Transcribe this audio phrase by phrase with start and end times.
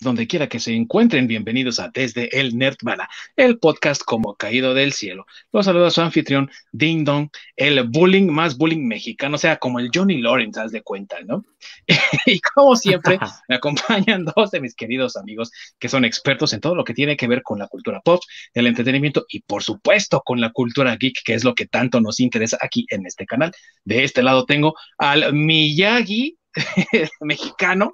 [0.00, 4.94] donde quiera que se encuentren, bienvenidos a Desde el Nerdmana, el podcast como caído del
[4.94, 5.26] cielo.
[5.52, 9.90] Los saluda su anfitrión, Ding Dong, el bullying más bullying mexicano, o sea, como el
[9.94, 11.44] Johnny Lawrence, haz de cuenta, ¿no?
[12.26, 13.18] y como siempre,
[13.48, 17.18] me acompañan dos de mis queridos amigos que son expertos en todo lo que tiene
[17.18, 18.22] que ver con la cultura pop,
[18.54, 22.20] el entretenimiento y, por supuesto, con la cultura geek, que es lo que tanto nos
[22.20, 23.52] interesa aquí en este canal.
[23.84, 26.39] De este lado tengo al Miyagi
[27.20, 27.92] mexicano,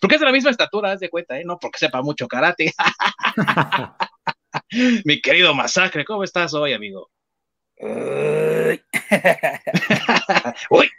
[0.00, 1.44] porque es de la misma estatura, haz de cuenta, ¿eh?
[1.44, 2.72] no porque sepa mucho karate.
[5.04, 7.10] Mi querido Masacre, ¿cómo estás hoy, amigo?
[7.80, 8.80] uy,
[10.70, 10.90] uy,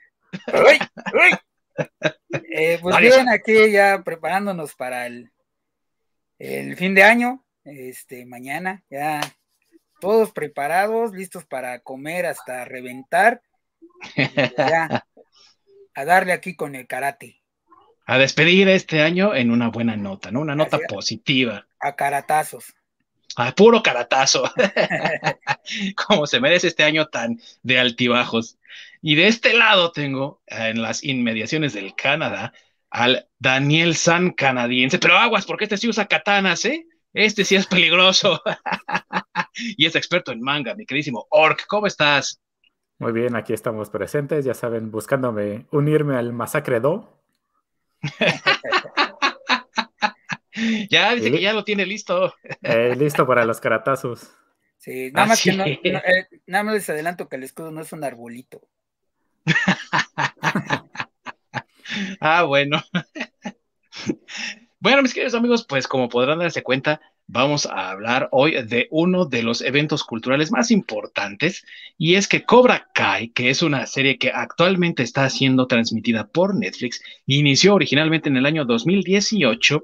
[2.50, 5.32] eh, pues bien, aquí ya preparándonos para el,
[6.38, 9.22] el fin de año, este, mañana, ya
[10.00, 13.42] todos preparados, listos para comer hasta reventar.
[14.58, 15.06] Ya
[15.96, 17.42] a darle aquí con el karate.
[18.06, 20.42] A despedir este año en una buena nota, ¿no?
[20.42, 21.66] Una nota positiva.
[21.80, 22.76] A caratazos.
[23.38, 24.52] A puro caratazo.
[26.08, 28.60] Como se merece este año tan de altibajos.
[29.02, 32.54] Y de este lado tengo, en las inmediaciones del Canadá,
[32.92, 35.00] al Daniel San canadiense.
[35.00, 36.86] Pero aguas, porque este sí usa katanas, ¿eh?
[37.14, 38.42] Este sí es peligroso.
[39.56, 41.66] y es experto en manga, mi queridísimo Orc.
[41.68, 42.40] ¿Cómo estás?
[42.98, 47.20] Muy bien, aquí estamos presentes, ya saben, buscándome unirme al Masacre Do.
[50.90, 52.34] ya dice que ya lo tiene listo.
[52.62, 54.32] Eh, listo para los caratazos.
[54.78, 57.92] Sí, nada más que no, eh, nada más les adelanto que el escudo no es
[57.92, 58.62] un arbolito.
[62.22, 62.82] ah, bueno.
[64.80, 69.26] bueno, mis queridos amigos, pues como podrán darse cuenta, vamos a hablar hoy de uno
[69.26, 71.66] de los eventos culturales más importantes
[71.98, 76.56] y es que Cobra Kai, que es una serie que actualmente está siendo transmitida por
[76.56, 79.84] Netflix, inició originalmente en el año 2018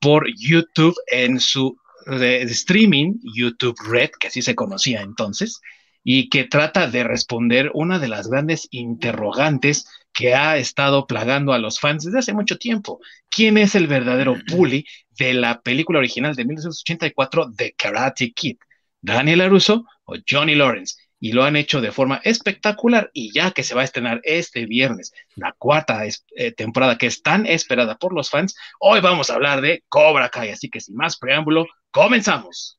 [0.00, 5.60] por YouTube en su eh, streaming, YouTube Red, que así se conocía entonces,
[6.04, 11.58] y que trata de responder una de las grandes interrogantes que ha estado plagando a
[11.58, 13.00] los fans desde hace mucho tiempo.
[13.28, 18.56] ¿Quién es el verdadero bully de la película original de 1984 The Karate Kid?
[19.02, 20.96] ¿Daniel LaRusso o Johnny Lawrence?
[21.20, 24.66] Y lo han hecho de forma espectacular y ya que se va a estrenar este
[24.66, 29.34] viernes la cuarta eh, temporada que es tan esperada por los fans, hoy vamos a
[29.34, 30.50] hablar de Cobra Kai.
[30.50, 32.78] Así que sin más preámbulo, comenzamos.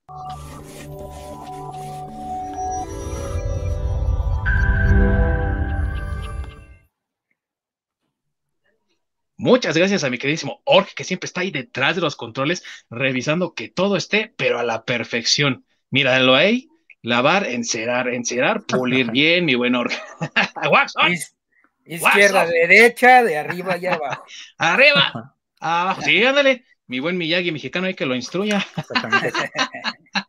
[9.38, 13.54] Muchas gracias a mi queridísimo Org, que siempre está ahí detrás de los controles, revisando
[13.54, 15.64] que todo esté, pero a la perfección.
[15.92, 16.70] Míralo ahí,
[17.04, 19.92] lavar, encerar, encerar, pulir bien, mi buen Org.
[21.86, 24.26] Izquierda, derecha, de arriba y abajo.
[24.58, 26.02] arriba, abajo.
[26.02, 28.66] Sí, ándale, mi buen Miyagi mexicano hay que lo instruya.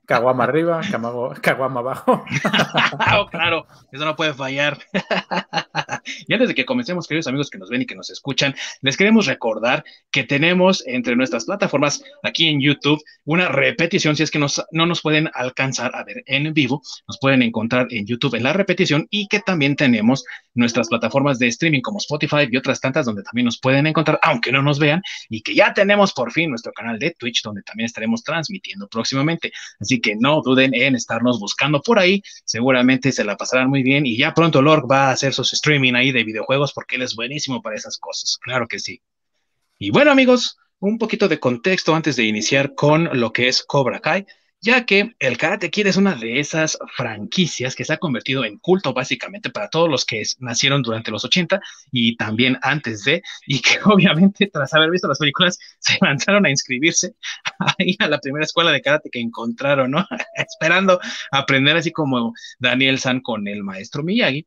[0.08, 0.80] Caguama arriba,
[1.42, 2.24] caguama abajo.
[3.19, 4.78] oh, claro, eso no puede fallar.
[6.26, 8.97] y antes de que comencemos, queridos amigos que nos ven y que nos escuchan, les
[8.97, 14.38] queremos recordar que tenemos entre nuestras plataformas aquí en YouTube una repetición, si es que
[14.38, 18.54] no nos pueden alcanzar a ver en vivo, nos pueden encontrar en YouTube en la
[18.54, 20.24] repetición y que también tenemos
[20.54, 24.52] nuestras plataformas de streaming como Spotify y otras tantas donde también nos pueden encontrar, aunque
[24.52, 27.84] no nos vean, y que ya tenemos por fin nuestro canal de Twitch donde también
[27.84, 29.52] estaremos transmitiendo próximamente.
[29.78, 34.06] Así que no duden en estarnos buscando por ahí, seguramente se la pasarán muy bien
[34.06, 37.14] y ya pronto Lord va a hacer sus streaming ahí de videojuegos porque él es
[37.14, 39.00] buenísimo para esas cosas, claro que sí.
[39.78, 44.00] Y bueno amigos, un poquito de contexto antes de iniciar con lo que es Cobra
[44.00, 44.26] Kai
[44.60, 48.58] ya que el Karate Kid es una de esas franquicias que se ha convertido en
[48.58, 51.60] culto básicamente para todos los que nacieron durante los 80
[51.92, 56.50] y también antes de, y que obviamente tras haber visto las películas se lanzaron a
[56.50, 57.14] inscribirse
[57.78, 60.06] ahí a la primera escuela de karate que encontraron, ¿no?
[60.34, 64.47] Esperando aprender así como Daniel San con el maestro Miyagi.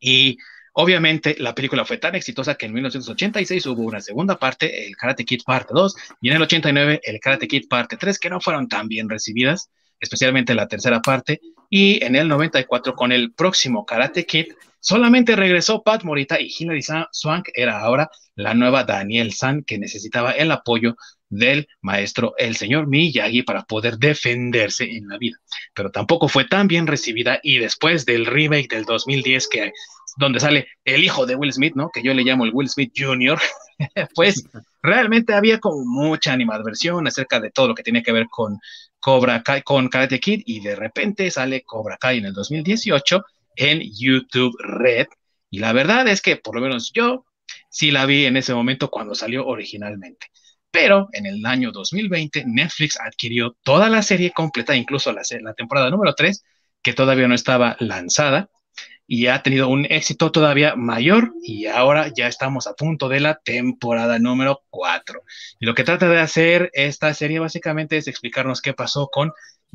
[0.00, 0.38] Y
[0.82, 5.26] Obviamente, la película fue tan exitosa que en 1986 hubo una segunda parte, el Karate
[5.26, 8.66] Kid Parte 2, y en el 89 el Karate Kid Parte 3, que no fueron
[8.66, 9.68] tan bien recibidas,
[10.00, 15.82] especialmente la tercera parte, y en el 94 con el próximo Karate Kid, solamente regresó
[15.82, 16.82] Pat Morita y Hilary
[17.12, 20.96] Swank era ahora la nueva Daniel San que necesitaba el apoyo
[21.28, 25.36] del maestro el señor Miyagi para poder defenderse en la vida.
[25.74, 29.72] Pero tampoco fue tan bien recibida y después del remake del 2010 que
[30.16, 31.90] donde sale el hijo de Will Smith, ¿no?
[31.92, 33.38] Que yo le llamo el Will Smith Jr.,
[34.14, 34.44] pues
[34.82, 38.58] realmente había como mucha animadversión acerca de todo lo que tiene que ver con
[38.98, 43.24] Cobra Kai, con Karate Kid, y de repente sale Cobra Kai en el 2018
[43.56, 45.06] en YouTube Red.
[45.50, 47.24] Y la verdad es que por lo menos yo
[47.70, 50.28] sí la vi en ese momento cuando salió originalmente.
[50.70, 55.90] Pero en el año 2020 Netflix adquirió toda la serie completa, incluso la, la temporada
[55.90, 56.44] número 3,
[56.82, 58.48] que todavía no estaba lanzada,
[59.12, 63.40] y ha tenido un éxito todavía mayor y ahora ya estamos a punto de la
[63.40, 65.24] temporada número 4.
[65.58, 69.32] Y lo que trata de hacer esta serie básicamente es explicarnos qué pasó con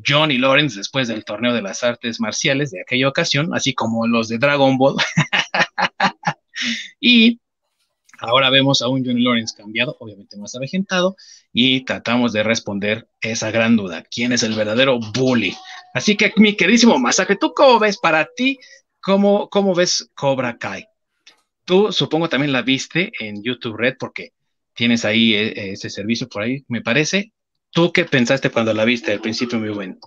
[0.07, 4.29] Johnny Lawrence después del torneo de las artes marciales de aquella ocasión, así como los
[4.29, 4.95] de Dragon Ball.
[7.01, 7.41] y
[8.19, 11.17] ahora vemos a un Johnny Lawrence cambiado, obviamente más avejentado,
[11.51, 15.53] y tratamos de responder esa gran duda, ¿quién es el verdadero bully?
[15.93, 18.59] Así que mi queridísimo Masacre, ¿tú cómo ves para ti
[19.05, 20.87] ¿Cómo, ¿Cómo ves Cobra Kai?
[21.63, 24.33] Tú supongo también la viste en YouTube Red porque
[24.73, 27.31] tienes ahí eh, ese servicio por ahí, me parece.
[27.69, 29.11] ¿Tú qué pensaste cuando la viste?
[29.11, 29.97] Al principio muy bueno.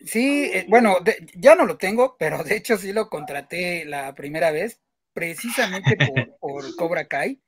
[0.00, 0.96] Sí, eh, bueno,
[1.34, 4.80] ya no lo tengo, pero de hecho sí lo contraté la primera vez,
[5.12, 5.98] precisamente
[6.40, 7.42] por, Cobra Kai.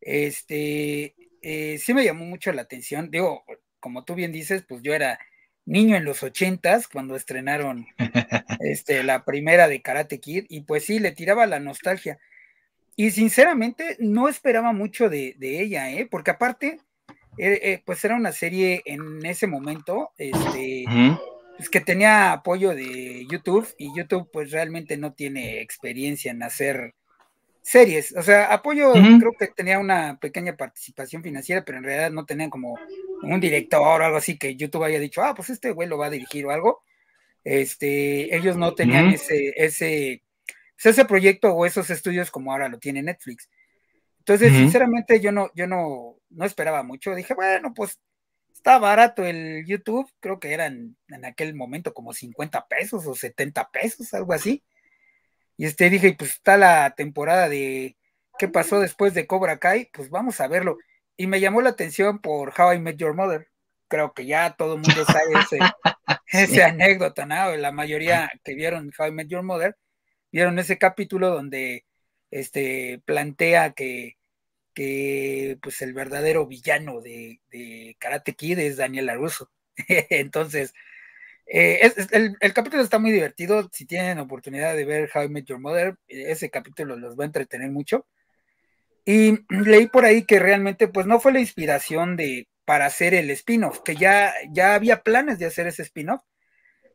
[0.00, 3.10] Este, eh, sí me llamó mucho la atención.
[3.10, 3.42] Digo,
[3.80, 5.18] como tú bien dices, pues yo era
[5.66, 7.86] niño en los ochentas, cuando estrenaron
[8.60, 12.18] este, la primera de Karate Kid, y pues sí, le tiraba la nostalgia.
[12.96, 16.06] Y sinceramente no esperaba mucho de, ella, ¿eh?
[16.08, 16.78] porque aparte,
[17.38, 20.84] eh, eh, pues era una serie en ese momento, este,
[21.56, 26.94] pues que tenía apoyo de YouTube, y YouTube pues realmente no tiene experiencia en hacer
[27.64, 28.14] series.
[28.14, 32.50] O sea, apoyo, creo que tenía una pequeña participación financiera, pero en realidad no tenían
[32.50, 32.78] como
[33.22, 36.06] un director o algo así que YouTube haya dicho, ah, pues este güey lo va
[36.06, 36.82] a dirigir o algo.
[37.42, 40.22] Este, ellos no tenían ese, ese,
[40.76, 43.48] ese proyecto o esos estudios como ahora lo tiene Netflix.
[44.18, 47.14] Entonces, sinceramente, yo no, yo no, no esperaba mucho.
[47.14, 47.98] Dije, bueno, pues
[48.52, 53.70] está barato el YouTube, creo que eran en aquel momento como 50 pesos o 70
[53.70, 54.62] pesos, algo así.
[55.56, 57.96] Y este dije, pues está la temporada de
[58.38, 60.78] qué pasó después de Cobra Kai, pues vamos a verlo.
[61.16, 63.48] Y me llamó la atención por How I Met Your Mother.
[63.88, 65.58] Creo que ya todo el mundo sabe ese,
[66.28, 67.56] ese anécdota, ¿no?
[67.56, 69.76] La mayoría que vieron How I Met Your Mother
[70.32, 71.84] vieron ese capítulo donde
[72.32, 74.16] este plantea que,
[74.74, 79.50] que pues el verdadero villano de, de Karate Kid es Daniel LaRusso.
[80.10, 80.74] Entonces,
[81.46, 81.92] eh,
[82.40, 83.68] el, capítulo está muy divertido.
[83.72, 87.26] Si tienen oportunidad de ver How I Met Your Mother, ese capítulo los va a
[87.26, 88.06] entretener mucho.
[89.04, 93.28] Y leí por ahí que realmente, pues no fue la inspiración de para hacer el
[93.30, 96.22] spin-off, que ya, ya había planes de hacer ese spin-off,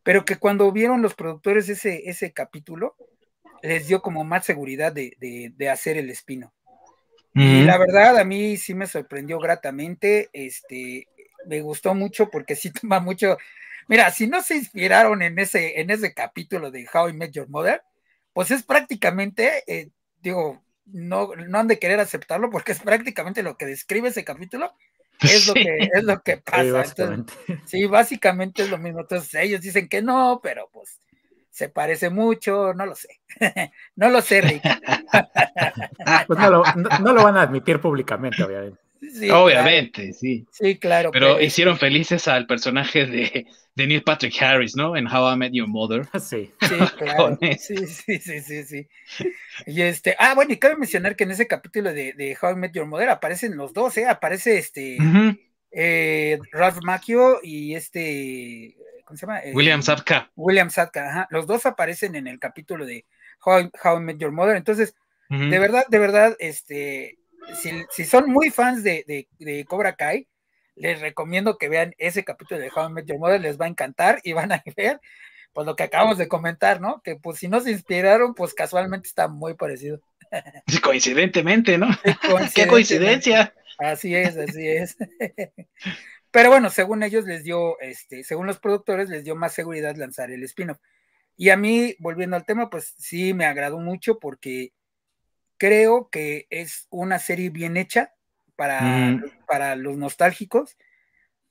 [0.02, 2.96] pero que cuando vieron los productores ese, ese capítulo,
[3.62, 6.52] les dio como más seguridad de, de, hacer el spin-off.
[7.36, 11.08] Y la verdad, a mí sí me sorprendió gratamente, este,
[11.46, 13.38] me gustó mucho porque sí toma mucho
[13.90, 17.50] Mira, si no se inspiraron en ese, en ese capítulo de How I Met Your
[17.50, 17.82] Mother,
[18.34, 19.90] pues es prácticamente, eh,
[20.22, 24.76] digo, no, no han de querer aceptarlo porque es prácticamente lo que describe ese capítulo,
[25.22, 26.62] es lo que, es lo que pasa.
[26.62, 27.34] Sí básicamente.
[27.66, 29.00] sí, básicamente es lo mismo.
[29.00, 31.02] Entonces ellos dicen que no, pero pues
[31.50, 33.20] se parece mucho, no lo sé.
[33.96, 34.62] no lo sé, Rick.
[36.28, 38.80] pues no lo, no lo, van a admitir públicamente, obviamente.
[39.32, 40.46] Obviamente, sí.
[40.52, 41.12] Sí, claro.
[41.12, 44.98] Pero, hicieron felices al personaje de, de, Neil Patrick Harris, ¿no?
[44.98, 46.08] En How I Met Your Mother.
[46.20, 46.52] Sí.
[46.62, 47.38] Sí, claro.
[47.58, 48.88] sí, sí, sí, sí, sí.
[49.66, 52.56] Y este, ah, bueno, y cabe mencionar que en ese capítulo de, de How I
[52.56, 54.08] Met Your Mother aparecen los dos, ¿eh?
[54.08, 54.98] Aparece este
[55.72, 59.40] eh, Ralph Macchio y este, ¿cómo se llama?
[59.40, 60.32] Eh, William Sapka.
[60.36, 61.28] William Sapka, ajá.
[61.30, 63.06] Los dos aparecen en el capítulo de
[63.46, 64.56] How, How I Met Your Mother.
[64.56, 64.96] Entonces,
[65.30, 67.19] de verdad, de verdad, este,
[67.56, 69.28] si, son muy fans de,
[69.68, 70.28] Cobra Kai,
[70.76, 73.70] les recomiendo que vean ese capítulo de How I Met Your Mother, les va a
[73.70, 75.00] encantar y van a ver
[75.54, 77.02] pues lo que acabamos de comentar, ¿no?
[77.04, 80.00] Que pues si no se inspiraron, pues casualmente está muy parecido.
[80.84, 81.88] Coincidentemente, ¿no?
[82.56, 83.54] Qué coincidencia.
[83.80, 84.96] Así es, así es.
[86.32, 90.30] Pero bueno, según ellos les dio, este, según los productores, les dio más seguridad lanzar
[90.30, 90.78] el spin-off.
[91.36, 94.74] Y a mí, volviendo al tema, pues sí me agradó mucho porque
[95.60, 98.16] creo que es una serie bien hecha
[98.56, 100.78] para, para los nostálgicos,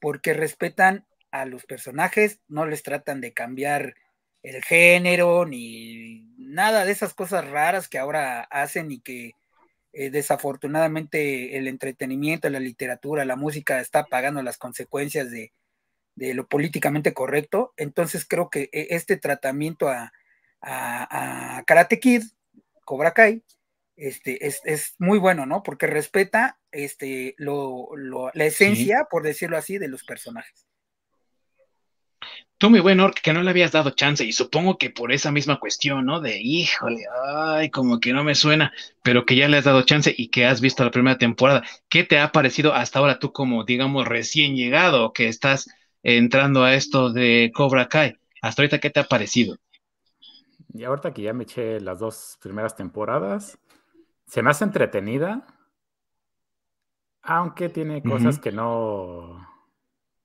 [0.01, 3.95] porque respetan a los personajes, no les tratan de cambiar
[4.43, 9.33] el género ni nada de esas cosas raras que ahora hacen y que
[9.93, 15.53] eh, desafortunadamente el entretenimiento, la literatura, la música está pagando las consecuencias de,
[16.15, 17.75] de lo políticamente correcto.
[17.77, 20.13] Entonces creo que eh, este tratamiento a,
[20.61, 22.23] a, a Karate Kid,
[22.85, 23.43] Cobra Kai,
[23.99, 25.63] este, es, muy bueno, ¿no?
[25.63, 27.89] Porque respeta este, lo,
[28.33, 30.69] la esencia, por decirlo así, de los personajes.
[32.59, 35.31] Tú, muy buen Orc, que no le habías dado chance, y supongo que por esa
[35.31, 36.21] misma cuestión, ¿no?
[36.21, 38.73] De, híjole, ay, como que no me suena,
[39.05, 41.63] pero que ya le has dado chance y que has visto la primera temporada.
[41.89, 45.69] ¿Qué te ha parecido hasta ahora tú como, digamos, recién llegado, que estás
[46.03, 48.17] entrando a esto de Cobra Kai?
[48.43, 49.57] Hasta ahorita, ¿qué te ha parecido?
[50.75, 53.57] Y ahorita que ya me eché las dos primeras temporadas,
[54.29, 55.47] se me hace entretenida,
[57.23, 59.47] aunque tiene cosas que no,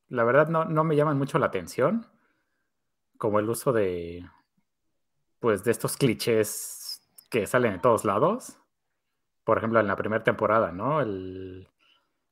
[0.09, 2.05] la verdad no, no me llaman mucho la atención
[3.17, 4.29] como el uso de,
[5.39, 8.59] pues, de estos clichés que salen de todos lados.
[9.45, 11.01] Por ejemplo, en la primera temporada, ¿no?
[11.01, 11.67] El,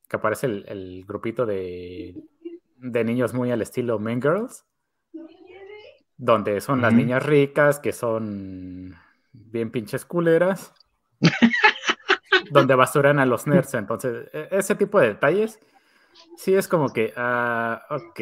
[0.08, 2.14] que aparece el, grupito de,
[2.76, 4.66] de, niños muy al estilo Men Girls,
[6.18, 8.94] donde son las niñas ricas que son
[9.32, 10.74] bien pinches culeras,
[12.52, 13.74] donde basuran a los nerds.
[13.74, 15.58] Entonces, e, ese tipo de detalles
[16.36, 18.20] Sí, es como que, ah, ok,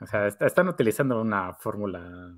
[0.00, 2.34] o sea, están utilizando una fórmula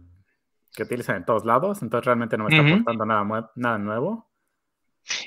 [0.74, 4.28] que utilizan en todos lados, entonces realmente no me está aportando nada, nada nuevo.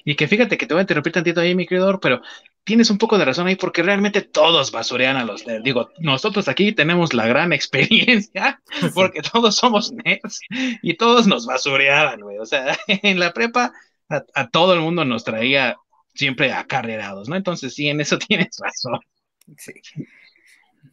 [0.03, 2.21] Y que fíjate que te voy a interrumpir tantito ahí, mi querido, pero
[2.63, 5.63] tienes un poco de razón ahí porque realmente todos basurean a los nerds.
[5.63, 8.61] Digo, nosotros aquí tenemos la gran experiencia
[8.93, 12.39] porque todos somos nerds y todos nos basureaban, güey.
[12.39, 13.71] O sea, en la prepa
[14.09, 15.77] a, a, todo el mundo nos traía
[16.17, 17.35] siempre acarreados, ¿no?
[17.35, 18.99] Entonces sí, en eso tienes razón.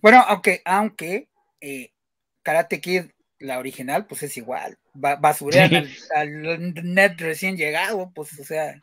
[0.00, 1.28] Bueno, aunque, aunque
[1.60, 1.90] eh,
[2.42, 3.04] Karate Kid,
[3.38, 4.78] la original, pues es igual.
[5.02, 8.80] Va, basurean al, net recién llegado, pues, o sea.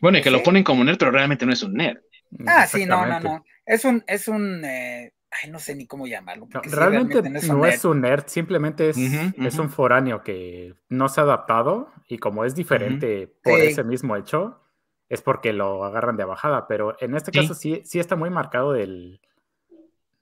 [0.00, 1.98] Bueno, y que lo ponen como nerd, pero realmente no es un nerd.
[2.46, 3.44] Ah, sí, no, no, no.
[3.64, 6.48] Es un, es un, eh, ay, no sé ni cómo llamarlo.
[6.64, 11.92] realmente, no, es, un nerd, simplemente es, es, un foráneo que no se ha adaptado
[12.08, 14.60] y como es diferente por ese mismo hecho,
[15.08, 18.72] es porque lo agarran de bajada, pero en este caso sí, sí está muy marcado
[18.72, 19.20] del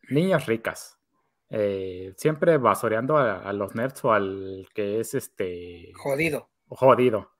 [0.08, 0.98] niñas ricas.
[1.48, 6.48] Eh, siempre basoreando a, los nerds o al que es este jodido.
[6.68, 7.32] Jodido.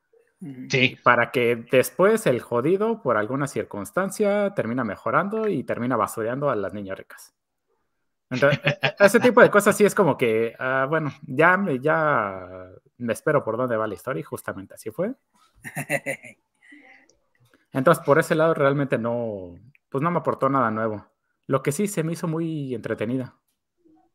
[0.69, 0.97] Sí.
[1.03, 6.73] Para que después el jodido, por alguna circunstancia, termina mejorando y termina basoreando a las
[6.73, 7.35] niñas ricas.
[8.31, 12.69] Entonces, e, ese tipo de cosas sí es como que, ah, bueno, ya me, ya
[12.99, 15.15] me espero por dónde va la historia y justamente así fue.
[17.77, 19.55] Entonces, por ese lado realmente no,
[19.91, 21.07] pues no me aportó nada nuevo.
[21.47, 23.37] Lo que sí se me hizo muy entretenida.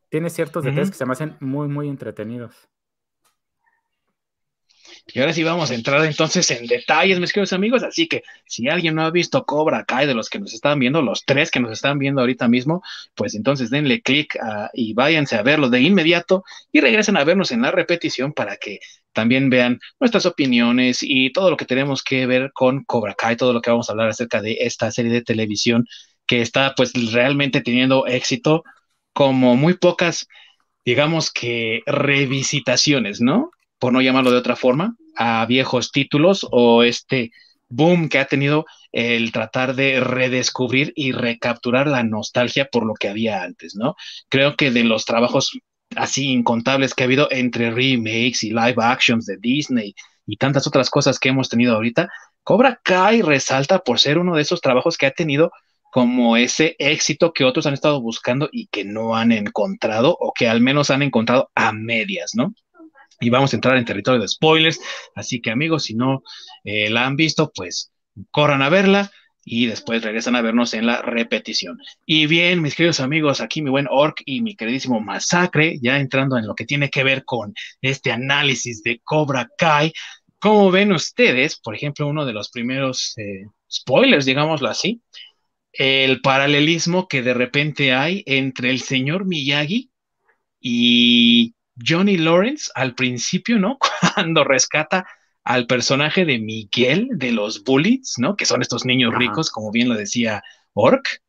[0.08, 2.68] Tiene ciertos detalles que se me hacen muy, muy entretenidos.
[5.06, 7.84] Y ahora sí vamos a entrar entonces en detalles, mis queridos amigos.
[7.84, 11.00] Así que si alguien no ha visto Cobra Kai de los que nos están viendo,
[11.00, 12.82] los tres que nos están viendo ahorita mismo,
[13.14, 17.52] pues entonces denle clic ah, y váyanse a verlo de inmediato y regresen a vernos
[17.52, 18.80] en la repetición para que
[19.12, 23.52] también vean nuestras opiniones y todo lo que tenemos que ver con Cobra Kai, todo
[23.52, 25.86] lo que vamos a hablar acerca de esta serie de televisión
[26.26, 28.64] que está pues realmente teniendo éxito
[29.12, 30.26] como muy pocas,
[30.84, 33.50] digamos que revisitaciones, ¿no?
[33.82, 37.32] por no llamarlo de otra forma, a viejos títulos o este
[37.68, 43.08] boom que ha tenido el tratar de redescubrir y recapturar la nostalgia por lo que
[43.08, 43.96] había antes, ¿no?
[44.28, 45.58] Creo que de los trabajos
[45.96, 49.94] así incontables que ha habido entre remakes y live actions de Disney
[50.26, 52.08] y tantas otras cosas que hemos tenido ahorita,
[52.42, 55.52] Cobra Kai resalta por ser uno de esos trabajos que ha tenido
[55.90, 60.48] como ese éxito que otros han estado buscando y que no han encontrado o que
[60.48, 62.54] al menos han encontrado a medias, ¿no?
[63.22, 64.80] y vamos a entrar en territorio de spoilers.
[65.14, 66.22] Así que amigos, si no
[66.64, 67.92] eh, la han visto, pues
[68.30, 69.10] corran a verla
[69.44, 71.78] y después regresan a vernos en la repetición.
[72.06, 76.36] Y bien, mis queridos amigos, aquí mi buen Orc y mi queridísimo Masacre, ya entrando
[76.38, 79.92] en lo que tiene que ver con este análisis de Cobra Kai.
[80.38, 85.02] ¿Cómo ven ustedes, por ejemplo, uno de los primeros eh, spoilers, digámoslo así,
[85.72, 89.90] el paralelismo que de repente hay entre el señor Miyagi
[90.60, 93.78] y Johnny Lawrence al principio, ¿no?
[94.14, 95.06] Cuando rescata
[95.44, 98.36] al personaje de Miguel de los Bullets, ¿no?
[98.36, 101.22] Que son estos niños ricos, como bien lo decía Orc.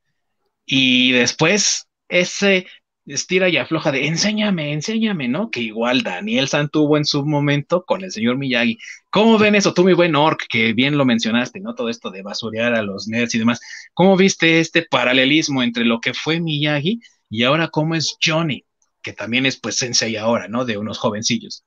[0.66, 2.68] Y después ese
[3.06, 5.50] estira y afloja de enséñame, enséñame, ¿no?
[5.50, 8.78] Que igual Daniel San tuvo en su momento con el señor Miyagi.
[9.10, 9.74] ¿Cómo ven eso?
[9.74, 11.76] Tú, mi buen Orc, que bien lo mencionaste, ¿no?
[11.76, 13.60] Todo esto de basurear a los nerds y demás.
[13.94, 18.64] ¿Cómo viste este paralelismo entre lo que fue Miyagi y ahora cómo es Johnny?
[19.04, 20.66] que también es pues sensei ahora, ¿no?
[20.66, 21.64] De unos jovencillos.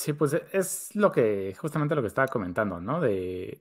[0.00, 3.02] Sí, pues es lo que, justamente lo que estaba comentando, ¿no?
[3.02, 3.60] De,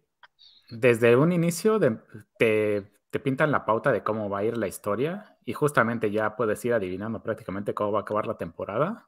[0.70, 1.98] desde un inicio de,
[2.38, 6.38] te, te, pintan la pauta de cómo va a ir la historia y justamente ya
[6.38, 9.06] puedes ir adivinando prácticamente cómo va a acabar la temporada.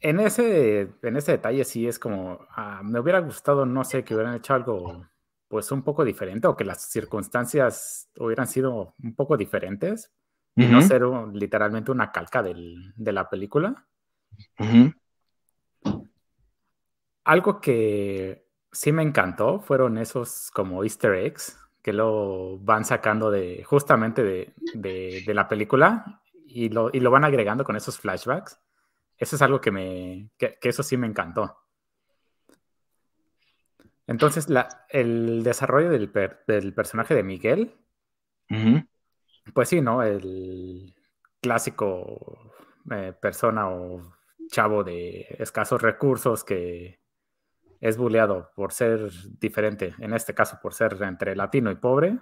[0.00, 4.16] En ese, en ese detalle sí es como, ah, me hubiera gustado, no sé, que
[4.16, 5.06] hubieran hecho algo
[5.46, 10.12] pues un poco diferente o que las circunstancias hubieran sido un poco diferentes,
[10.56, 11.02] y no ser
[11.32, 13.86] literalmente una calca de la película.
[17.24, 23.64] Algo que sí me encantó fueron esos como easter eggs que lo van sacando de
[23.64, 28.60] justamente de, la película y lo, y lo, van agregando con esos flashbacks.
[29.18, 31.58] Eso es algo que me, que, eso sí me encantó.
[34.06, 36.12] Entonces, la, el desarrollo del,
[36.46, 37.76] del, personaje de Miguel,
[39.52, 40.02] pues sí, ¿no?
[40.02, 40.94] El
[41.40, 42.52] clásico
[42.90, 44.14] eh, persona o
[44.48, 47.01] chavo de escasos recursos que
[47.82, 49.10] es bulleado por ser
[49.40, 52.16] diferente, en este caso por ser entre latino y pobre.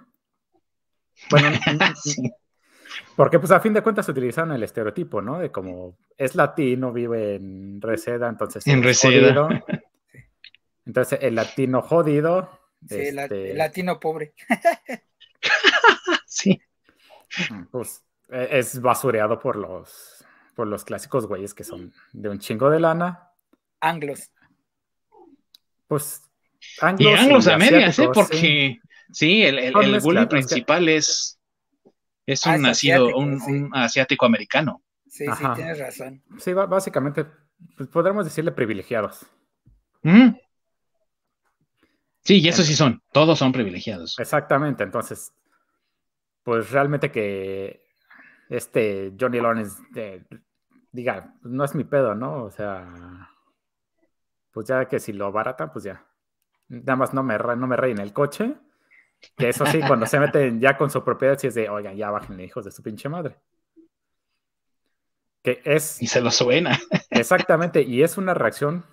[1.29, 1.49] Bueno,
[3.15, 5.37] porque pues a fin de cuentas utilizaron el estereotipo, ¿no?
[5.37, 8.65] De como es latino, vive en Reseda, entonces...
[8.65, 9.63] En Reseda.
[10.83, 12.49] Entonces el latino jodido.
[12.89, 14.33] Sí, el este latino pobre.
[16.25, 16.59] sí.
[17.69, 20.25] Pues e, es basureado por los,
[20.55, 23.31] por los clásicos güeyes que son de un chingo de lana.
[23.79, 24.31] Anglos.
[25.91, 26.21] Pues
[26.79, 27.11] anglos.
[27.11, 28.07] Y anglos a medias, ¿eh?
[28.13, 28.79] Porque
[29.11, 31.37] sí, el, el, bullying principal es,
[32.25, 34.81] es un ah, nacido, un, asiático americano.
[35.05, 36.23] Sí, sí, tienes razón.
[36.39, 37.25] Sí, básicamente,
[37.75, 39.25] pues, podremos decirle privilegiados.
[42.21, 44.17] Sí, y eso sí son, todos son privilegiados.
[44.17, 45.33] Exactamente, entonces,
[46.43, 47.83] pues realmente que
[48.47, 49.75] este Johnny Lawrence
[50.93, 52.45] diga, pues, no es mi pedo, ¿no?
[52.45, 52.87] O sea,
[54.51, 56.05] pues ya que si lo baratan, pues ya.
[56.67, 58.55] Nada más no me, no me reyen el coche.
[59.37, 62.09] Que eso sí, cuando se meten ya con su propiedad, sí es de, oigan, ya
[62.09, 63.37] bájenle, hijos de su pinche madre.
[65.43, 66.01] Que es.
[66.01, 66.79] Y se lo suena.
[67.09, 68.85] Exactamente, y es una reacción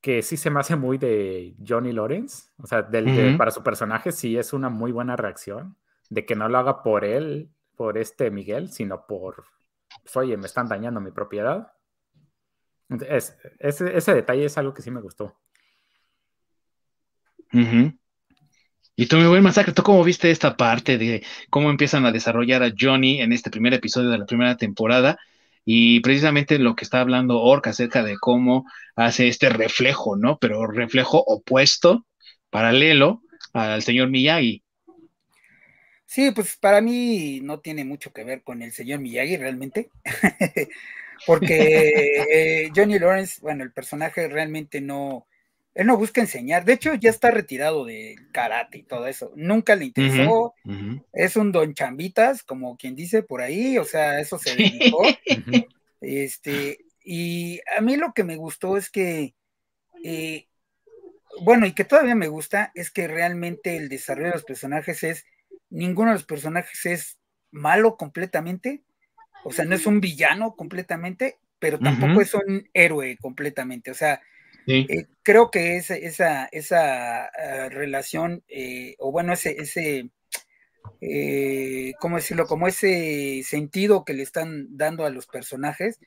[0.00, 2.50] que sí se me hace muy de Johnny Lawrence.
[2.58, 2.88] O sea,
[3.36, 5.76] para su personaje sí es una muy buena reacción.
[6.08, 9.44] De que no lo haga por él, por este Miguel, sino por,
[10.02, 11.72] pues, oye, me están dañando mi propiedad
[12.88, 15.36] ese, detalle es algo que sí me gustó.
[18.98, 22.62] Y tú, mi buen masacre, ¿tú cómo viste esta parte de cómo empiezan a desarrollar
[22.62, 25.18] a Johnny en este primer episodio de la primera temporada?
[25.64, 30.38] Y precisamente lo que está hablando Orc acerca de cómo hace este reflejo, ¿no?
[30.38, 32.06] Pero reflejo opuesto,
[32.50, 34.62] paralelo al señor Miyagi.
[36.06, 39.90] Sí, pues para mí no tiene mucho que ver con el señor Miyagi realmente.
[41.24, 45.26] porque eh, Johnny Lawrence, bueno, el personaje realmente no,
[45.74, 49.76] él no busca enseñar, de hecho ya está retirado del karate y todo eso, nunca
[49.76, 50.54] le interesó,
[51.12, 55.02] es un don chambitas, como quien dice por ahí, o sea, eso se dedicó,
[56.00, 59.34] este, y a mí lo que me gustó es que,
[60.02, 60.48] eh,
[61.42, 65.26] bueno, y que todavía me gusta, es que realmente el desarrollo de los personajes es,
[65.68, 67.18] ninguno de los personajes es
[67.50, 68.82] malo completamente,
[69.46, 73.92] o sea, no es un villano completamente, pero tampoco es un héroe completamente.
[73.92, 74.20] O sea,
[74.66, 80.10] eh, creo que esa, esa, esa ah, relación, eh, o bueno, ese, ese
[81.00, 82.46] eh, ¿cómo decirlo?
[82.46, 86.00] Como ese sentido que le están dando a los personajes,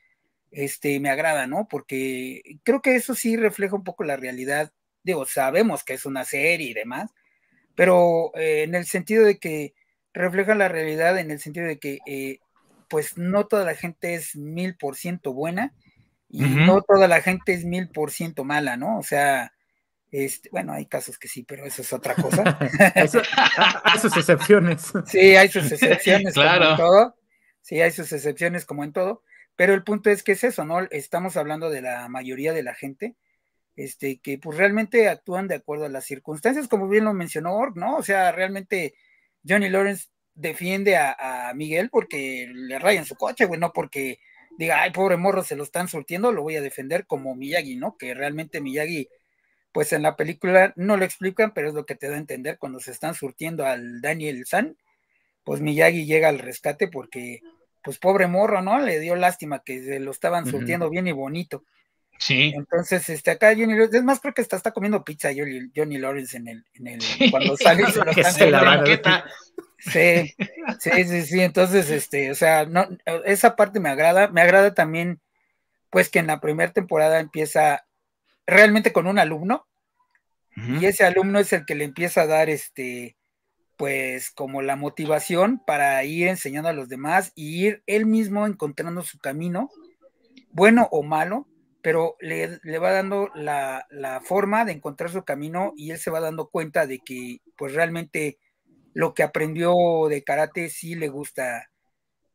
[0.50, 1.66] este, me agrada, ¿no?
[1.66, 4.70] Porque creo que eso sí refleja un poco la realidad.
[5.02, 7.10] Digo, sabemos que es una serie y demás,
[7.74, 9.72] pero en el sentido de que
[10.12, 12.00] refleja la realidad, en el sentido de que
[12.90, 15.72] pues no toda la gente es mil por ciento buena
[16.28, 18.98] y no toda la gente es mil por ciento mala, ¿no?
[18.98, 19.52] O sea,
[20.10, 22.58] este, bueno, hay casos que sí, pero eso es otra cosa.
[23.84, 24.92] hay sus excepciones.
[25.06, 27.16] Sí, hay sus excepciones como en todo.
[27.62, 29.22] Sí, hay sus excepciones como en todo.
[29.56, 30.80] Pero el punto es que es eso, ¿no?
[30.90, 33.16] Estamos hablando de la mayoría de la gente,
[33.76, 37.76] este, que pues realmente actúan de acuerdo a las circunstancias, como bien lo mencionó Org,
[37.76, 37.96] ¿no?
[37.96, 38.94] O sea, realmente
[39.46, 44.20] Johnny Lawrence defiende a, Miguel porque le rayan su coche, güey, no porque
[44.56, 47.96] diga, ay, pobre morro, se lo están surtiendo, lo voy a defender como Miyagi, ¿no?
[47.96, 49.08] Que realmente Miyagi,
[49.72, 52.58] pues en la película no lo explican, pero es lo que te da a entender
[52.58, 54.76] cuando se están surtiendo al Daniel San,
[55.44, 57.40] pues Miyagi llega al rescate porque,
[57.82, 58.78] pues pobre morro, ¿no?
[58.78, 61.64] Le dio lástima que se lo estaban surtiendo bien y bonito.
[62.20, 62.52] Sí.
[62.54, 65.96] Entonces, este, acá Johnny Lawrence, es más, creo que está, está comiendo pizza Johnny, Johnny
[65.96, 67.84] Lawrence en el, en el, cuando sale
[68.32, 69.24] se la banqueta.
[69.78, 70.34] Sí,
[70.80, 71.40] sí, sí, sí.
[71.40, 72.86] Entonces, este, o sea, no,
[73.24, 74.28] esa parte me agrada.
[74.28, 75.22] Me agrada también,
[75.88, 77.86] pues, que en la primera temporada empieza
[78.46, 79.66] realmente con un alumno.
[80.56, 83.16] Y ese alumno es el que le empieza a dar, este,
[83.78, 89.00] pues, como la motivación para ir enseñando a los demás y ir él mismo encontrando
[89.00, 89.70] su camino,
[90.50, 91.46] bueno o malo,
[91.82, 93.86] pero le, va dando la,
[94.24, 98.38] forma de encontrar su camino y él se va dando cuenta de que pues realmente
[98.92, 99.74] lo que aprendió
[100.08, 101.70] de karate sí le gusta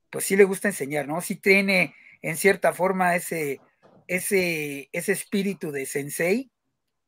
[0.10, 1.20] pues sí le gusta enseñar, ¿no?
[1.20, 3.60] Sí tiene en cierta forma ese,
[4.08, 6.52] ese, ese espíritu de sensei,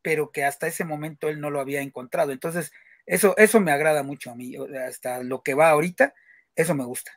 [0.01, 2.33] pero que hasta ese momento él no lo había encontrado.
[2.33, 2.71] Entonces,
[3.05, 6.13] eso, eso me agrada mucho a mí, hasta lo que va ahorita,
[6.55, 7.13] eso me gusta.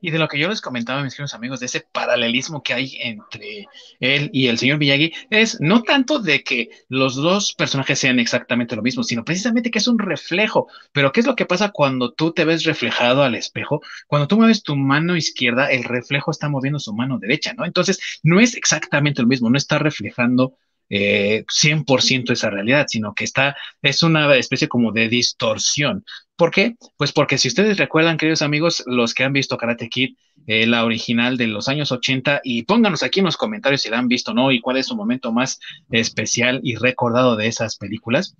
[0.00, 2.96] Y de lo que yo les comentaba, mis queridos amigos, de ese paralelismo que hay
[3.00, 3.66] entre
[4.00, 8.76] él y el señor Miyagi, es no tanto de que los dos personajes sean exactamente
[8.76, 10.68] lo mismo, sino precisamente que es un reflejo.
[10.92, 13.80] Pero ¿qué es lo que pasa cuando tú te ves reflejado al espejo?
[14.06, 17.64] Cuando tú mueves tu mano izquierda, el reflejo está moviendo su mano derecha, ¿no?
[17.64, 20.56] Entonces, no es exactamente lo mismo, no está reflejando
[20.90, 26.04] eh, 100% esa realidad, sino que está, es una especie como de distorsión.
[26.38, 26.76] ¿Por qué?
[26.96, 30.14] Pues porque si ustedes recuerdan, queridos amigos, los que han visto Karate Kid,
[30.46, 33.98] eh, la original de los años 80, y pónganos aquí en los comentarios si la
[33.98, 35.58] han visto o no y cuál es su momento más
[35.90, 38.36] especial y recordado de esas películas.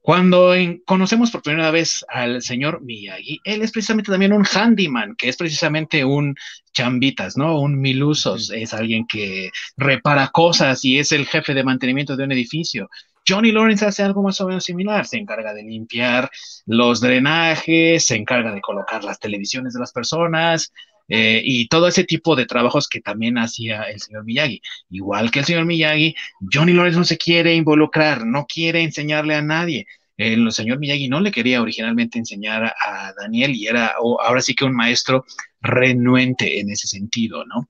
[0.00, 0.54] Cuando
[0.86, 5.36] conocemos por primera vez al señor Miyagi, él es precisamente también un handyman, que es
[5.36, 6.34] precisamente un
[6.72, 7.60] chambitas, ¿no?
[7.60, 12.32] Un milusos, es alguien que repara cosas y es el jefe de mantenimiento de un
[12.32, 12.88] edificio.
[13.28, 16.30] Johnny Lawrence hace algo más o menos similar, se encarga de limpiar
[16.66, 20.72] los drenajes, se encarga de colocar las televisiones de las personas,
[21.08, 24.60] eh, y todo ese tipo de trabajos que también hacía el señor Miyagi.
[24.90, 26.14] Igual que el señor Miyagi,
[26.52, 29.86] Johnny Lawrence no se quiere involucrar, no quiere enseñarle a nadie.
[30.18, 34.64] El señor Miyagi no le quería originalmente enseñar a Daniel y era ahora sí que
[34.64, 35.24] un maestro
[35.62, 37.68] renuente en ese sentido, ¿no?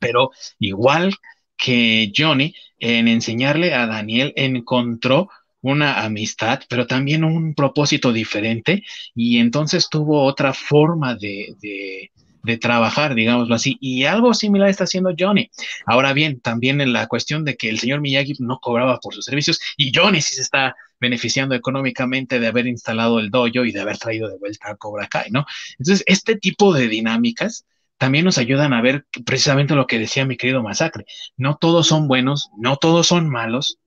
[0.00, 1.14] Pero igual
[1.58, 5.28] que Johnny, en enseñarle a Daniel encontró
[5.60, 11.56] una amistad, pero también un propósito diferente y entonces tuvo otra forma de,
[12.48, 15.50] de trabajar, digámoslo así, y algo similar está haciendo Johnny.
[15.84, 19.24] Ahora bien, también en la cuestión de que el señor Miyagi no cobraba por sus
[19.24, 23.80] servicios y Johnny sí se está beneficiando económicamente de haber instalado el dojo y de
[23.80, 25.46] haber traído de vuelta a Cobra Kai, ¿no?
[25.78, 27.66] Entonces, este tipo de dinámicas
[27.98, 31.04] también nos ayudan a ver precisamente lo que decía mi querido Masacre.
[31.36, 33.78] No todos son buenos, no todos son malos,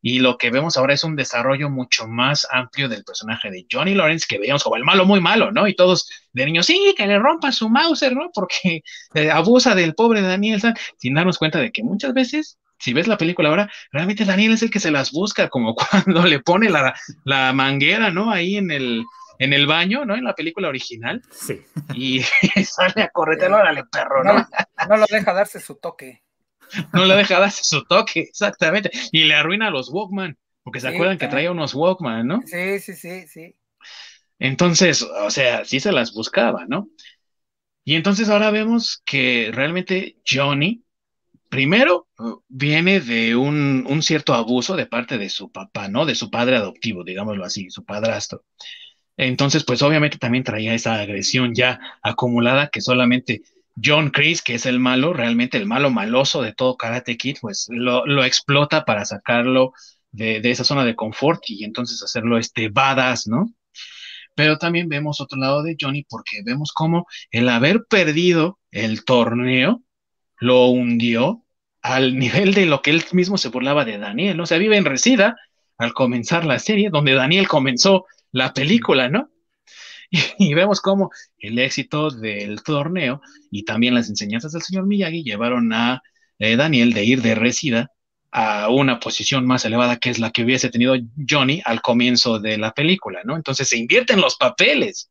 [0.00, 3.94] y lo que vemos ahora es un desarrollo mucho más amplio del personaje de Johnny
[3.94, 5.66] Lawrence, que veíamos como el malo muy malo, ¿no?
[5.66, 8.30] Y todos de niños, sí, que le rompa su Mauser, ¿no?
[8.32, 8.82] Porque
[9.14, 10.62] eh, abusa del pobre Daniel
[10.98, 14.62] sin darnos cuenta de que muchas veces si ves la película ahora, realmente Daniel es
[14.62, 18.30] el que se las busca, como cuando le pone la, la manguera, ¿no?
[18.30, 19.04] Ahí en el,
[19.38, 20.16] en el baño, ¿no?
[20.16, 21.22] En la película original.
[21.30, 21.60] Sí.
[21.94, 22.22] Y
[22.64, 24.46] sale a corretelo, órale, perro, ¿no?
[24.88, 26.22] No, lo deja darse su toque.
[26.92, 28.90] No lo deja darse su toque, exactamente.
[29.12, 32.42] Y le arruina a los Walkman, porque se acuerdan que traía unos Walkman, ¿no?
[32.44, 33.54] Sí, sí, sí, sí.
[34.38, 36.88] Entonces, o sea, sí se las buscaba, ¿no?
[37.84, 40.84] Y entonces ahora vemos que realmente Johnny,
[41.48, 42.06] primero,
[42.48, 46.04] viene de un, un, cierto abuso de parte de su papá, ¿no?
[46.04, 48.44] De su padre adoptivo, digámoslo así, su padrastro.
[49.18, 53.42] Entonces, pues obviamente también traía esa agresión ya acumulada que solamente
[53.82, 57.66] John Chris, que es el malo, realmente el malo maloso de todo Karate Kid, pues
[57.68, 59.72] lo, lo explota para sacarlo
[60.12, 63.52] de, de, esa zona de confort y entonces hacerlo este badass, ¿no?
[64.36, 69.82] Pero también vemos otro lado de Johnny porque vemos cómo el haber perdido el torneo
[70.38, 71.44] lo hundió
[71.82, 74.44] al nivel de lo que él mismo se burlaba de Daniel, ¿no?
[74.44, 75.36] O sea, vive en Resida
[75.76, 79.30] al comenzar la serie, donde Daniel comenzó la película, ¿no?
[80.38, 85.72] Y, vemos cómo el éxito del torneo y también las enseñanzas del señor Miyagi llevaron
[85.72, 86.02] a
[86.38, 87.92] eh, Daniel de ir de resida
[88.30, 90.94] a una posición más elevada que es la que hubiese tenido
[91.28, 93.36] Johnny al comienzo de la película, ¿no?
[93.36, 95.10] Entonces se invierten los papeles.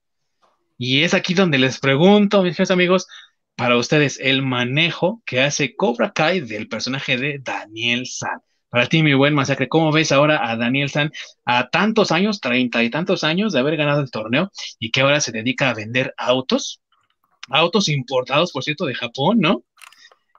[0.77, 3.07] Y es aquí donde les pregunto, mis amigos,
[3.55, 8.39] para ustedes, el manejo que hace Cobra Kai del personaje de Daniel San.
[8.69, 11.11] Para ti, mi buen masacre, ¿cómo ves ahora a Daniel San
[11.45, 15.21] a tantos años, treinta y tantos años de haber ganado el torneo y que ahora
[15.21, 16.81] se dedica a vender autos?
[17.49, 19.63] Autos importados, por cierto, de Japón, ¿no?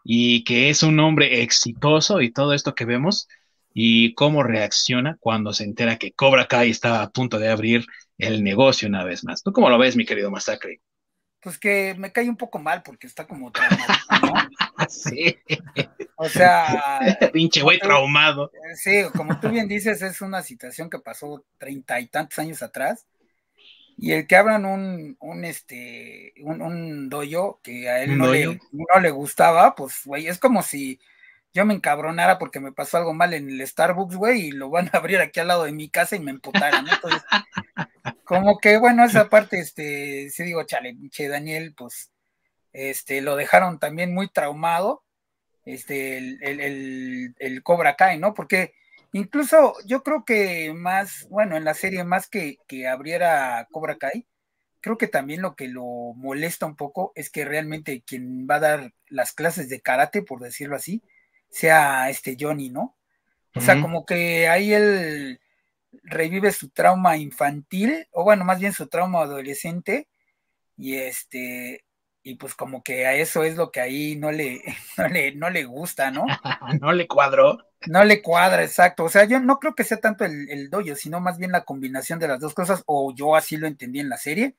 [0.04, 3.28] Y que es un hombre exitoso y todo esto que vemos
[3.72, 7.86] y cómo reacciona cuando se entera que Cobra Kai está a punto de abrir
[8.18, 9.42] el negocio una vez más.
[9.42, 10.80] ¿Tú cómo lo ves, mi querido Masacre?
[11.40, 13.52] Pues que me cae un poco mal porque está como ¿no?
[14.88, 15.38] sí.
[16.16, 17.00] O sea.
[17.32, 18.50] Pinche güey traumado.
[18.74, 23.06] Sí, como tú bien dices, es una situación que pasó treinta y tantos años atrás.
[23.96, 28.60] Y el que abran un, un este, un, un doyo que a él no le,
[28.70, 31.00] no le, gustaba, pues, güey, es como si
[31.58, 34.90] yo me encabronara porque me pasó algo mal en el Starbucks, güey, y lo van
[34.92, 36.92] a abrir aquí al lado de mi casa y me emputaran, ¿no?
[38.24, 42.12] Como que, bueno, esa parte, este, sí digo, chale, che, Daniel, pues,
[42.72, 45.02] este, lo dejaron también muy traumado,
[45.64, 48.34] este, el, el, Cobra Kai, ¿no?
[48.34, 48.74] Porque
[49.12, 54.28] incluso yo creo que más, bueno, en la serie, más que, que abriera Cobra Kai,
[54.80, 55.82] creo que también lo que lo
[56.14, 60.40] molesta un poco es que realmente quien va a dar las clases de karate, por
[60.40, 61.02] decirlo así,
[61.50, 62.96] sea este Johnny, ¿no?
[63.54, 65.40] O sea, como que ahí él
[66.04, 70.08] revive su trauma infantil, o bueno, más bien su trauma adolescente,
[70.76, 71.84] y este,
[72.22, 74.62] y pues como que a eso es lo que ahí no le,
[74.96, 76.24] no le, no le gusta, ¿no?
[76.80, 77.58] no le cuadró.
[77.86, 79.04] No le cuadra, exacto.
[79.04, 81.64] O sea, yo no creo que sea tanto el, el doyo, sino más bien la
[81.64, 84.56] combinación de las dos cosas, o yo así lo entendí en la serie.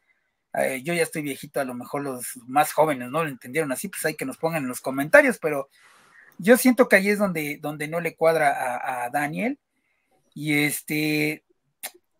[0.53, 3.87] Eh, yo ya estoy viejito, a lo mejor los más jóvenes no lo entendieron así,
[3.87, 5.69] pues hay que nos pongan en los comentarios, pero
[6.39, 9.59] yo siento que ahí es donde, donde no le cuadra a, a Daniel.
[10.33, 11.43] Y este,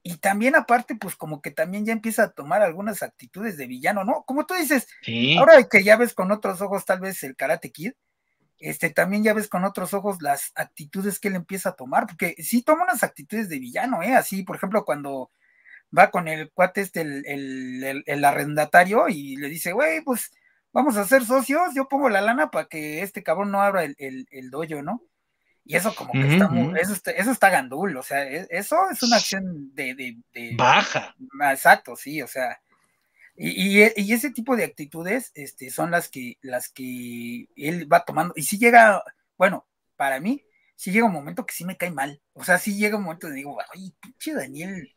[0.03, 4.03] y también aparte, pues como que también ya empieza a tomar algunas actitudes de villano,
[4.03, 4.23] ¿no?
[4.23, 4.87] Como tú dices,
[5.37, 7.91] ahora que ya ves con otros ojos tal vez el Karate Kid,
[8.59, 12.35] este, también ya ves con otros ojos las actitudes que él empieza a tomar, porque
[12.39, 14.15] sí toma unas actitudes de villano, ¿eh?
[14.15, 15.31] Así, por ejemplo, cuando
[15.95, 20.31] va con el cuate este, el, el, arrendatario, y le dice, güey, pues
[20.71, 23.95] vamos a ser socios, yo pongo la lana para que este cabrón no abra el,
[23.97, 25.03] el dojo, ¿no?
[25.69, 28.75] Y eso como que está muy, eso está, eso está gandul, o sea, e, eso
[28.91, 30.17] es una acción de,
[30.55, 31.15] baja.
[31.51, 32.59] Exacto, sí, o sea,
[33.35, 38.33] y, y, ese tipo de actitudes este, son las que, las que él va tomando.
[38.35, 39.03] Y si llega,
[39.37, 40.43] bueno, para mí,
[40.75, 42.19] si llega un momento que sí me cae mal.
[42.33, 44.93] O sea, si llega un momento de digo, ay, pinche Daniel,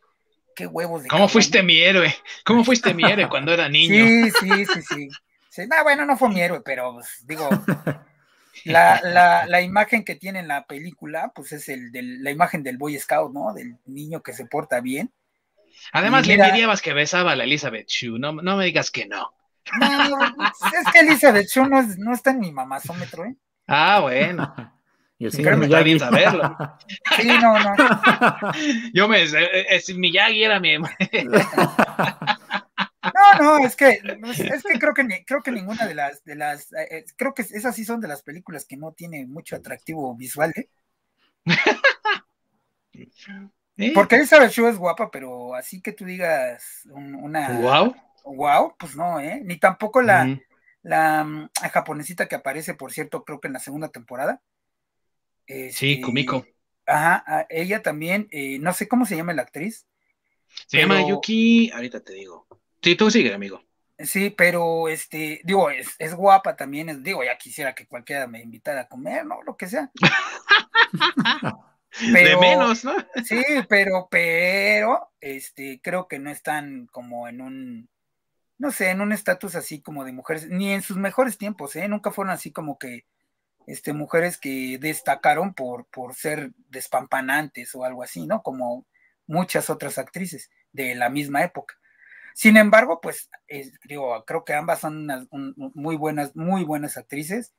[0.57, 1.09] qué huevos de.
[1.09, 2.17] ¿Cómo fuiste mi héroe?
[2.45, 4.07] ¿Cómo fuiste mi héroe cuando era niño?
[4.07, 5.09] Sí, sí, sí, sí.
[5.53, 7.49] Sí no, bueno, no fue mi héroe, pero pues, digo,
[8.65, 12.63] la, la, la, imagen que tiene en la película, pues es el de la imagen
[12.63, 13.53] del Boy Scout, ¿no?
[13.53, 15.13] Del niño que se porta bien.
[15.93, 19.35] Además, le dirías que besaba a la Elizabeth Shue, no, no me digas que no.
[19.79, 23.37] No, es que Elizabeth Shue no, no está en mi mamazómetro, ¿eh?
[23.67, 24.55] Ah, bueno.
[25.19, 26.01] Y el señor Miyagi.
[26.01, 26.57] saberlo.
[27.17, 27.75] Sí, no, no.
[28.93, 29.23] Yo me.
[29.23, 30.79] Es, Miyagi era mi.
[33.41, 36.89] No, es que, es que creo que creo que ninguna de las, de las, eh,
[36.91, 40.53] eh, creo que esas sí son de las películas que no tiene mucho atractivo visual,
[40.57, 40.69] ¿eh?
[43.95, 49.19] Porque Elizabeth Shue es guapa, pero así que tú digas una wow, wow, pues no,
[49.19, 49.41] ¿eh?
[49.43, 50.39] Ni tampoco la,
[50.83, 54.43] la, mm, japonesita que aparece, por cierto, creo que en la segunda temporada.
[55.47, 56.47] sí, este, Kumiko.
[56.87, 58.29] Ajá, ella también,
[58.61, 59.87] no sé cómo se llama la actriz.
[60.67, 62.47] Se llama Yuki, ahorita te digo.
[62.83, 63.63] Sí, tú sigue, amigo.
[63.99, 68.43] Sí, pero este, digo, es, es guapa también, es, digo, ya quisiera que cualquiera me
[68.43, 69.43] invitara a comer, ¿no?
[69.43, 69.91] Lo que sea.
[72.13, 72.95] de menos, ¿no?
[73.25, 77.91] sí, pero, pero, este, creo que no están como en un,
[78.59, 81.87] no sé, en un estatus así como de mujeres, ni en sus mejores tiempos, ¿eh?
[81.87, 83.07] Nunca fueron así como que,
[83.69, 88.43] este, mujeres que destacaron por, por ser despampanantes o algo así, ¿no?
[88.43, 88.87] Como
[89.27, 91.77] muchas otras actrices de la misma época.
[92.35, 93.29] Sin embargo, pues
[93.85, 95.09] digo, creo que ambas son
[95.75, 97.53] muy buenas, muy buenas actrices.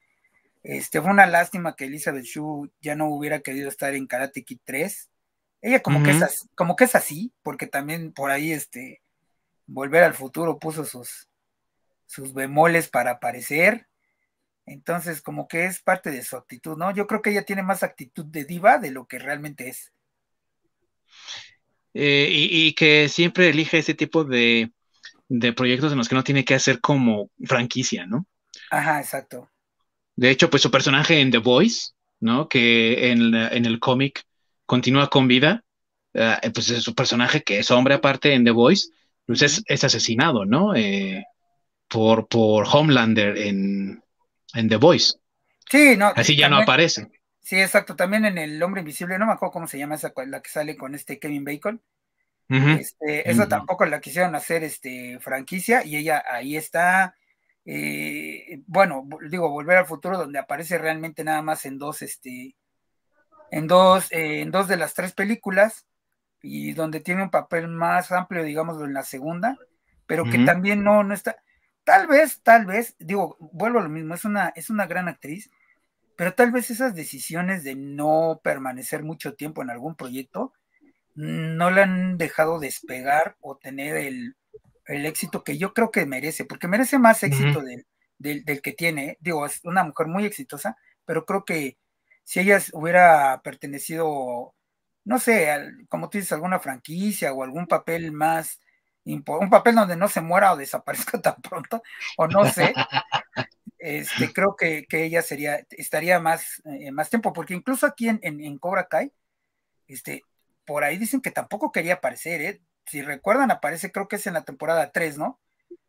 [0.64, 4.60] Este, fue una lástima que Elizabeth Shue ya no hubiera querido estar en Karate Kid
[4.64, 5.10] 3.
[5.62, 9.02] Ella como, que es así, como que es así, porque también por ahí este,
[9.66, 11.30] Volver al Futuro puso sus,
[12.06, 13.88] sus bemoles para aparecer.
[14.66, 16.92] Entonces, como que es parte de su actitud, ¿no?
[16.92, 19.94] Yo creo que ella tiene más actitud de diva de lo que realmente es.
[21.94, 24.72] Eh, y, que siempre elige ese tipo de,
[25.56, 28.26] proyectos en los que no tiene que hacer como franquicia, ¿no?
[28.72, 29.50] Ajá, exacto.
[30.16, 32.48] De hecho, pues su personaje en The Voice, ¿no?
[32.48, 34.24] Que en, el cómic
[34.66, 35.64] continúa con vida,
[36.14, 38.90] eh, pues es su personaje que es hombre aparte en The Voice,
[39.26, 40.76] pues es, asesinado, ¿no?
[40.76, 41.24] Eh,
[41.88, 44.02] por, por Homelander en,
[44.54, 45.14] The Voice.
[45.70, 46.12] Sí, no.
[46.16, 47.08] Así ya no aparece.
[47.44, 47.96] Sí, exacto.
[47.96, 50.78] También en El Hombre Invisible, no me acuerdo cómo se llama esa, la que sale
[50.78, 51.82] con este Kevin Bacon.
[52.50, 57.16] este, esa tampoco la quisieron hacer este, franquicia y ella ahí está.
[57.66, 62.56] Eh, bueno, digo, Volver al Futuro, donde aparece realmente nada más en dos, este,
[63.52, 65.86] en dos, eh, en dos de las tres películas
[66.42, 69.58] y donde tiene un papel más amplio, digamos, en la segunda,
[70.06, 71.38] pero que también no, no está.
[71.84, 75.50] Tal vez, tal vez, digo, vuelvo a lo mismo, es una, es una gran actriz,
[76.15, 80.54] pero tal vez esas decisiones de no permanecer mucho tiempo en algún proyecto
[81.15, 84.36] no le han dejado despegar o tener el,
[84.86, 87.62] éxito que yo creo que merece, porque merece más éxito
[88.17, 89.17] del, que tiene.
[89.21, 91.78] Digo, es una mujer muy exitosa, pero creo que
[92.23, 94.56] si ella hubiera pertenecido,
[95.06, 95.49] no sé,
[95.89, 98.60] como tú dices, alguna franquicia o algún papel más,
[99.06, 101.84] un papel donde no se muera o desaparezca tan pronto,
[102.17, 102.73] o no sé,
[103.84, 108.58] este, creo que, ella sería, estaría más, eh, más tiempo, porque incluso aquí en, en,
[108.58, 109.12] Cobra Kai,
[109.88, 110.24] este,
[110.65, 112.62] por ahí dicen que tampoco quería aparecer, ¿eh?
[112.86, 115.41] si recuerdan, aparece, creo que es en la temporada 3, ¿no?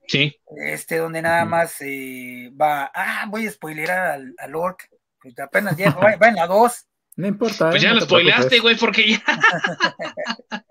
[0.09, 0.37] Sí.
[0.66, 4.88] Este, donde nada más eh, va, ah, voy a spoilerar al, al Orc,
[5.20, 6.87] pues apenas ya va, va en la 2.
[7.16, 7.70] No importa.
[7.70, 7.87] Pues ¿eh?
[7.87, 8.62] ya no lo te spoileaste, preocupes.
[8.62, 9.22] güey, porque ya.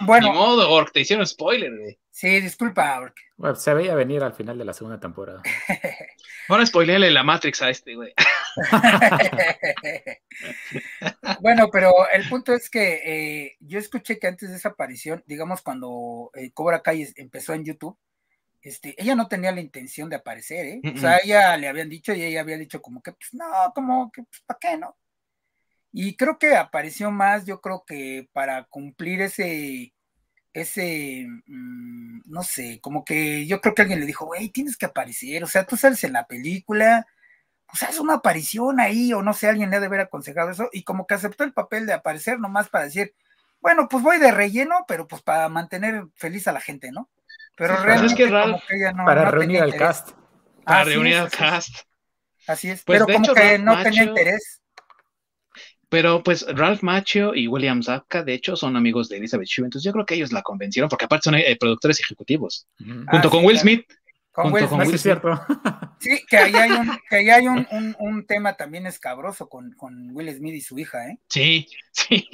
[0.00, 1.98] Bueno, Ni modo, Orc, te hicieron spoiler, güey.
[2.10, 3.14] sí, disculpa, Orc.
[3.36, 5.42] Bueno, se veía venir al final de la segunda temporada.
[6.48, 8.14] Ahora spoileale la Matrix a este, güey.
[11.40, 15.62] bueno, pero el punto es que eh, yo escuché que antes de esa aparición, digamos
[15.62, 17.98] cuando eh, Cobra Kai empezó en YouTube,
[18.62, 20.80] este, ella no tenía la intención de aparecer, ¿eh?
[20.94, 24.10] O sea, ella le habían dicho y ella había dicho como que, pues no, como
[24.10, 24.96] que, pues, ¿para qué, no?
[25.92, 29.93] Y creo que apareció más, yo creo que para cumplir ese,
[30.54, 34.86] ese, mm, no sé, como que yo creo que alguien le dijo, güey, tienes que
[34.86, 37.06] aparecer, o sea, tú sales en la película,
[37.66, 40.68] pues haz una aparición ahí, o no sé, alguien le ha de haber aconsejado eso,
[40.72, 43.14] y como que aceptó el papel de aparecer nomás para decir,
[43.60, 47.08] bueno, pues voy de relleno, pero pues para mantener feliz a la gente, ¿no?
[47.56, 50.10] Pero Sí, realmente es que como Ralph- que ella no, Para no reunir al cast.
[50.64, 51.76] Para Así reunir es, al así es, cast.
[52.46, 54.62] Así es, Pues, pero como hecho, que no tenía interés.
[55.94, 59.84] Pero pues Ralph Macchio y William Zabka, de hecho, son amigos de Elizabeth Shue, entonces
[59.84, 62.66] yo creo que ellos la convencieron, porque aparte son eh, productores ejecutivos.
[62.80, 63.58] Ah, Junto sí, con Will.
[63.60, 63.86] Smith.
[64.32, 64.98] Con Will con No, Smith.
[64.98, 65.40] cierto.
[66.00, 69.70] Sí, que ahí hay un, que ahí hay un, un, un tema también escabroso con,
[69.74, 71.18] con Will Smith y su hija, ¿eh?
[71.28, 72.28] Sí, sí.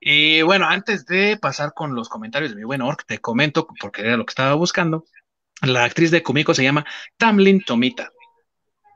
[0.00, 4.00] Y bueno, antes de pasar con los comentarios de mi buen Orc, te comento, porque
[4.00, 5.04] era lo que estaba buscando.
[5.60, 6.86] La actriz de Kumiko se llama
[7.18, 8.10] Tamlin Tomita.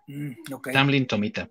[0.06, 0.32] Mm.
[0.72, 1.46] Tamlin Tomita.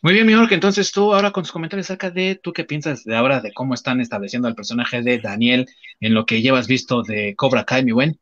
[0.00, 3.02] Muy bien, mi Orc, entonces tú ahora con tus comentarios acerca de tú qué piensas
[3.04, 5.66] de ahora de cómo están estableciendo al personaje de Daniel
[5.98, 8.20] en lo que llevas visto de Cobra Kai, mi buen.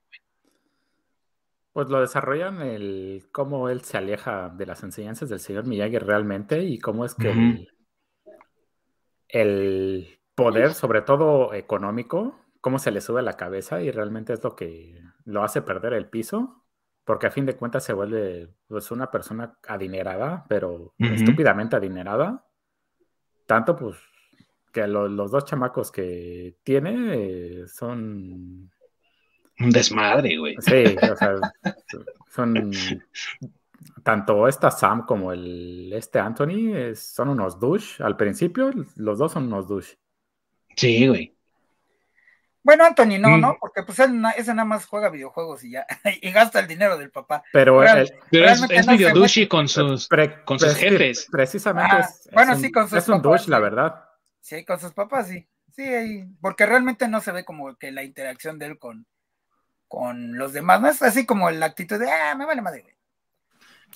[1.74, 6.64] Pues lo desarrollan el cómo él se aleja de las enseñanzas del señor Miyagi realmente
[6.64, 7.68] y cómo es que el,
[9.28, 14.42] el poder, sobre todo económico, cómo se le sube a la cabeza y realmente es
[14.42, 16.64] lo que lo hace perder el piso,
[17.06, 21.14] porque a fin de cuentas se vuelve pues una persona adinerada, pero Ujú.
[21.14, 22.44] estúpidamente adinerada.
[23.46, 23.96] Tanto pues
[24.72, 27.14] que lo- los dos chamacos que tiene
[27.62, 28.70] eh, son
[29.58, 30.56] Un desmadre, güey.
[30.58, 31.36] Sí, o sea,
[32.28, 32.70] son
[34.02, 38.02] tanto esta Sam como el este Anthony es- son unos douche.
[38.02, 39.96] Al principio, los dos son unos douche.
[40.74, 41.35] Sí, güey.
[42.66, 43.40] Bueno, Anthony no, Mm.
[43.40, 43.56] ¿no?
[43.60, 45.86] Porque pues él na- ese nada más juega videojuegos y ya,
[46.20, 47.44] y gasta el dinero del papá.
[47.52, 50.08] Pero Real- el- Pero es, es no medio douchey con sus...
[50.08, 51.28] pre- con sus jefes.
[51.30, 53.62] Precisamente Ah, es, es bueno, un, sí, con sus es un papás, douche, la sí.
[53.62, 54.04] verdad.
[54.40, 55.48] Sí, con sus papás sí.
[55.76, 59.06] Sí, ahí- porque realmente no se ve como que la interacción de él con,
[59.86, 60.80] con los demás.
[60.80, 62.94] No es así como la actitud de, ah, me vale madre, güey.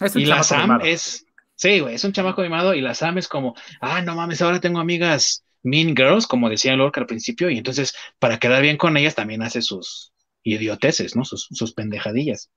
[0.01, 0.85] Es un Y la Sam mimado.
[0.85, 1.27] es...
[1.57, 4.61] Sí, güey, es un chamaco mimado y la Sam es como, ah, no mames, ahora
[4.61, 8.97] tengo amigas mean girls, como decía Lorca al principio, y entonces para quedar bien con
[8.97, 11.25] ellas también hace sus idioteces, ¿no?
[11.25, 12.51] Sus, sus pendejadillas.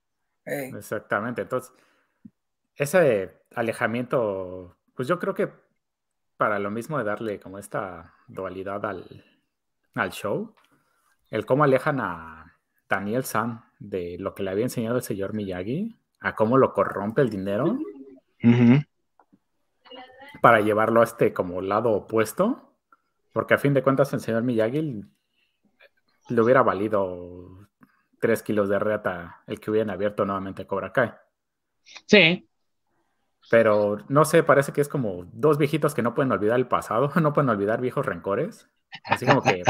[0.46, 1.42] Eh, Exactamente.
[1.42, 1.72] Entonces,
[2.76, 5.50] ese alejamiento, pues yo creo que
[6.38, 9.26] para lo mismo de darle como esta dualidad al,
[9.96, 10.56] al show,
[11.30, 12.58] el cómo alejan a
[12.90, 17.22] Daniel San de lo que le había enseñado el señor Miyagi, a cómo lo corrompe
[17.22, 17.78] el dinero
[20.42, 22.73] para llevarlo a este como lado opuesto,
[23.34, 25.04] porque a fin de cuentas el señor Miyagi
[26.30, 27.68] le hubiera valido
[28.20, 31.12] tres kilos de reta el que hubieran abierto nuevamente Cobra Kai.
[32.06, 32.48] Sí,
[33.50, 37.12] Pero no sé, parece que es como dos viejitos que no pueden olvidar el pasado,
[37.22, 38.70] no pueden olvidar viejos rencores.
[39.04, 39.64] Así como que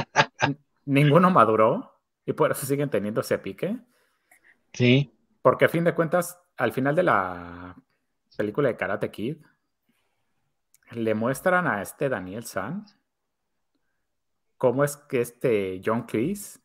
[0.85, 3.79] ninguno maduró y por eso siguen teniendo ese pique.
[4.73, 5.09] sí.
[5.41, 7.75] Porque a fin de cuentas, al final de la
[8.37, 9.37] película de Karate Kid,
[10.91, 12.85] le muestran a este Daniel San
[14.63, 16.61] cómo es que este John Cleese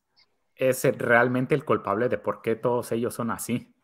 [0.55, 3.75] es realmente el culpable de por qué todos ellos son así.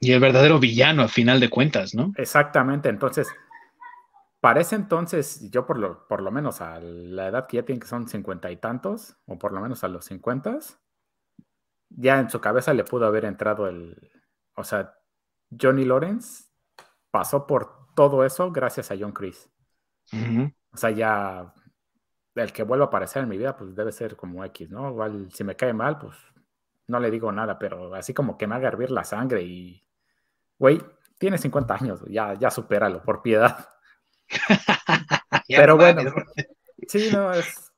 [0.00, 2.14] Y el verdadero villano, a final de cuentas, ¿no?
[2.16, 3.28] Exactamente, entonces,
[4.40, 7.80] para ese entonces, yo por lo, por lo menos a la edad que ya tienen
[7.80, 10.80] que son cincuenta y tantos, o por lo menos a los cincuentas,
[11.90, 14.10] ya en su cabeza le pudo haber entrado el,
[14.54, 14.94] o sea,
[15.60, 16.44] Johnny Lawrence
[17.10, 19.50] pasó por todo eso gracias a John Chris.
[20.72, 21.52] O sea, ya
[22.34, 24.90] el que vuelva a aparecer en mi vida, pues debe ser como X, ¿no?
[24.90, 26.16] Igual si me cae mal, pues
[26.88, 29.82] no le digo nada, pero así como que me haga hervir la sangre y,
[30.58, 30.80] güey,
[31.18, 33.68] tiene 50 años, ya, ya supéralo, por piedad.
[35.60, 36.02] Pero no bueno,
[36.88, 37.72] sí, no, es,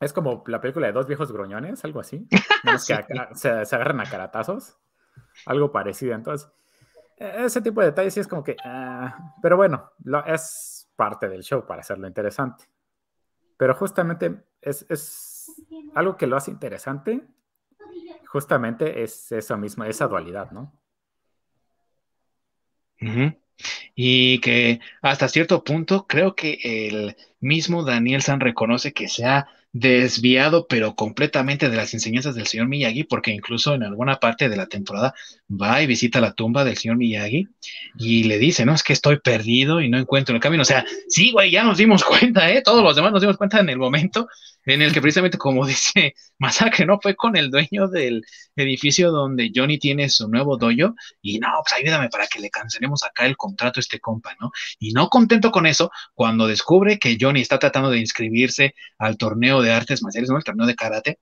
[0.00, 2.26] es como la película de dos viejos gruñones, algo así.
[2.86, 3.04] Que
[3.34, 4.76] se, se agarran a caratazos,
[5.46, 6.14] algo parecido.
[6.14, 6.50] Entonces,
[7.16, 11.28] e- ese tipo de detalles sí es como que, ah, pero bueno, lo- es parte
[11.28, 12.64] del show para hacerlo interesante.
[13.60, 15.52] Pero justamente es, es
[15.94, 17.20] algo que lo hace interesante,
[18.26, 20.80] justamente es eso mismo, esa dualidad, ¿no?
[23.94, 29.46] Y que hasta cierto punto creo que el mismo Daniel San reconoce que se ha
[29.72, 34.56] desviado, pero completamente de las enseñanzas del señor Miyagi, porque incluso en alguna parte de
[34.56, 35.14] la temporada
[35.50, 37.46] va y visita la tumba del señor Miyagi
[37.98, 40.62] y le dice, no, es que estoy perdido y no encuentro el camino.
[40.62, 42.62] O sea, sí, güey, ya nos dimos cuenta, ¿eh?
[42.62, 44.28] Todos los demás nos dimos cuenta en el momento
[44.74, 46.98] en el que precisamente, como dice Masacre, ¿no?
[47.00, 48.24] Fue con el dueño del
[48.56, 53.02] edificio donde Johnny tiene su nuevo dojo y no, pues ayúdame para que le cancelemos
[53.02, 54.50] acá el contrato a este compa, ¿no?
[54.78, 59.62] Y no contento con eso, cuando descubre que Johnny está tratando de inscribirse al torneo
[59.62, 60.36] de artes marciales, ¿no?
[60.36, 61.18] El torneo de karate,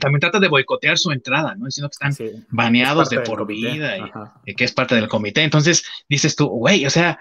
[0.00, 1.66] también trata de boicotear su entrada, ¿no?
[1.66, 3.96] Diciendo que están baneados de por vida
[4.44, 5.42] y, que es parte del comité.
[5.42, 7.18] Entonces dices tú, güey, o sea,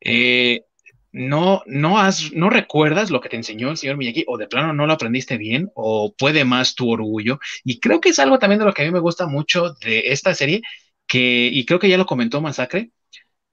[0.00, 0.64] eh,
[1.12, 4.72] no, no, has, no recuerdas lo que te enseñó el señor Miyagi, o de plano
[4.72, 7.40] no lo aprendiste bien, o puede más tu orgullo.
[7.64, 10.04] Y creo que es algo también de lo que a mí me gusta mucho de
[10.06, 10.62] esta serie,
[11.06, 12.90] que, y creo que ya lo comentó Masacre,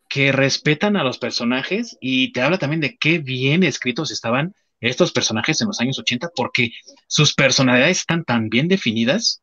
[0.10, 5.12] que respetan a los personajes y te habla también de qué bien escritos estaban estos
[5.12, 6.72] personajes en los años 80, porque
[7.08, 9.42] sus personalidades están tan bien definidas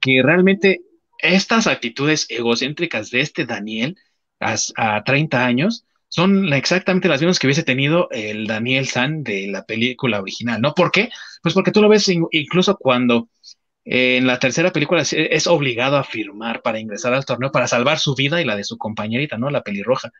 [0.00, 0.80] que realmente
[1.20, 3.96] estas actitudes egocéntricas de este Daniel
[4.40, 9.48] a, a 30 años son exactamente las mismas que hubiese tenido el Daniel San de
[9.48, 10.74] la película original, ¿no?
[10.74, 11.10] ¿Por qué?
[11.42, 13.28] Pues porque tú lo ves incluso cuando
[13.84, 18.14] en la tercera película es obligado a firmar para ingresar al torneo para salvar su
[18.14, 19.48] vida y la de su compañerita, ¿no?
[19.48, 20.12] La pelirroja.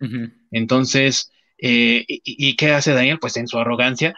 [0.51, 3.19] Entonces, eh, y, qué hace Daniel?
[3.21, 4.15] Pues en su arrogancia,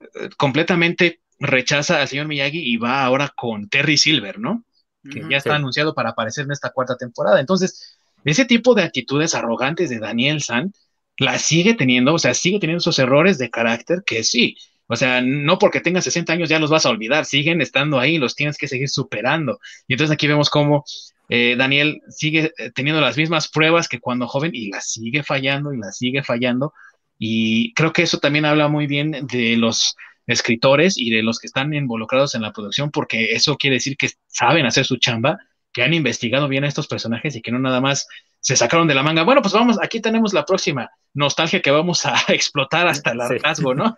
[0.00, 4.64] eh, completamente rechaza al señor Miyagi y va ahora con Terry Silver, ¿no?
[5.10, 7.40] Que ya está anunciado para aparecer en esta cuarta temporada.
[7.40, 10.74] Entonces, ese tipo de actitudes arrogantes de Daniel San
[11.20, 14.56] la sigue teniendo, o sea, sigue teniendo esos errores de carácter que sí,
[14.86, 18.16] o sea, no porque tengas 60 años ya los vas a olvidar, siguen estando ahí,
[18.16, 19.60] los tienes que seguir superando.
[19.86, 20.84] Y entonces aquí vemos cómo
[21.28, 25.74] eh, Daniel sigue eh, teniendo las mismas pruebas que cuando joven y las sigue fallando
[25.74, 26.72] y las sigue fallando.
[27.18, 29.94] Y creo que eso también habla muy bien de los
[30.26, 34.08] escritores y de los que están involucrados en la producción, porque eso quiere decir que
[34.26, 35.38] saben hacer su chamba,
[35.72, 38.08] que han investigado bien a estos personajes y que no nada más
[38.40, 39.22] se sacaron de la manga.
[39.22, 43.74] Bueno, pues vamos, aquí tenemos la próxima nostalgia que vamos a explotar hasta el hartazgo,
[43.74, 43.96] ¿no?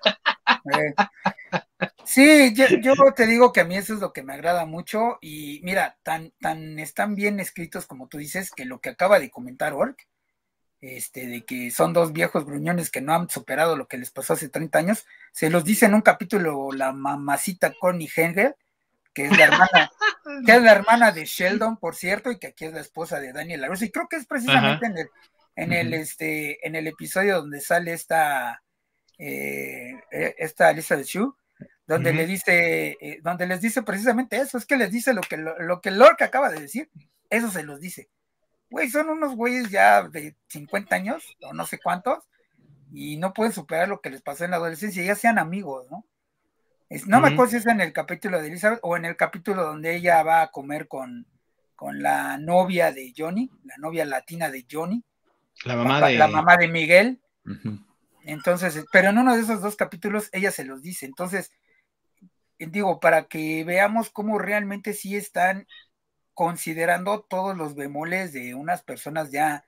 [2.05, 5.61] sí, yo, te digo que a mí eso es lo que me agrada mucho y
[5.63, 9.73] mira, tan, tan están bien escritos como tú dices que lo que acaba de comentar
[9.73, 10.07] Ork,
[10.81, 14.33] este, de que son dos viejos gruñones que no han superado lo que les pasó
[14.33, 18.57] hace 30 años, se los dice en un capítulo la mamacita Connie Hengel,
[19.15, 19.93] que es la hermana,
[20.47, 23.33] que es la hermana de Sheldon, por cierto, y que aquí es la esposa de
[23.33, 25.09] Daniel LaRusso, y creo que es precisamente en el,
[25.57, 28.63] en el, este, en el episodio donde sale esta,
[29.19, 31.37] eh, e, esta lista de Shu,
[31.87, 35.37] donde le dice, eh, donde les dice precisamente eso, es que les dice lo que,
[35.37, 36.91] lo, que Lorca acaba de decir,
[37.29, 38.09] eso se los dice.
[38.71, 42.25] Güey, son unos güeyes ya de 50 años, o no sé cuántos,
[42.93, 46.07] y no pueden superar lo que les pasó en la adolescencia, ya sean amigos, ¿no?
[47.07, 49.95] No me acuerdo si es en el capítulo de Elizabeth o en el capítulo donde
[49.97, 51.27] ella va a comer con,
[51.75, 55.03] con la novia de Johnny, la novia latina de Johnny.
[55.65, 56.15] La mamá de...
[56.17, 57.21] La mamá de Miguel.
[58.25, 61.07] Entonces, pero en uno de esos dos capítulos ella se los dice.
[61.07, 61.51] Entonces,
[62.59, 65.67] digo, para que veamos cómo realmente sí están
[66.35, 69.65] considerando todos los bemoles de unas personas ya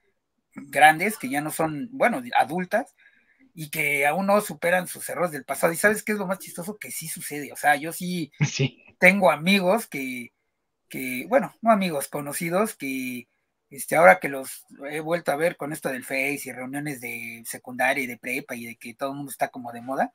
[0.54, 2.94] grandes, que ya no son, bueno, adultas,
[3.54, 5.72] y que aún no superan sus errores del pasado.
[5.72, 7.52] Y sabes qué es lo más chistoso que sí sucede.
[7.52, 8.32] O sea, yo sí,
[8.98, 10.32] tengo amigos que,
[10.88, 13.28] que, bueno, no amigos, conocidos que
[13.70, 17.42] este, ahora que los he vuelto a ver con esto del Face y reuniones de
[17.46, 20.12] secundaria y de prepa y de que todo el mundo está como de moda,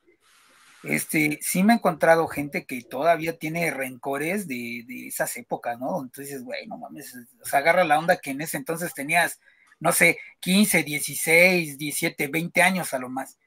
[0.83, 6.01] este, sí me he encontrado gente que todavía tiene rencores de, de esas épocas, ¿no?
[6.01, 9.41] Entonces, güey, no mames, o sea, agarra la onda que en ese entonces tenías
[9.79, 13.39] no sé, 15, 16, 17, 20 años a lo más.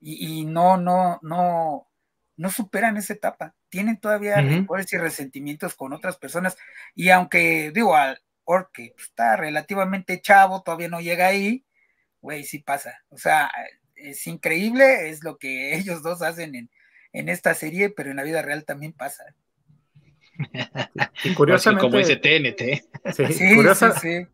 [0.00, 1.88] Y, no, no, no,
[2.36, 3.54] no superan esa etapa.
[3.68, 6.56] Tienen todavía uh y resentimientos con otras personas.
[6.94, 11.64] Y aunque, digo, al Orque está relativamente chavo, todavía no llega ahí,
[12.20, 13.04] güey, sí pasa.
[13.08, 13.50] O sea,
[13.96, 16.70] es increíble, es lo que ellos dos hacen en,
[17.12, 19.24] en esta serie, pero en la vida real también pasa.
[21.24, 22.84] Y curiosamente, como ese TNT.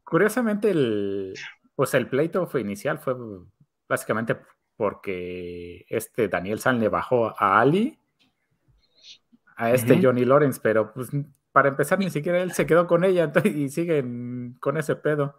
[0.04, 1.34] Curiosamente, el,
[1.74, 3.14] pues el pleito fue inicial fue
[3.88, 4.36] básicamente
[4.76, 7.98] porque este Daniel San le bajó a Ali,
[9.56, 11.10] a este Johnny Lawrence, pero pues
[11.52, 15.38] para empezar ni siquiera él se quedó con ella y siguen con ese pedo.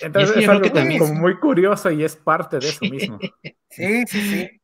[0.00, 3.18] Entonces es, algo como muy curioso y es parte de eso mismo.
[3.68, 4.60] Sí, sí, sí.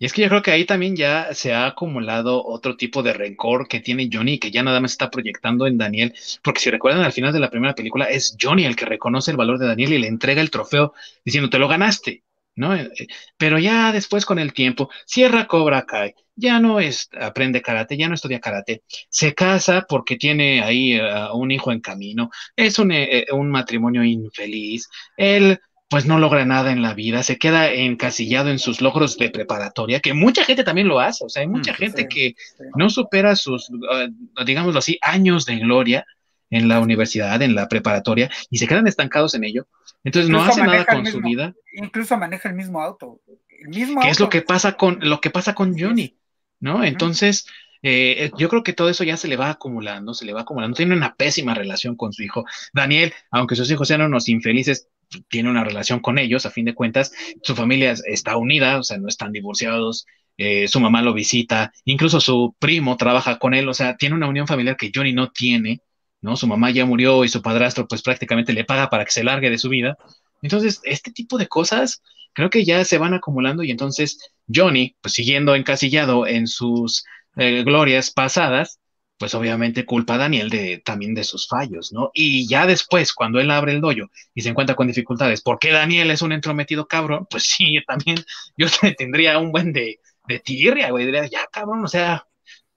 [0.00, 3.12] Y es que yo creo que ahí también ya se ha acumulado otro tipo de
[3.12, 7.02] rencor que tiene Johnny, que ya nada más está proyectando en Daniel, porque si recuerdan
[7.04, 9.92] al final de la primera película, es Johnny el que reconoce el valor de Daniel
[9.92, 12.24] y le entrega el trofeo diciendo, te lo ganaste,
[12.56, 12.74] ¿no?
[12.74, 17.60] Eh, eh, pero ya después con el tiempo, cierra Cobra Kai, ya no es, aprende
[17.60, 20.98] karate, ya no estudia karate, se casa porque tiene ahí
[21.34, 24.88] un hijo en camino, es un, eh, un matrimonio infeliz,
[25.18, 25.60] él
[25.90, 29.98] pues no logra nada en la vida, se queda encasillado en sus logros de preparatoria,
[29.98, 32.36] que mucha gente también lo hace, o sea, hay mm, mucha gente que
[32.76, 36.06] no supera sus, uh, digámoslo así, años de gloria
[36.48, 39.66] en la universidad, en la preparatoria, y se quedan estancados en ello.
[40.04, 41.54] Entonces no hace nada con su vida.
[41.74, 43.20] Incluso maneja el mismo auto.
[43.48, 46.16] El mismo ¿Qué es lo que pasa con lo que pasa con Johnny?
[46.60, 46.84] ¿No?
[46.84, 47.46] Entonces,
[47.82, 50.76] eh, yo creo que todo eso ya se le va acumulando, se le va acumulando.
[50.76, 52.44] Tiene una pésima relación con su hijo.
[52.72, 54.88] Daniel, aunque sus hijos sean unos infelices,
[55.28, 58.98] tiene una relación con ellos, a fin de cuentas, su familia está unida, o sea,
[58.98, 60.06] no están divorciados,
[60.36, 64.28] eh, su mamá lo visita, incluso su primo trabaja con él, o sea, tiene una
[64.28, 65.82] unión familiar que Johnny no tiene,
[66.22, 66.36] ¿no?
[66.36, 69.50] Su mamá ya murió y su padrastro pues prácticamente le paga para que se largue
[69.50, 69.96] de su vida.
[70.42, 72.02] Entonces, este tipo de cosas
[72.32, 74.18] creo que ya se van acumulando y entonces
[74.52, 77.04] Johnny, pues siguiendo encasillado en sus
[77.36, 78.78] eh, glorias pasadas,
[79.20, 82.10] pues obviamente culpa a Daniel de, también de sus fallos, ¿no?
[82.14, 85.70] Y ya después, cuando él abre el dojo y se encuentra con dificultades, ¿por qué
[85.72, 87.26] Daniel es un entrometido cabrón?
[87.28, 88.16] Pues sí, también
[88.56, 92.26] yo tendría un buen de, de tirria, güey, diría, ya cabrón, o sea,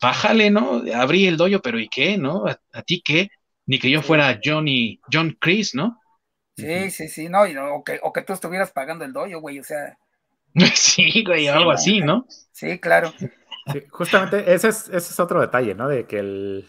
[0.02, 0.84] bájale, ¿no?
[0.94, 2.44] Abrí el dojo, pero ¿y qué, no?
[2.74, 3.30] ¿A, ti qué?
[3.66, 5.98] Ni que yo fuera Johnny, John Chris, ¿no?
[6.58, 9.64] Sí, sí, sí, no, o, que, o que tú estuvieras pagando el dojo, güey, o
[9.64, 9.98] sea.
[10.76, 12.28] sí, güey, algo así, ¿no?
[12.52, 13.14] Sí, claro
[13.90, 15.88] justamente ese es, ese es otro detalle, ¿no?
[15.88, 16.68] De que el,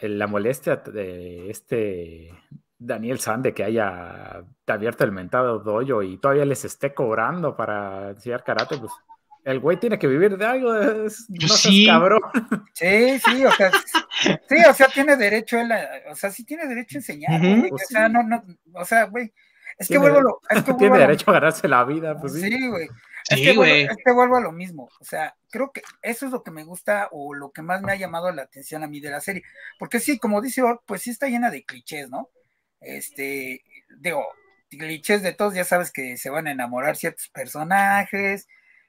[0.00, 2.30] la molestia de este
[2.78, 8.10] Daniel San de que haya abierto el mentado dojo y todavía les esté cobrando para
[8.10, 8.92] enseñar karate, pues
[9.44, 11.86] el güey tiene que vivir de algo, es, no sí.
[11.86, 12.22] cabrón.
[12.72, 13.70] Sí, sí, o sea,
[14.48, 15.70] sí, o sea, tiene derecho él,
[16.10, 17.40] o sea, sí tiene derecho a enseñar,
[17.70, 18.42] o sea, no, no,
[18.72, 19.32] o sea, güey,
[19.78, 22.40] es que vuelvo, es que tiene derecho a ganarse la vida, pues sí.
[22.40, 22.88] Sí, güey.
[23.30, 24.90] Es, que vuelvo, a lo mismo.
[25.00, 27.92] O sea, creo que eso es lo que me gusta o lo que más me
[27.92, 29.42] ha llamado la atención a mí de la serie.
[29.78, 32.30] Porque sí, como dice pues sí está llena de clichés, ¿no?
[32.80, 33.62] Este,
[33.98, 34.26] digo,
[34.68, 38.46] clichés de todos, ya sabes que se van a enamorar ciertos personajes.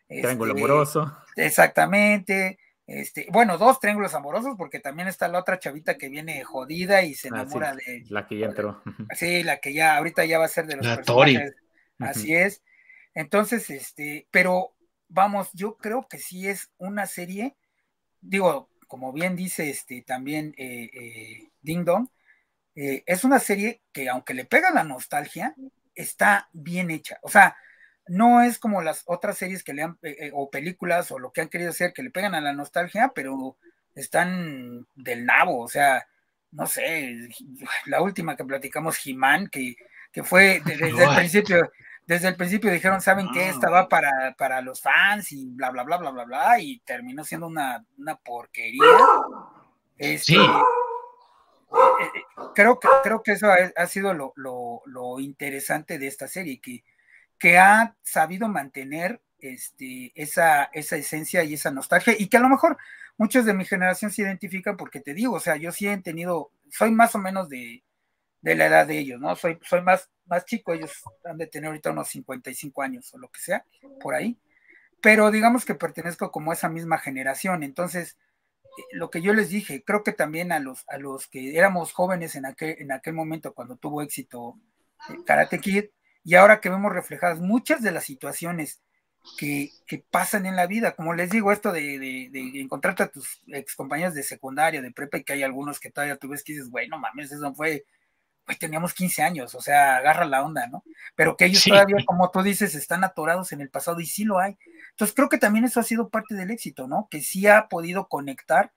[0.07, 1.17] Triángulo este, amoroso.
[1.37, 2.59] Exactamente.
[2.87, 7.15] Este, bueno, dos triángulos amorosos, porque también está la otra chavita que viene jodida y
[7.15, 8.03] se ah, enamora de.
[8.09, 8.83] La que ya entró.
[9.15, 11.55] Sí, la que ya, ahorita ya va a ser de los personajes.
[11.99, 12.61] Así es.
[13.15, 14.75] Entonces, este, pero
[15.07, 17.55] vamos, yo creo que sí es una serie,
[18.21, 22.09] digo, como bien dice este también eh, eh, Ding Dong,
[22.75, 25.55] eh, es una serie que aunque le pega la nostalgia,
[25.95, 27.17] está bien hecha.
[27.23, 27.55] O sea,
[28.07, 29.97] no es como las otras series que le han,
[30.33, 33.57] o películas o lo que han querido hacer, que le pegan a la nostalgia, pero
[33.95, 36.05] están del nabo, o sea,
[36.51, 37.29] no sé,
[37.85, 39.77] la última que platicamos, He-Man, que,
[40.11, 41.71] que fue desde el principio,
[42.07, 45.83] desde el principio dijeron, saben que esta va para, para, los fans y bla, bla,
[45.83, 48.83] bla, bla, bla, bla, y terminó siendo una, una porquería.
[49.97, 50.37] Este, sí.
[50.39, 56.27] Eh, eh, creo, que, creo que eso ha, sido lo, lo, lo, interesante de esta
[56.27, 56.83] serie, que,
[57.39, 62.49] que ha sabido mantener este, esa, esa esencia y esa nostalgia, y que a lo
[62.49, 62.77] mejor
[63.17, 66.51] muchos de mi generación se identifican porque te digo, o sea, yo sí he tenido,
[66.69, 67.83] soy más o menos de,
[68.45, 69.35] de la edad de ellos, ¿no?
[69.35, 70.91] Soy, soy más, más chico, ellos
[71.23, 73.65] han de tener ahorita unos 55 años o lo que sea,
[73.99, 74.37] por ahí,
[75.01, 78.19] pero digamos que pertenezco como a esa misma generación, entonces,
[78.77, 81.91] eh, lo que yo les dije, creo que también a los, a los que éramos
[81.91, 84.59] jóvenes en aquel, en aquel momento cuando tuvo éxito
[85.09, 85.85] eh, Karate Kid,
[86.23, 88.79] y ahora que vemos reflejadas muchas de las situaciones
[89.39, 90.95] que, que, pasan en la vida.
[90.95, 94.91] Como les digo, esto de, de, de, encontrarte a tus ex compañeros de secundaria, de
[94.91, 97.85] prepa, y que hay algunos que todavía tú ves que dices, bueno, mames, eso fue
[98.45, 100.83] pues teníamos 15 años, o sea, agarra la onda, ¿no?
[101.15, 104.39] Pero que ellos todavía, como tú dices, están atorados en el pasado y sí lo
[104.39, 104.57] hay.
[104.91, 107.07] Entonces creo que también eso ha sido parte del éxito, ¿no?
[107.09, 108.71] Que sí ha podido conectar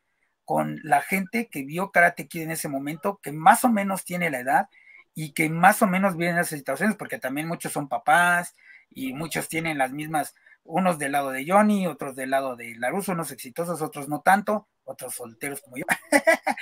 [0.45, 4.31] con la gente que vio Karate Kid en ese momento, que más o menos tiene
[4.31, 4.69] la edad
[5.15, 8.55] y que más o menos vienen esas situaciones, porque también muchos son papás
[8.89, 13.13] y muchos tienen las mismas, unos del lado de Johnny, otros del lado de Laruso,
[13.13, 15.85] unos exitosos, otros no tanto, otros solteros como yo.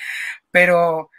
[0.51, 1.11] Pero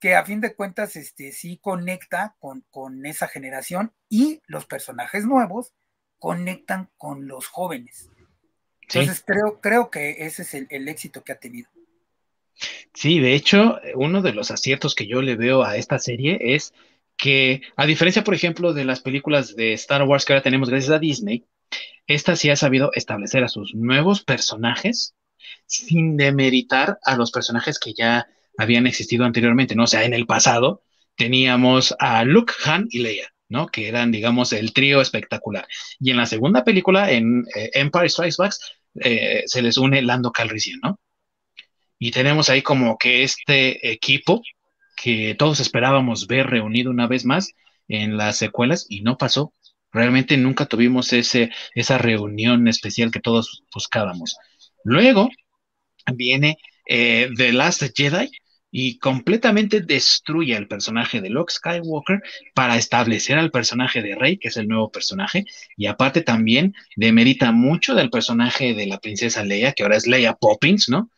[0.00, 5.24] que a fin de cuentas este, sí conecta con, con esa generación y los personajes
[5.24, 5.72] nuevos
[6.18, 8.10] conectan con los jóvenes.
[8.82, 11.68] Entonces creo, creo que ese es el, éxito que ha tenido.
[12.94, 16.72] Sí, de hecho, uno de los aciertos que yo le veo a esta serie es
[17.16, 20.92] que, a diferencia, por ejemplo, de las películas de Star Wars que ahora tenemos gracias
[20.92, 21.44] a Disney,
[22.06, 25.14] esta sí ha sabido establecer a sus nuevos personajes
[25.66, 28.28] sin demeritar a los personajes que ya
[28.58, 29.84] habían existido anteriormente, ¿no?
[29.84, 30.82] O sea, en el pasado
[31.16, 33.66] teníamos a Luke, Han y Leia, ¿no?
[33.66, 35.66] Que eran, digamos, el trío espectacular.
[36.00, 38.54] Y en la segunda película, en eh, Empire Strikes Back,
[39.00, 41.00] eh, se les une Lando Calrissian, ¿no?
[41.98, 44.42] Y tenemos ahí como que este equipo
[44.96, 47.52] que todos esperábamos ver reunido una vez más
[47.88, 49.54] en las secuelas y no pasó.
[49.92, 54.36] Realmente nunca tuvimos ese, esa reunión especial que todos buscábamos.
[54.84, 55.30] Luego
[56.14, 58.30] viene eh, The Last Jedi
[58.78, 62.22] y completamente destruye al personaje de Luke Skywalker
[62.52, 65.46] para establecer al personaje de Rey, que es el nuevo personaje,
[65.78, 70.34] y aparte también demerita mucho del personaje de la princesa Leia, que ahora es Leia
[70.34, 71.10] Poppins, ¿no?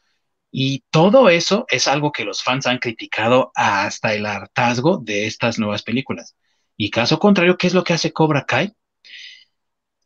[0.52, 5.59] Y todo eso es algo que los fans han criticado hasta el hartazgo de estas
[5.59, 6.36] nuevas películas.
[6.76, 8.72] Y caso contrario, ¿qué es lo que hace Cobra Kai?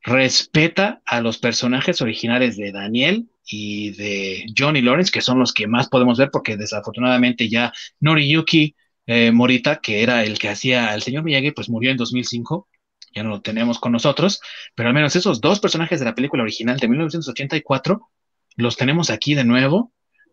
[0.00, 5.66] Respeta a los personajes originales de Daniel y de Johnny Lawrence, que son los que
[5.66, 8.74] más podemos ver, porque desafortunadamente ya Noriyuki
[9.07, 12.68] eh, Morita, que era el que hacía al señor Miyagi, pues murió en 2005,
[13.14, 14.40] ya no lo tenemos con nosotros,
[14.74, 18.09] pero al menos esos dos personajes de la película original de 1984
[18.57, 19.93] los tenemos aquí de nuevo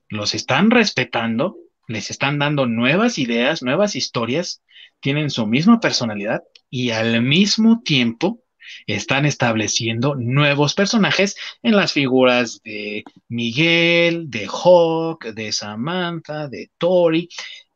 [0.10, 1.58] los están respetando,
[1.88, 4.62] les están dando nuevas ideas, nuevas historias,
[5.00, 8.44] tienen su misma personalidad y al mismo tiempo
[8.88, 17.30] están estableciendo nuevos personajes en las figuras de Miguel, de Hawk, de Samantha, de Tori,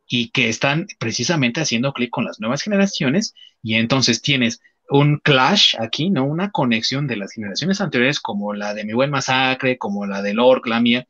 [0.06, 5.76] y que están precisamente haciendo clic con las nuevas generaciones, y entonces tienes un clash
[5.78, 6.24] aquí, ¿no?
[6.24, 10.34] Una conexión de las generaciones anteriores, como la de Mi Buen Masacre, como la de
[10.34, 11.08] Lord, la mía,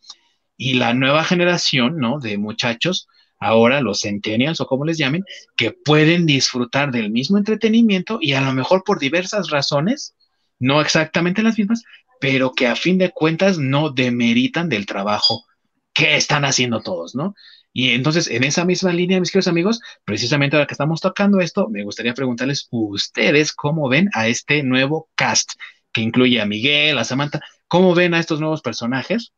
[0.56, 2.20] y la nueva generación, ¿no?
[2.20, 3.08] De muchachos,
[3.44, 5.24] ahora los centennials o como les llamen,
[5.56, 10.14] que pueden disfrutar del mismo entretenimiento y a lo mejor por diversas razones,
[10.58, 11.82] no exactamente las mismas,
[12.20, 15.44] pero que a fin de cuentas no demeritan del trabajo
[15.92, 17.34] que están haciendo todos, ¿no?
[17.72, 21.68] Y entonces, en esa misma línea, mis queridos amigos, precisamente ahora que estamos tocando esto,
[21.68, 25.52] me gustaría preguntarles ustedes cómo ven a este nuevo cast
[25.92, 29.32] que incluye a Miguel, a Samantha, ¿cómo ven a estos nuevos personajes?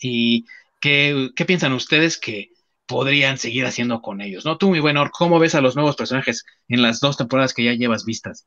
[0.00, 0.46] y
[0.80, 2.50] qué, piensan ustedes que
[2.86, 4.58] podrían seguir haciendo con ellos, ¿no?
[4.58, 7.72] Tú, mi buen ¿cómo ves a los nuevos personajes en las dos temporadas que ya
[7.72, 8.44] llevas vistas?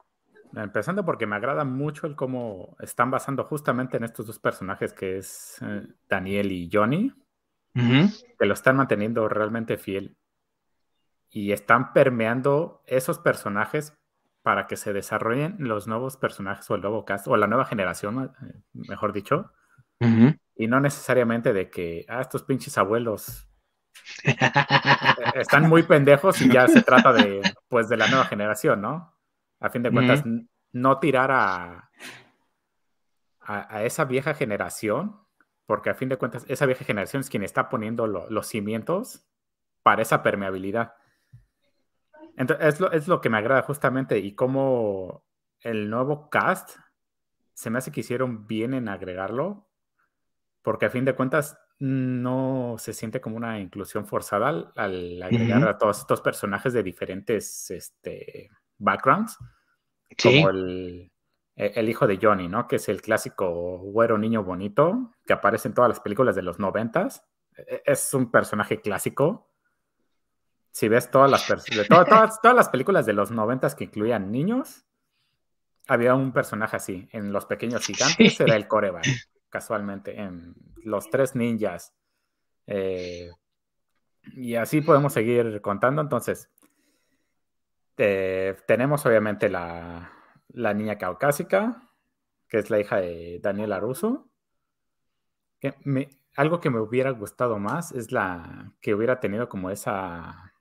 [0.56, 5.18] Empezando porque me agrada mucho el cómo están basando justamente en estos dos personajes que
[5.18, 7.14] es eh, Daniel y Johnny,
[7.74, 10.18] que lo están manteniendo realmente fiel
[11.30, 13.94] y están permeando esos personajes
[14.42, 18.34] para que se desarrollen los nuevos personajes o el nuevo cast o la nueva generación,
[18.42, 19.52] eh, mejor dicho,
[20.56, 23.47] y no necesariamente de que, ah, estos pinches abuelos
[25.36, 29.16] están muy pendejos y ya se trata de, pues, de la nueva generación, ¿no?
[29.60, 30.24] A fin de cuentas,
[30.72, 31.89] no tirar a,
[33.39, 35.20] a, esa vieja generación,
[35.66, 39.26] porque a fin de cuentas, esa vieja generación es quien está poniendo los cimientos
[39.84, 40.93] para esa permeabilidad.
[42.36, 45.26] Entonces, es lo, es lo que me agrada justamente y cómo
[45.62, 46.78] el nuevo cast
[47.54, 49.68] se me hace que hicieron bien en agregarlo
[50.68, 55.78] porque a fin de cuentas no se siente como una inclusión forzada al, agregar a
[55.78, 59.38] todos estos personajes de diferentes este, backgrounds,
[60.22, 61.12] como e,
[61.56, 62.68] el, hijo de Johnny, ¿no?
[62.68, 66.60] Que es el clásico güero niño bonito que aparece en todas las películas de los
[66.60, 67.24] noventas.
[67.56, 69.52] E, es un personaje clásico.
[70.72, 71.46] Si ves todas las,
[71.88, 74.86] todas, todas, las películas de los noventas que incluían niños,
[75.88, 77.08] había un personaje así.
[77.12, 79.06] En Los Pequeños Gigantes era el coreback
[79.50, 81.93] casualmente, en Los Tres Ninjas.
[82.66, 83.32] Eh,
[84.34, 86.02] y así podemos seguir contando.
[86.02, 86.50] Entonces,
[87.95, 90.12] tenemos obviamente la,
[90.54, 91.89] niña caucásica,
[92.48, 94.30] que es la hija de Daniela Russo.
[95.60, 95.74] Que
[96.36, 100.54] algo que me hubiera gustado más es la que hubiera tenido como esa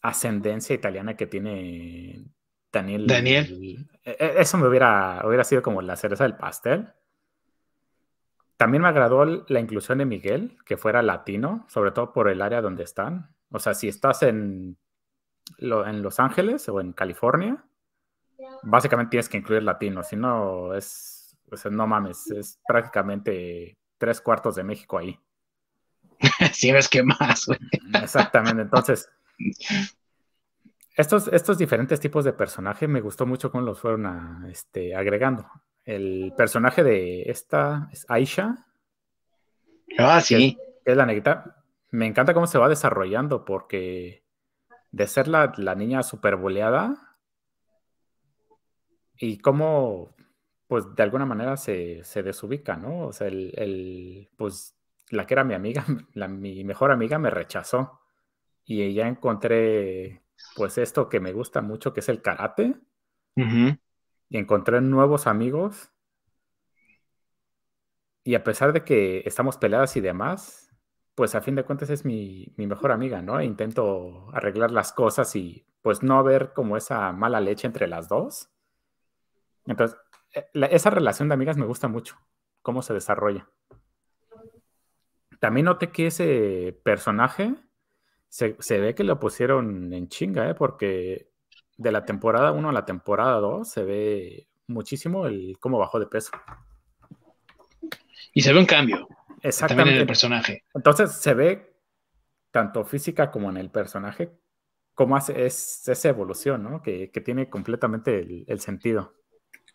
[0.00, 2.24] ascendencia italiana que tiene
[2.72, 3.06] Daniel.
[3.06, 3.86] Daniel.
[4.02, 6.88] E, e, eso me hubiera, hubiera sido como la cereza del pastel.
[8.62, 12.62] También me agradó la inclusión de Miguel, que fuera latino, sobre todo por el área
[12.62, 13.34] donde están.
[13.50, 14.78] O sea, si estás en,
[15.58, 17.64] en Los Ángeles o en California,
[18.62, 21.36] básicamente tienes que incluir latino, si no es,
[21.72, 25.18] no mames, es prácticamente tres cuartos de México ahí.
[26.52, 27.48] si ves que más,
[28.00, 29.10] Exactamente, entonces,
[30.96, 35.50] estos, estos diferentes tipos de personajes me gustó mucho cómo los fueron este, agregando
[35.84, 38.66] el personaje de esta es Aisha.
[39.98, 40.58] Ah, sí.
[40.84, 41.64] es, la negrita.
[41.90, 44.24] Me encanta cómo se va desarrollando porque
[44.90, 47.16] de ser la, niña super boleada
[49.16, 50.14] y cómo
[50.66, 53.08] pues de alguna manera se, desubica, ¿no?
[53.08, 54.74] O sea, el, pues
[55.10, 58.00] la que era mi amiga, la, mi mejor amiga me rechazó
[58.64, 60.22] y ya encontré
[60.56, 62.74] pues esto que me gusta mucho, que es el karate.
[64.32, 65.92] Y encontré nuevos amigos.
[68.24, 70.70] Y a pesar de que estamos peleadas y demás,
[71.14, 73.38] pues a fin de cuentas es mi, mi mejor amiga, ¿no?
[73.38, 78.08] E intento arreglar las cosas y pues no ver como esa mala leche entre las
[78.08, 78.48] dos.
[79.66, 79.98] Entonces,
[80.32, 82.16] eh, esa relación de amigas me gusta mucho,
[82.62, 83.50] cómo se desarrolla.
[85.40, 87.54] También noté que ese personaje
[88.30, 90.54] se, ve que lo pusieron en chinga, ¿eh?
[90.54, 91.31] porque
[91.76, 96.06] de la temporada 1 a la temporada 2 se ve muchísimo el cómo bajó de
[96.06, 96.30] peso.
[98.34, 99.08] Y se ve un cambio.
[99.42, 99.94] Exactamente.
[99.94, 100.64] en el personaje.
[100.74, 101.74] Entonces se ve
[102.50, 104.30] tanto física como en el personaje
[104.94, 106.82] cómo hace es esa evolución, ¿no?
[106.82, 109.14] Que, tiene completamente el sentido.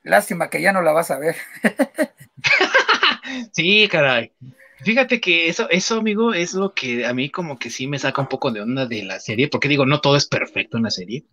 [0.03, 1.35] Lástima que ya no la vas a ver.
[3.51, 4.31] sí, caray.
[4.79, 8.21] Fíjate que eso, eso, amigo, es lo que a mí como que sí me saca
[8.21, 10.91] un poco de onda de la serie, porque digo, no todo es perfecto en la
[10.91, 11.25] serie,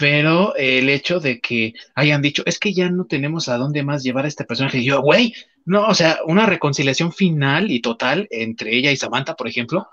[0.00, 4.02] pero el hecho de que hayan dicho, es que ya no tenemos a dónde más
[4.02, 5.34] llevar a este personaje, y yo, güey,
[5.66, 9.86] no, o sea, una reconciliación final y total entre ella y Samantha, por ejemplo,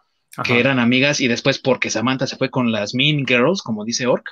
[0.45, 4.07] que eran amigas y después porque Samantha se fue con las Mean Girls, como dice
[4.07, 4.29] Ork,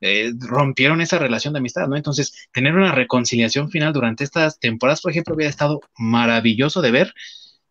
[0.00, 1.96] eh, rompieron esa relación de amistad, ¿no?
[1.96, 7.12] Entonces, tener una reconciliación final durante estas temporadas, por ejemplo, hubiera estado maravilloso de ver.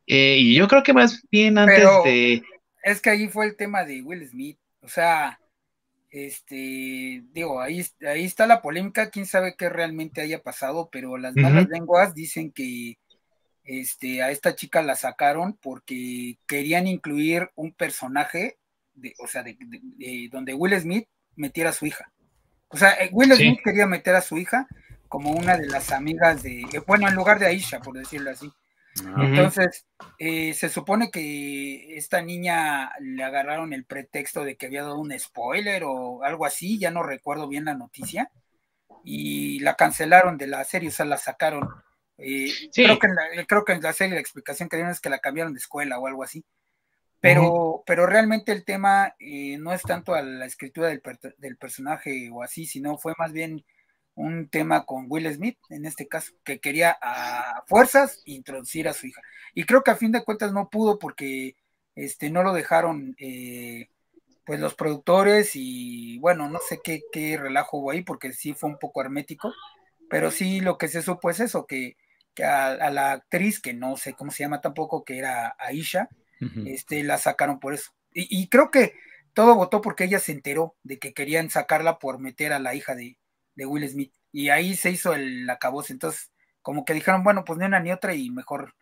[0.06, 2.44] Eh, y yo creo que más bien antes de.
[2.84, 4.60] Es que ahí fue el tema de Will Smith.
[4.82, 5.40] O sea,
[6.10, 11.36] este, digo, ahí, ahí está la polémica, quién sabe qué realmente haya pasado, pero las
[11.36, 12.98] malas lenguas dicen que
[13.64, 18.58] este, a esta chica la sacaron porque querían incluir un personaje,
[18.94, 19.58] de, o sea, de,
[20.32, 22.12] donde Will Smith metiera a su hija.
[22.70, 24.68] O sea, eh, Will Smith quería meter a su hija
[25.10, 28.52] como una de las amigas de, eh, bueno, en lugar de Aisha, por decirlo así.
[29.20, 29.86] Entonces,
[30.18, 35.18] eh, se supone que esta niña le agarraron el pretexto de que había dado un
[35.18, 38.32] spoiler o algo así, ya no recuerdo bien la noticia,
[39.04, 41.68] y la cancelaron de la serie, o sea, la sacaron.
[42.18, 45.10] creo, que en la, creo que en la serie la explicación que dieron es que
[45.10, 46.44] la cambiaron de escuela o algo así.
[47.20, 51.02] Pero, pero realmente el tema eh, no es tanto a la escritura del,
[51.38, 53.66] del, personaje o así, sino fue más bien
[54.18, 59.08] un tema con Will Smith, en este caso, que quería a fuerzas introducir a su
[59.08, 59.22] hija.
[59.54, 61.56] Y creo que a fin de cuentas no pudo porque
[61.96, 63.90] este, no lo dejaron eh,
[64.44, 68.70] pues los productores y bueno, no sé qué, qué relajo hubo ahí porque sí fue
[68.70, 69.54] un poco hermético,
[70.10, 71.96] pero sí lo que se supo es eso, que,
[72.34, 76.10] que a, a la actriz, que no sé cómo se llama tampoco, que era Aisha,
[76.66, 77.92] este, la sacaron por eso.
[78.14, 78.94] Y, creo que
[79.34, 82.96] todo votó porque ella se enteró de que querían sacarla por meter a la hija
[82.96, 83.18] de,
[83.66, 84.14] Will Smith.
[84.32, 85.94] Y ahí se hizo el acabose.
[85.94, 86.32] Entonces,
[86.62, 88.74] como que dijeron, bueno, pues ni una ni otra y mejor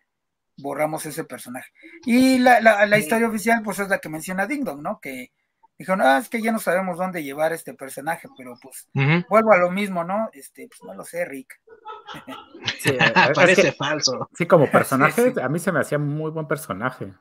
[0.58, 1.70] borramos ese personaje.
[2.04, 4.98] Y la, historia oficial, pues es la que menciona Ding Dong, ¿no?
[5.00, 5.32] Que
[5.78, 8.88] dijeron, ah, es que ya no sabemos dónde llevar este personaje, pero pues
[9.28, 10.30] vuelvo a lo mismo, ¿no?
[10.32, 11.60] Este, pues no lo sé, Rick.
[13.34, 14.28] Parece falso.
[14.34, 17.12] Sí, como personaje, a mí se me hacía muy buen personaje.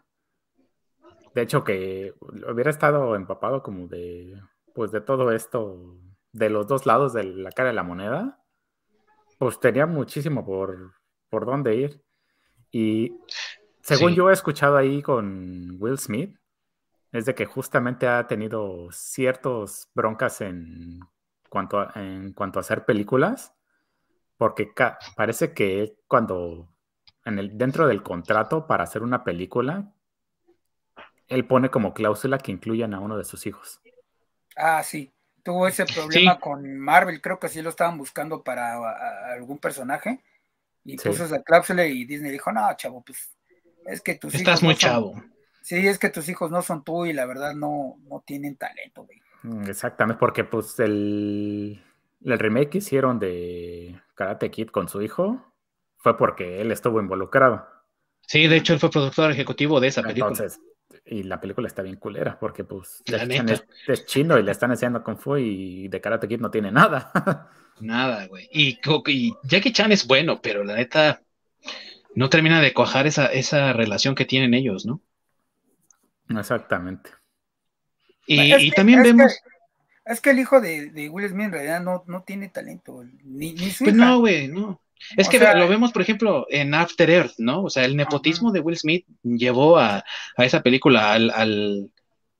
[1.34, 2.14] De hecho, que
[2.49, 4.41] hubiera estado empapado como de,
[4.74, 5.99] pues de todo esto,
[6.36, 8.43] de los dos lados de la cara de la moneda,
[9.39, 10.95] pues tenía muchísimo por,
[11.29, 12.03] por dónde ir.
[12.71, 13.17] Y
[13.81, 16.38] según yo he escuchado ahí con Will Smith,
[17.13, 20.99] es de que justamente ha tenido ciertos broncas en
[21.49, 23.53] cuanto a, en cuanto a hacer películas,
[24.36, 24.73] porque
[25.15, 26.67] parece que cuando
[27.23, 29.93] en el, dentro del contrato para hacer una película
[31.29, 33.79] él pone como cláusula que incluyan a uno de sus hijos.
[34.57, 35.14] Ah, sí.
[35.45, 38.79] Tuvo ese problema con Marvel, creo que sí lo estaban buscando para
[39.31, 40.23] algún personaje.
[40.83, 43.29] Y puso esa cláusula y Disney dijo, no, chavo, pues
[43.85, 44.41] es que tus hijos.
[44.41, 45.13] Estás muy chavo.
[45.61, 49.03] Sí, es que tus hijos no son tú y la verdad no, no tienen talento,
[49.05, 49.21] güey.
[49.43, 51.79] Mm, exactamente, porque pues el,
[52.23, 55.53] el remake que hicieron de Karate Kid con su hijo
[55.97, 57.67] fue porque él estuvo involucrado.
[58.25, 60.31] Sí, de hecho él fue productor ejecutivo de esa película.
[60.31, 60.59] Entonces,
[61.06, 65.18] y la película está bien culera, porque pues es, chino y le están enseñando Kung
[65.18, 67.12] Fu y de Karate Kid no tiene nada.
[67.80, 68.49] nada, güey.
[68.51, 68.80] Y,
[69.43, 71.22] Jackie Chan es bueno, pero la neta
[72.16, 75.01] no termina de cuajar esa, esa relación que tienen ellos, ¿no?
[76.30, 77.12] Exactamente.
[78.26, 79.39] Y, también vemos...
[80.06, 83.70] es que el hijo de, Will Smith en realidad no, no tiene talento, ni, ni
[83.70, 84.82] su Pues no, güey, no.
[85.17, 87.63] Es que lo vemos, por ejemplo, en After Earth, ¿no?
[87.63, 90.03] O sea, el nepotismo de Will Smith llevó a,
[90.37, 91.31] esa película al,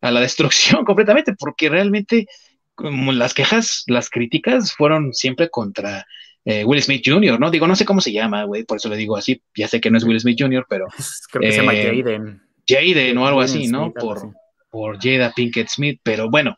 [0.02, 2.28] a la destrucción completamente, porque realmente
[2.76, 6.06] como las quejas, las críticas fueron siempre contra
[6.44, 7.50] eh, Will Smith Jr., ¿no?
[7.50, 9.90] Digo, no sé cómo se llama, güey, por eso le digo así, ya sé que
[9.90, 10.88] no es Will Smith Jr., pero...
[11.32, 12.42] Creo que se llama eh, Jaden.
[12.68, 13.92] Jaden o algo así, ¿no?
[13.94, 14.34] por,
[14.70, 16.58] por Jada Pinkett Smith, pero bueno,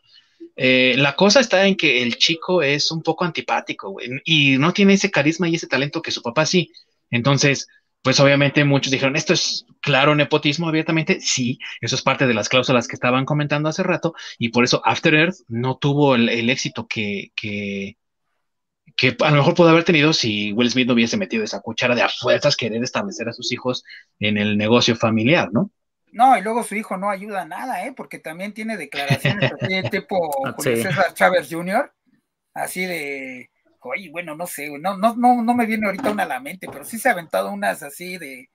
[0.60, 4.94] eh, la cosa está en que el chico es un poco antipático, y no tiene
[4.94, 6.72] ese carisma y ese talento que su papá sí.
[7.10, 7.68] Entonces,
[8.02, 11.20] pues obviamente muchos dijeron, esto es claro nepotismo abiertamente.
[11.20, 14.82] Sí, eso es parte de las cláusulas que estaban comentando hace rato, y por eso
[14.84, 17.96] After Earth no tuvo el, éxito que, que,
[18.96, 21.94] que a lo mejor pudo haber tenido si Will Smith no hubiese metido esa cuchara
[21.94, 23.84] de a fuerzas querer establecer a sus hijos
[24.18, 25.70] en el negocio familiar, ¿no?
[26.12, 27.92] No, y luego su hijo no ayuda a nada, ¿eh?
[27.96, 31.92] Porque también tiene declaraciones así tipo Julio César Chávez Jr.,
[32.54, 33.50] así de,
[33.80, 36.68] oye, bueno, no sé, no, no, no, no me viene ahorita una a la mente,
[36.70, 38.48] pero sí se ha aventado unas así de,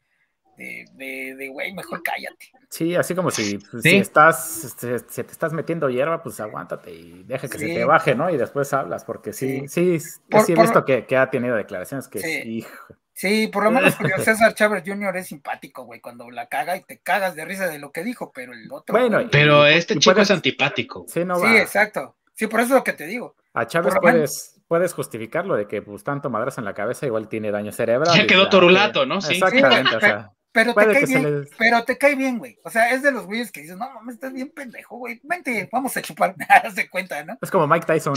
[0.57, 2.51] de, de, güey, mejor cállate.
[2.69, 6.91] Sí, así como si, pues, si estás, este, si, te estás metiendo hierba, pues aguántate
[6.91, 8.29] y deja que se te baje, ¿no?
[8.29, 12.43] Y después hablas, porque sí, sí, sí, he visto que, que, ha tenido declaraciones que,
[12.45, 12.95] hijo.
[13.13, 15.17] Sí, por lo menos Julio César Chávez Jr.
[15.17, 18.31] es simpático, güey, cuando la caga y te cagas de risa de lo que dijo,
[18.33, 18.97] pero el otro.
[18.97, 21.05] Bueno, pero este chico es antipático.
[21.07, 22.15] Sí, no sí exacto.
[22.33, 23.35] Sí, por eso es lo que te digo.
[23.53, 27.51] A Chávez puedes, puedes justificarlo de que pues tanto madrazo en la cabeza igual tiene
[27.51, 28.17] daño cerebral.
[28.17, 29.21] Ya quedó torulato, ¿no?
[29.21, 29.35] Sí.
[29.35, 30.31] Exactamente, o sea.
[30.53, 32.59] Pero te, cae bien, pero te cae bien, güey.
[32.63, 35.19] O sea, es de los güeyes que dices, no mames, estás bien pendejo, güey.
[35.23, 36.35] Vente, vamos a chupar.
[36.47, 37.39] Haz de cuenta, ¿no?
[37.41, 38.13] Es como Mike Tyson.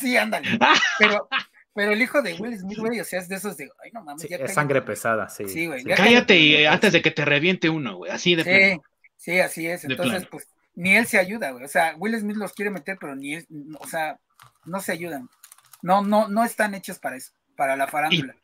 [0.00, 0.58] sí, ándale.
[0.98, 1.28] Pero,
[1.78, 4.02] pero el hijo de Will Smith, güey, o sea, es de esos de, ay, no
[4.02, 5.48] mames, ya Es sangre pesada, sí.
[5.48, 5.84] Sí, güey.
[5.84, 8.80] Cállate y, antes de que te reviente uno, güey, así de Sí,
[9.16, 9.84] sí, así es.
[9.84, 11.64] Entonces, pues, ni él se ayuda, güey.
[11.64, 13.46] O sea, Will Smith los quiere meter, pero ni él,
[13.78, 14.18] o sea,
[14.64, 15.28] no se ayudan.
[15.80, 18.34] No, no, no están hechos para eso, para la farándula.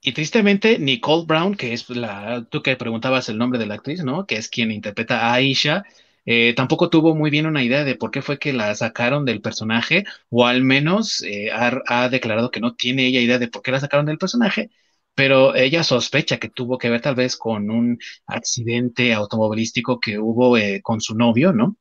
[0.00, 4.02] Y, tristemente, Nicole Brown, que es la, tú que preguntabas el nombre de la actriz,
[4.02, 4.26] ¿no?
[4.26, 5.84] Que es quien interpreta a Aisha,
[6.26, 9.40] eh, tampoco tuvo muy bien una idea de por qué fue que la sacaron del
[9.40, 13.72] personaje, o al menos eh, ha, declarado que no tiene ella idea de por qué
[13.72, 14.70] la sacaron del personaje,
[15.14, 20.56] pero ella sospecha que tuvo que ver tal vez con un accidente automovilístico que hubo
[20.56, 21.76] eh, con su novio, ¿no?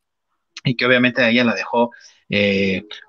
[0.64, 1.92] Y que obviamente ella la dejó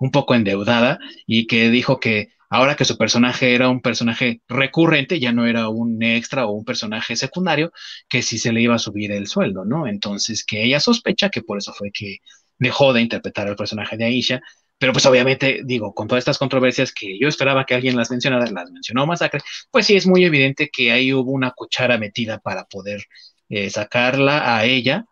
[0.00, 5.18] un poco endeudada y que dijo que Ahora que su personaje era un personaje recurrente,
[5.18, 7.72] ya no era un extra o un personaje secundario,
[8.08, 9.88] que sí se le iba a subir el sueldo, ¿no?
[9.88, 12.18] Entonces, que ella sospecha que por eso fue que
[12.56, 14.40] dejó de interpretar al personaje de Aisha,
[14.78, 18.48] pero pues obviamente, digo, con todas estas controversias que yo esperaba que alguien las mencionara,
[18.48, 19.40] las mencionó Masacre,
[19.72, 23.02] pues sí es muy evidente que ahí hubo una cuchara metida para poder
[23.48, 25.06] eh, sacarla a ella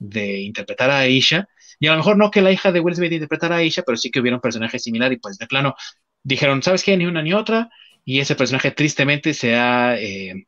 [0.00, 1.46] de interpretar a Aisha,
[1.78, 3.96] y a lo mejor no que la hija de Will Smith interpretara a Aisha, pero
[3.96, 5.74] sí que hubiera un personaje similar y pues de plano
[6.22, 6.96] dijeron, ¿sabes qué?
[6.96, 7.70] Ni una ni otra.
[8.04, 10.46] Y ese personaje tristemente se ha, eh,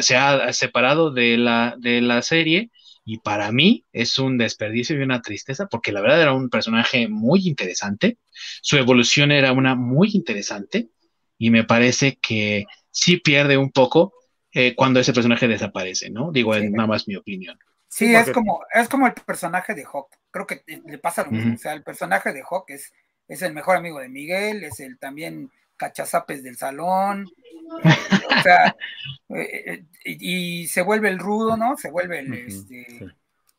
[0.00, 2.70] se ha separado de la, de la serie.
[3.04, 7.08] Y para mí es un desperdicio y una tristeza, porque la verdad era un personaje
[7.08, 8.18] muy interesante.
[8.62, 10.88] Su evolución era una muy interesante.
[11.36, 14.12] Y me parece que sí pierde un poco
[14.52, 16.30] eh, cuando ese personaje desaparece, ¿no?
[16.30, 17.58] Digo, es nada más mi opinión.
[17.88, 20.08] Sí, es como, es como el personaje de Hawk.
[20.30, 21.54] Creo que le pasa lo mismo.
[21.54, 22.92] O sea, el personaje de Hawk es
[23.32, 27.30] es el mejor amigo de Miguel, es el también cachazapes del salón,
[28.38, 28.76] o sea,
[29.30, 31.76] eh, eh, y, se vuelve el rudo, ¿no?
[31.78, 33.06] Se vuelve el, este,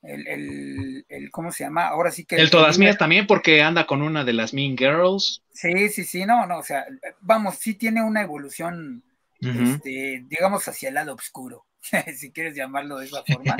[0.03, 1.88] el, el, ¿cómo se llama?
[1.88, 2.36] Ahora sí que...
[2.36, 5.41] El, todas mías también porque anda con una de las Mean Girls.
[5.51, 6.86] Sí, sí, sí, no, no, o sea,
[7.21, 9.03] vamos, sí tiene una evolución,
[9.41, 11.65] este, digamos, hacia el lado oscuro.
[12.15, 13.57] si quieres llamarlo de esa forma.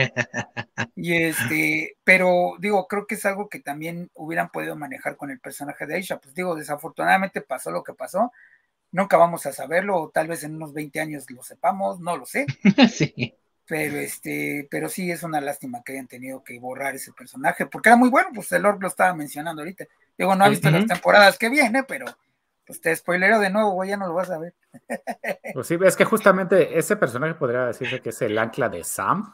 [0.96, 5.40] Y este, pero digo, creo que es algo que también hubieran podido manejar con el
[5.40, 6.20] personaje de Aisha.
[6.20, 8.32] Pues digo, desafortunadamente pasó lo que pasó.
[8.92, 12.26] Nunca vamos a saberlo, o tal vez en unos 20 años lo sepamos, no lo
[12.26, 12.46] sé.
[12.92, 13.36] sí.
[13.66, 17.90] Pero este, pero sí es una lástima que hayan tenido que borrar ese personaje, porque
[17.90, 19.86] era muy bueno, pues el Lord lo estaba mencionando ahorita.
[20.18, 22.06] Digo, no ha visto las temporadas que viene, pero
[22.66, 24.54] pues te spoilero de nuevo, güey, ya no lo vas a ver.
[25.54, 29.32] Pues sí, es que justamente ese personaje podría decirse que es el ancla de Sam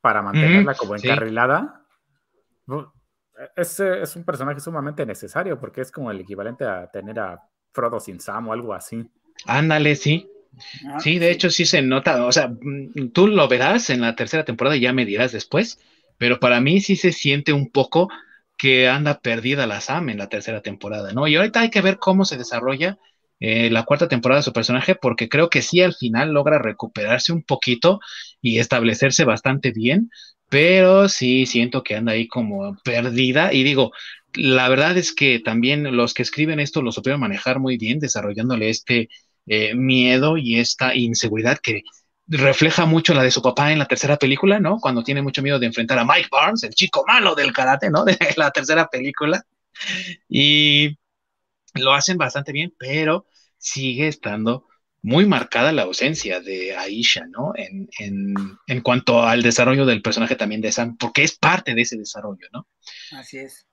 [0.00, 1.84] para mantenerla como encarrilada.
[3.54, 8.00] Es, es un personaje sumamente necesario porque es como el equivalente a tener a Frodo
[8.00, 9.06] sin Sam o algo así.
[9.46, 10.30] Ándale, sí.
[10.86, 14.16] Ah, sí, de hecho sí se nota, o sea, mm, tú lo verás en la
[14.16, 15.78] tercera temporada y ya me dirás después,
[16.16, 18.08] pero para mí sí se siente un poco
[18.58, 21.28] que anda perdida la Sam en la tercera temporada, ¿no?
[21.28, 22.98] Y ahorita hay que ver cómo se desarrolla
[23.40, 27.32] eh, la cuarta temporada de su personaje, porque creo que sí al final logra recuperarse
[27.32, 28.00] un poquito
[28.42, 30.10] y establecerse bastante bien,
[30.48, 33.92] pero sí siento que anda ahí como perdida y digo,
[34.34, 38.70] la verdad es que también los que escriben esto lo supieron manejar muy bien, desarrollándole
[38.70, 39.08] este
[39.46, 41.82] eh, miedo y esta inseguridad que
[42.28, 44.78] refleja mucho la de su papá en la tercera película, ¿no?
[44.78, 48.04] Cuando tiene mucho miedo de enfrentar a Mike Barnes, el chico malo del karate, ¿no?
[48.04, 49.44] De la tercera película.
[50.28, 50.98] Y
[51.74, 53.26] lo hacen bastante bien, pero
[53.56, 54.66] sigue estando
[55.00, 57.52] muy marcada la ausencia de Aisha, ¿no?
[57.54, 58.34] En, en,
[58.66, 62.48] en, cuanto al desarrollo del personaje también de Sam, porque es parte de ese desarrollo,
[62.52, 62.66] ¿no?
[63.12, 63.67] Así es.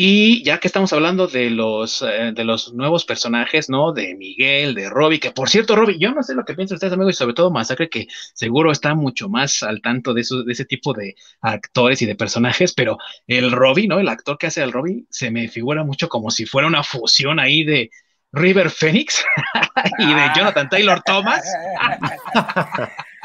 [0.00, 3.92] Y ya que estamos hablando de los, eh, de los nuevos personajes, ¿no?
[3.92, 6.92] De Miguel, de Robbie, que por cierto, Robbie, yo no sé lo que piensan ustedes,
[6.92, 10.52] amigos, y sobre todo Masacre, que seguro está mucho más al tanto de, eso, de
[10.52, 12.96] ese tipo de actores y de personajes, pero
[13.26, 13.98] el Robbie, ¿no?
[13.98, 17.40] El actor que hace al Robbie se me figura mucho como si fuera una fusión
[17.40, 17.90] ahí de,
[18.32, 19.24] River Phoenix
[19.98, 20.30] y de.
[20.36, 21.42] Jonathan Taylor Thomas.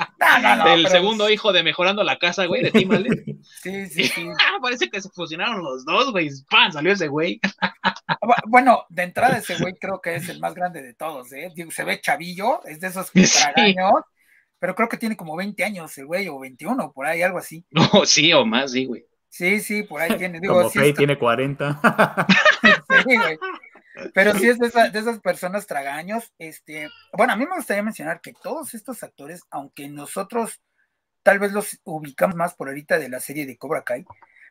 [0.67, 3.23] el segundo hijo de Mejorando la Casa, güey, de Tim Allen.
[3.61, 4.27] Sí, sí, sí.
[4.61, 6.29] Parece que se fusionaron los dos, güey.
[6.49, 6.71] ¡Pam!
[6.71, 7.39] Salió ese güey.
[8.47, 11.51] bueno, de entrada ese güey creo que es el más grande de todos, ¿eh?
[11.69, 14.01] se ve chavillo, es de esos tragaños,
[14.59, 17.65] pero creo que tiene como 20 años el güey, o 21, por ahí, algo así.
[17.71, 19.05] No, sí, o más, sí, güey.
[19.27, 20.39] Sí, sí, por ahí tiene.
[20.39, 21.81] Digo, como sí tiene 40.
[22.61, 23.37] sí, güey.
[24.13, 26.33] Pero sí es de, esas personas tragaños.
[26.39, 30.61] Este, bueno, a mí me gustaría mencionar que todos estos actores, aunque nosotros
[31.21, 34.05] tal vez los ubicamos más por ahorita de la serie de Cobra Kai,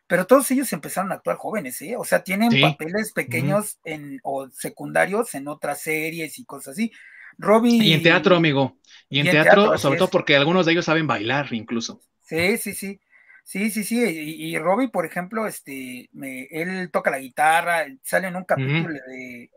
[0.07, 1.95] pero todos ellos empezaron a actuar jóvenes, ¿eh?
[1.97, 6.91] O sea, tienen papeles pequeños en, o secundarios en otras series y cosas así.
[7.37, 7.83] Robbie.
[7.83, 8.77] Y en teatro, amigo.
[9.09, 12.01] Y en, teatro, sobre todo porque algunos de ellos saben bailar incluso.
[12.21, 12.99] Sí, sí, sí.
[13.43, 14.01] Sí, sí, sí.
[14.01, 19.51] Y, Robbie, por ejemplo, este, me, él toca la guitarra, sale en un capítulo de.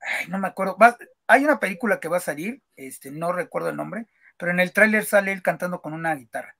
[0.00, 0.76] Ay, no me acuerdo.
[1.26, 4.06] hay una película que va a salir, este, no recuerdo el nombre,
[4.38, 6.56] pero en el tráiler sale él cantando con una guitarra.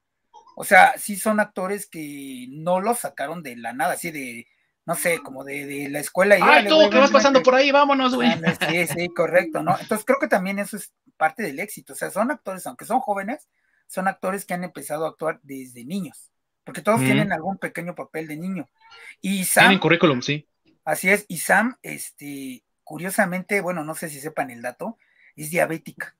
[0.56, 4.46] O sea, sí son actores que no los sacaron de la nada, así de,
[4.84, 6.38] no sé, como de, la escuela.
[6.38, 8.30] Y, ¡Ay, tú que vas pasando por ahí, vámonos, güey!
[8.68, 9.76] Sí, sí, correcto, ¿no?
[9.80, 11.94] Entonces creo que también eso es parte del éxito.
[11.94, 13.48] O sea, son actores, aunque son jóvenes,
[13.86, 16.30] son actores que han empezado a actuar desde niños
[16.68, 18.68] porque todos tienen algún pequeño papel de niño.
[19.22, 19.62] Y Sam.
[19.62, 20.46] Tienen currículum, sí.
[20.84, 24.98] Así es, y Sam, este, curiosamente, bueno, no sé si sepan el dato,
[25.34, 26.14] es diabética.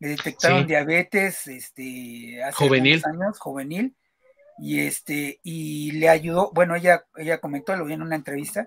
[0.00, 3.00] Le detectaron diabetes, este, hace juvenil.
[3.04, 3.94] años, juvenil,
[4.58, 8.66] y este, y le ayudó, bueno, ella, ella comentó, lo vi en una entrevista,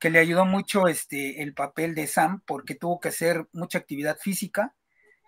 [0.00, 4.18] que le ayudó mucho este, el papel de Sam, porque tuvo que hacer mucha actividad
[4.18, 4.74] física,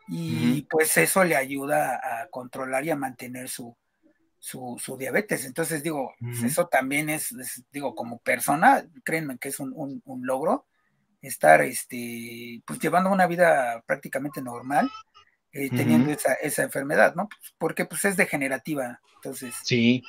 [0.08, 3.76] y pues eso le ayuda a controlar y a mantener su,
[4.46, 5.44] su, diabetes.
[5.44, 7.34] Entonces, digo, pues, eso también es,
[7.72, 10.66] digo, como persona, créanme que es un, logro
[11.20, 14.88] estar, este, pues llevando una vida prácticamente normal,
[15.52, 17.28] eh, teniendo esa, esa, enfermedad, ¿no?
[17.28, 19.54] Pues, porque pues es degenerativa, entonces.
[19.64, 20.04] Sí.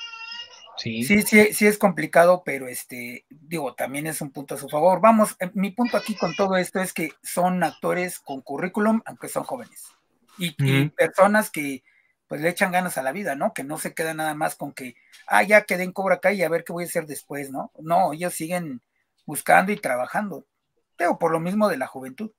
[0.78, 1.02] Sí.
[1.02, 5.02] sí, sí, sí es complicado, pero este, digo, también es un punto a su favor.
[5.02, 9.28] Vamos, eh, mi punto aquí con todo esto es que son actores con currículum, aunque
[9.28, 9.86] son jóvenes,
[10.38, 10.52] y
[10.90, 11.82] personas que,
[12.28, 13.54] pues le echan ganas a la vida, ¿no?
[13.54, 14.96] Que no se queda nada más con que,
[15.28, 17.72] ah, ya quedé en Cobra Kai y a ver qué voy a hacer después, ¿no?
[17.80, 18.82] No, ellos siguen
[19.26, 20.46] buscando y trabajando.
[20.98, 22.32] Pero por lo mismo de la juventud.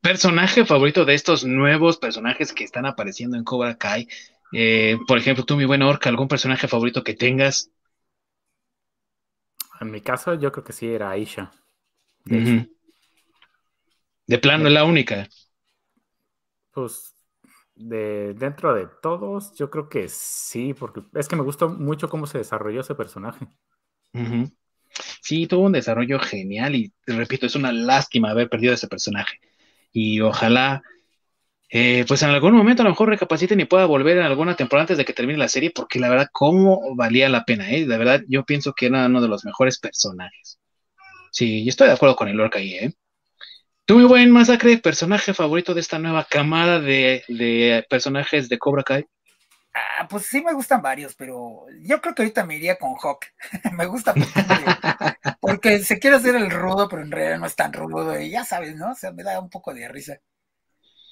[0.00, 4.08] Personaje favorito de estos nuevos personajes que están apareciendo en Cobra Kai.
[4.52, 7.70] Eh, por ejemplo, tú, mi buen Orca, ¿algún personaje favorito que tengas?
[9.80, 11.52] En mi caso, yo creo que sí era Aisha.
[12.24, 12.68] De,
[14.26, 15.28] de plano, es la única.
[16.72, 17.14] Pues
[17.78, 22.26] de dentro de todos, yo creo que sí, porque es que me gustó mucho cómo
[22.26, 23.46] se desarrolló ese personaje.
[25.22, 29.38] Sí, tuvo un desarrollo genial y repito, es una lástima haber perdido ese personaje.
[29.92, 30.82] Y ojalá,
[31.70, 34.84] eh, pues en algún momento a lo mejor recapaciten y pueda volver en alguna temporada
[34.84, 37.86] antes de que termine la serie, porque la verdad, cómo valía la pena, ¿eh?
[37.86, 40.58] La verdad, yo pienso que era uno de los mejores personajes.
[41.32, 42.92] Sí, yo estoy de acuerdo con el Lorca ahí, ¿eh?
[43.88, 49.06] ¿Tú, muy buen masacre, personaje favorito de esta nueva camada de, personajes de Cobra Kai?
[49.72, 53.24] Ah, pues sí me gustan varios, pero yo creo que ahorita me iría con Hawk.
[53.72, 54.12] me gusta
[55.40, 58.44] porque, se quiere hacer el rudo, pero en realidad no es tan rudo, y ya
[58.44, 58.90] sabes, ¿no?
[58.90, 60.20] O sea, me da un poco de risa.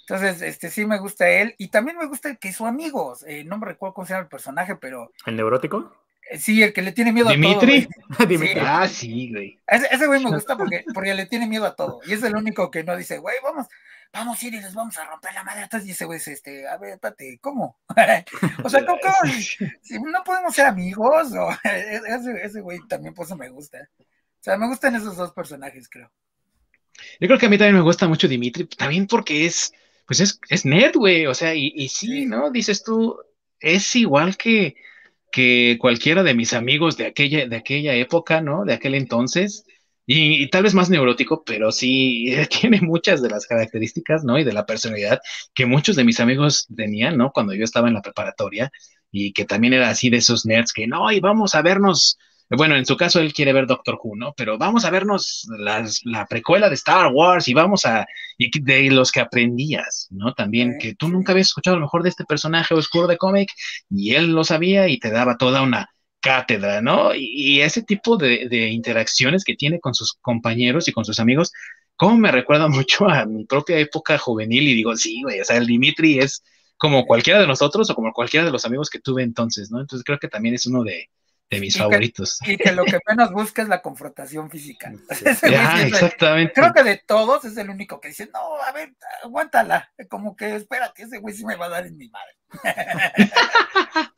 [0.00, 3.56] Entonces, este sí me gusta él, y también me gusta que su amigo, eh, no
[3.56, 5.10] me recuerdo cómo se llama el personaje, pero.
[5.24, 5.94] ¿El neurótico?
[6.38, 7.40] Sí, el que le tiene miedo a todo.
[7.40, 7.88] Dimitri.
[8.60, 9.58] Ah, sí, güey.
[9.66, 12.00] Ese, güey me gusta porque, porque le tiene miedo a todo.
[12.06, 13.66] Y es el único que no dice, güey, vamos,
[14.12, 15.62] vamos a ir y les vamos a romper la madre.
[15.62, 17.78] Entonces, y ese güey es este, a ver, espérate, ¿cómo?
[18.64, 18.98] o sea, ¿cómo,
[19.82, 23.88] Si no podemos ser amigos, o ese, ese güey también por eso me gusta.
[23.98, 26.10] O sea, me gustan esos dos personajes, creo.
[27.20, 29.72] Yo creo que a mí también me gusta mucho Dimitri, también porque es,
[30.06, 31.26] pues es, es nerd, güey.
[31.26, 32.50] O sea, y, y sí, ¿no?
[32.50, 33.18] Dices tú,
[33.60, 34.76] es igual que
[35.36, 38.64] que cualquiera de mis amigos de aquella, de aquella época, ¿no?
[38.64, 39.66] De aquel entonces,
[40.06, 44.38] y, tal vez más neurótico, pero sí tiene muchas de las características, ¿no?
[44.38, 45.20] Y de la personalidad
[45.52, 47.32] que muchos de mis amigos tenían, ¿no?
[47.32, 48.72] Cuando yo estaba en la preparatoria
[49.12, 52.16] y que también era así de esos nerds que no, y vamos a vernos
[52.50, 54.32] bueno, en su caso él quiere ver Doctor Who, ¿no?
[54.36, 55.48] Pero vamos a vernos
[56.04, 58.06] la precuela de Star Wars y vamos a,
[58.38, 60.34] y de los que aprendías, ¿no?
[60.34, 63.50] También que tú nunca habías escuchado a lo mejor de este personaje oscuro de cómic
[63.90, 65.90] y él lo sabía y te daba toda una
[66.20, 67.14] cátedra, ¿no?
[67.14, 71.52] Y, ese tipo de, de, interacciones que tiene con sus compañeros y con sus amigos,
[71.96, 75.56] como me recuerda mucho a mi propia época juvenil y digo, sí, güey, o sea,
[75.56, 76.42] el Dimitri es
[76.76, 79.80] como cualquiera de nosotros o como cualquiera de los amigos que tuve entonces, ¿no?
[79.80, 81.10] Entonces creo que también es uno de,
[81.48, 82.38] de mis favoritos.
[82.46, 84.92] y que lo que menos busca es la confrontación física.
[85.42, 86.52] exactamente.
[86.54, 89.92] Creo que de todos es el único que dice, no, a ver, aguántala.
[90.08, 92.32] Como que espérate, ese güey sí me va a dar en mi madre.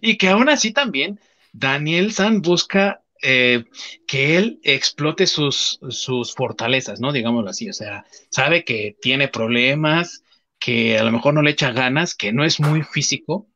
[0.00, 1.20] y que aún así también
[1.52, 3.64] Daniel San busca eh,
[4.06, 7.12] que él explote sus, sus fortalezas, ¿no?
[7.12, 7.68] Digámoslo así.
[7.68, 10.22] O sea, sabe que tiene problemas,
[10.58, 13.48] que a lo mejor no le echa ganas, que no es muy físico,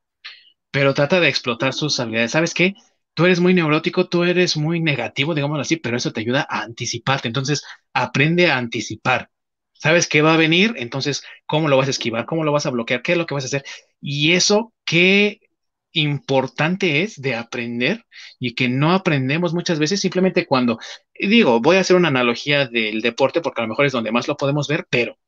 [0.70, 2.32] pero trata de explotar sus habilidades.
[2.32, 2.74] ¿Sabes qué?
[3.14, 6.62] Tú eres muy neurótico, tú eres muy negativo, digámoslo así, pero eso te ayuda a
[6.62, 7.28] anticiparte.
[7.28, 9.30] Entonces, aprende a anticipar.
[9.72, 10.74] ¿Sabes qué va a venir?
[10.76, 12.26] Entonces, ¿cómo lo vas a esquivar?
[12.26, 13.02] ¿Cómo lo vas a bloquear?
[13.02, 13.64] ¿Qué es lo que vas a hacer?
[14.00, 15.40] Y eso, qué
[15.92, 18.06] importante es de aprender
[18.38, 20.78] y que no aprendemos muchas veces simplemente cuando,
[21.18, 24.28] digo, voy a hacer una analogía del deporte porque a lo mejor es donde más
[24.28, 25.18] lo podemos ver, pero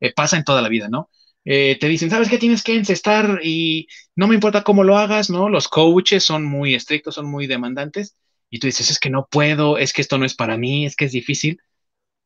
[0.00, 1.08] eh, pasa en toda la vida, ¿no?
[1.44, 2.38] Eh, te dicen, ¿sabes qué?
[2.38, 5.48] Tienes que encestar y no me importa cómo lo hagas, ¿no?
[5.48, 8.16] Los coaches son muy estrictos, son muy demandantes
[8.50, 10.94] y tú dices, es que no puedo, es que esto no es para mí, es
[10.96, 11.60] que es difícil,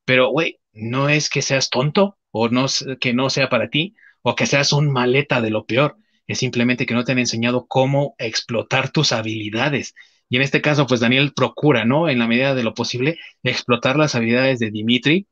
[0.04, 2.66] pero, güey, no es que seas tonto o no,
[3.00, 6.86] que no sea para ti o que seas un maleta de lo peor, es simplemente
[6.86, 9.94] que no te han enseñado cómo explotar tus habilidades.
[10.28, 12.08] Y en este caso, pues Daniel procura, ¿no?
[12.08, 15.28] En la medida de lo posible, explotar las habilidades de Dimitri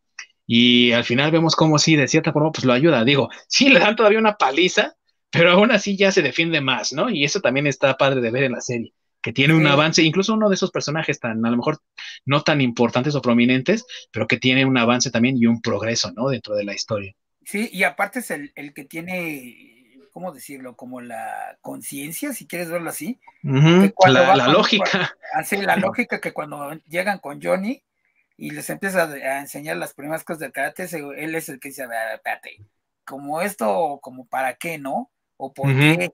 [0.47, 3.05] y al final vemos cómo sí, de cierta forma, pues lo ayuda.
[3.05, 4.95] Digo, sí le dan todavía una paliza,
[5.31, 7.11] pero aún así ya se defiende más, ¿no?
[7.11, 8.93] Y eso también está padre de ver en la serie,
[9.23, 11.79] que tiene un avance, incluso uno de esos personajes tan, a lo mejor,
[12.27, 16.29] no tan importantes o prominentes, pero que tiene un avance también y un progreso, ¿no?
[16.29, 17.13] Dentro de la historia.
[17.45, 20.77] Sí, y aparte es el, que tiene, ¿cómo decirlo?
[20.77, 23.19] Como la conciencia, si quieres verlo así.
[23.43, 25.17] la, la lógica.
[25.35, 27.83] Así, la lógica que cuando llegan con Johnny,
[28.37, 31.87] y les empieza a, enseñar las primeras cosas del karate, él es el que dice,
[32.15, 32.59] espérate,
[33.05, 35.11] como esto, como para qué, ¿no?
[35.37, 36.13] O por qué.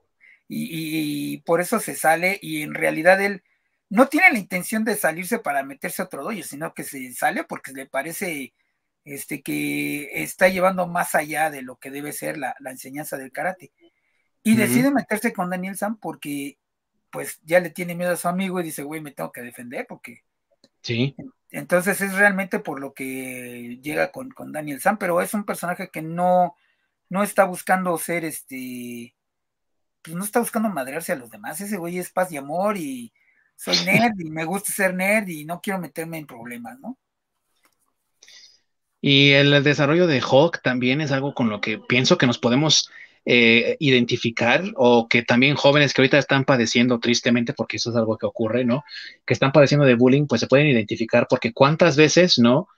[0.48, 3.44] Y, por eso se sale y en realidad él
[3.88, 7.44] no tiene la intención de salirse para meterse a otro dojo, sino que se sale
[7.44, 8.54] porque le parece
[9.04, 13.72] este, que está llevando más allá de lo que debe ser la, enseñanza del karate.
[14.42, 16.58] Y decide meterse con Daniel Sam porque
[17.10, 19.86] pues ya le tiene miedo a su amigo y dice, güey, me tengo que defender
[19.88, 20.22] porque
[20.82, 21.14] Sí.
[21.50, 26.02] Entonces es realmente por lo que llega con, Daniel Sam, pero es un personaje que
[26.02, 26.56] no,
[27.08, 29.16] no está buscando ser este,
[30.02, 31.60] pues no está buscando madrearse a los demás.
[31.60, 33.12] Ese güey es paz y amor y
[33.56, 36.96] soy nerd y me gusta ser nerd y no quiero meterme en problemas, ¿no?
[39.02, 42.90] Y el desarrollo de Hawk también es algo con lo que pienso que nos podemos
[43.26, 48.16] eh, identificar o que también jóvenes que ahorita están padeciendo tristemente, porque eso es algo
[48.16, 48.82] que ocurre, ¿no?
[49.26, 52.68] Que están padeciendo de bullying, pues se pueden identificar porque cuántas veces, ¿no?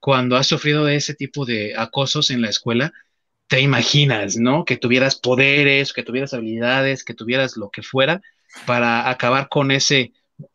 [0.00, 2.92] Cuando has sufrido de ese tipo de acosos en la escuela,
[3.46, 4.64] te imaginas, ¿no?
[4.64, 8.20] Que tuvieras poderes, que tuvieras habilidades, que tuvieras lo que fuera
[8.66, 10.12] para acabar con ese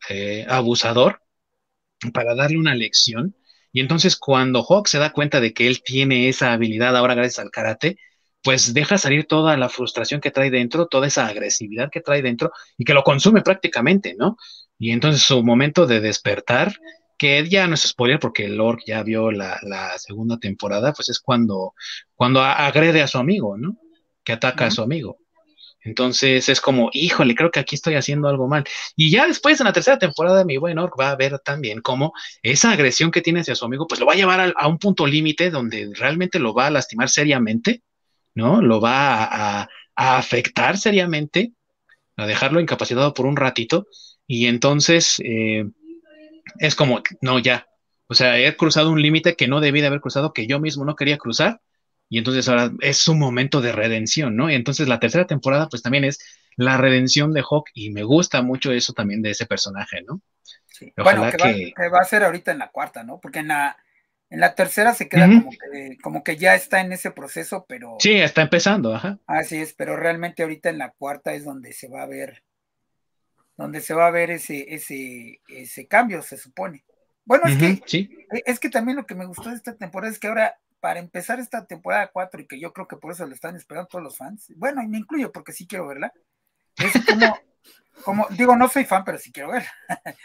[0.08, 1.22] eh, abusador,
[2.12, 3.34] para darle una lección.
[3.72, 7.38] Y entonces cuando Hawk se da cuenta de que él tiene esa habilidad ahora gracias
[7.38, 7.98] al karate,
[8.42, 12.52] pues deja salir toda la frustración que trae dentro, toda esa agresividad que trae dentro
[12.78, 14.36] y que lo consume prácticamente, ¿no?
[14.78, 16.72] Y entonces su momento de despertar,
[17.18, 19.58] que ya no es spoiler porque Lord ya vio la,
[19.98, 21.74] segunda temporada, pues es cuando,
[22.14, 23.76] cuando agrede a su amigo, ¿no?
[24.24, 25.18] Que ataca a su amigo.
[25.82, 28.64] Entonces es como, híjole, creo que aquí estoy haciendo algo mal.
[28.96, 32.12] Y ya después en la tercera temporada, mi buen Orc va a ver también cómo
[32.42, 34.78] esa agresión que tiene hacia su amigo, pues lo va a llevar a, a un
[34.78, 37.82] punto límite donde realmente lo va a lastimar seriamente
[38.34, 38.62] ¿no?
[38.62, 41.52] Lo va a, afectar seriamente,
[42.16, 43.86] a dejarlo incapacitado por un ratito,
[44.26, 45.66] y entonces eh,
[46.58, 47.66] es como, no, ya,
[48.06, 50.84] o sea, he cruzado un límite que no debí de haber cruzado, que yo mismo
[50.84, 51.60] no quería cruzar,
[52.08, 54.50] y entonces ahora es un momento de redención, ¿no?
[54.50, 56.18] Y entonces la tercera temporada, pues también es
[56.56, 60.20] la redención de Hawk, y me gusta mucho eso también de ese personaje, ¿no?
[60.96, 63.20] Bueno, que, Va, que va a ser ahorita en la cuarta, ¿no?
[63.20, 63.76] Porque en la,
[64.30, 67.96] en la tercera se queda como, que, como que ya está en ese proceso, pero.
[67.98, 69.18] Sí, está empezando, ajá.
[69.26, 72.44] Así es, pero realmente ahorita en la cuarta es donde se va a ver,
[73.56, 76.84] donde se va a ver ese, ese, ese cambio, se supone.
[77.24, 80.20] Bueno, es que e, es que también lo que me gustó de esta temporada es
[80.20, 83.34] que ahora, para empezar esta temporada 4, y que yo creo que por eso lo
[83.34, 86.12] están esperando todos los fans, bueno, y me incluyo porque sí quiero verla,
[86.76, 87.36] es como,
[88.04, 89.72] como digo, no soy fan, pero sí quiero verla.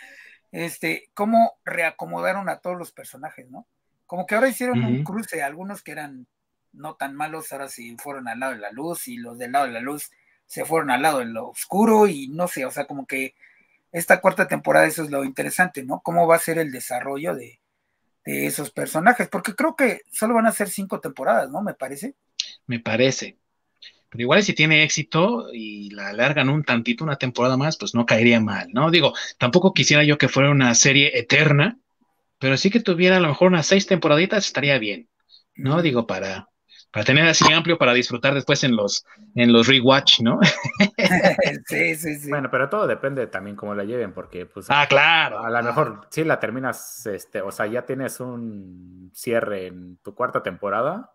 [0.51, 3.67] este, cómo reacomodaron a todos los personajes, ¿no?
[4.05, 6.27] Como que ahora hicieron un cruce, algunos que eran
[6.71, 9.65] no tan malos, ahora sí fueron al lado de la luz y los del lado
[9.65, 10.11] de la luz
[10.45, 13.33] se fueron al lado de lo oscuro y no sé, o sea, como que
[13.91, 16.01] esta cuarta temporada eso es lo interesante, ¿no?
[16.01, 17.61] ¿Cómo va a ser el desarrollo de,
[18.25, 19.27] de esos personajes?
[19.29, 21.61] Porque creo que solo van a ser cinco temporadas, ¿no?
[21.61, 22.15] Me parece.
[22.67, 23.37] Me parece.
[24.09, 28.05] Pero igual si tiene éxito y la alargan un tantito, una temporada más, pues no
[28.05, 28.91] caería mal, ¿no?
[28.91, 31.79] Digo, tampoco quisiera yo que fuera una serie eterna,
[32.45, 35.09] pero sí que tuviera a lo mejor unas seis temporaditas estaría bien,
[35.55, 35.81] ¿no?
[35.81, 36.47] Digo, para,
[36.91, 39.03] para tener así amplio para disfrutar después en los,
[39.33, 40.37] en los rewatch, ¿no?
[41.65, 42.29] sí, sí, sí.
[42.29, 45.43] Bueno, pero todo depende también cómo la lleven, porque pues ah, claro.
[45.43, 50.13] A lo mejor sí la terminas, este, o sea, ya tienes un cierre en tu
[50.13, 51.13] cuarta temporada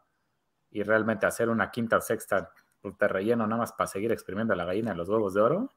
[0.73, 2.51] y realmente hacer una quinta o sexta
[2.81, 5.73] pues, te relleno nada más para seguir exprimiendo la gallina de los huevos de oro.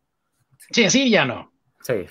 [0.71, 1.53] Sí, así ya no.
[1.81, 2.07] Sí.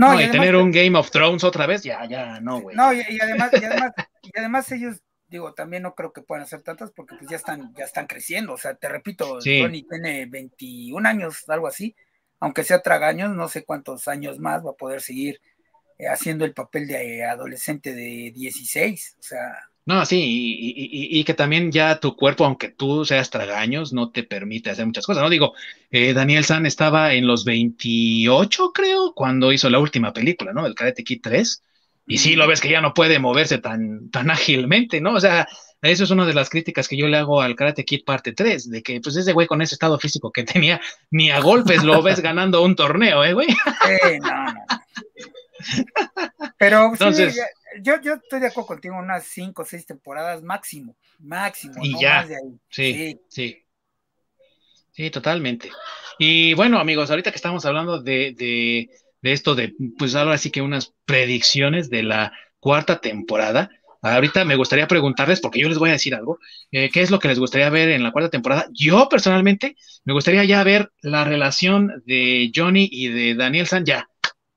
[0.00, 2.74] No, y, tener un Game of Thrones otra vez, ya, ya, no, güey.
[2.74, 6.62] No, y, además, y además, y además ellos digo, también no creo que puedan hacer
[6.62, 8.54] tantas porque pues ya están, ya están creciendo.
[8.54, 11.94] O sea, te repito, Tony tiene 21 años, algo así,
[12.40, 15.40] aunque sea tragaños, no sé cuántos años más va a poder seguir
[15.98, 19.16] eh, haciendo el papel de adolescente de 16.
[19.18, 19.54] O sea.
[19.86, 24.70] No, sí, y, que también ya tu cuerpo, aunque tú seas tragaños, no te permite
[24.70, 25.30] hacer muchas cosas, ¿no?
[25.30, 25.54] Digo,
[25.90, 30.66] eh, Daniel San estaba en los 28, creo, cuando hizo la última película, ¿no?
[30.66, 31.62] El Karate Kid 3
[32.10, 35.14] y sí, lo ves que ya no puede moverse tan, tan ágilmente, ¿no?
[35.14, 35.46] O sea,
[35.80, 38.68] eso es una de las críticas que yo le hago al Karate Kid parte 3,
[38.68, 40.80] de que pues ese güey con ese estado físico que tenía,
[41.12, 43.46] ni a golpes lo ves ganando un torneo, ¿eh, güey?
[43.48, 44.54] Sí, no, no.
[46.58, 47.40] Pero Entonces, sí,
[47.82, 51.74] yo, yo estoy de acuerdo contigo, unas 5 o 6 temporadas máximo, máximo.
[51.82, 52.26] Y ya,
[52.68, 53.66] Sí, sí,
[54.92, 55.10] sí.
[55.10, 55.70] totalmente.
[56.18, 58.90] Y bueno, amigos, ahorita que estamos hablando de, de
[59.22, 63.70] de esto de, pues ahora sí que unas predicciones de la cuarta temporada.
[64.02, 66.38] Ahorita me gustaría preguntarles, porque yo les voy a decir algo,
[66.72, 68.66] eh, ¿qué es lo que les gustaría ver en la cuarta temporada?
[68.72, 74.08] Yo personalmente me gustaría ya ver la relación de Johnny y de Daniel San ya,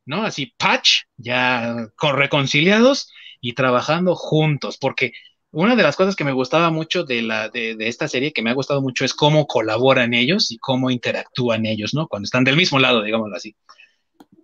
[0.06, 0.24] ¿no?
[0.24, 3.12] Así, patch, ya con reconciliados
[3.42, 5.14] y trabajando juntos, porque
[5.52, 8.42] una de las cosas que me gustaba mucho de, la, de, de, esta serie, que
[8.42, 12.08] me ha gustado mucho, es cómo colaboran ellos y cómo interactúan ellos, ¿no?
[12.08, 13.56] Cuando están del mismo lado, digámoslo así.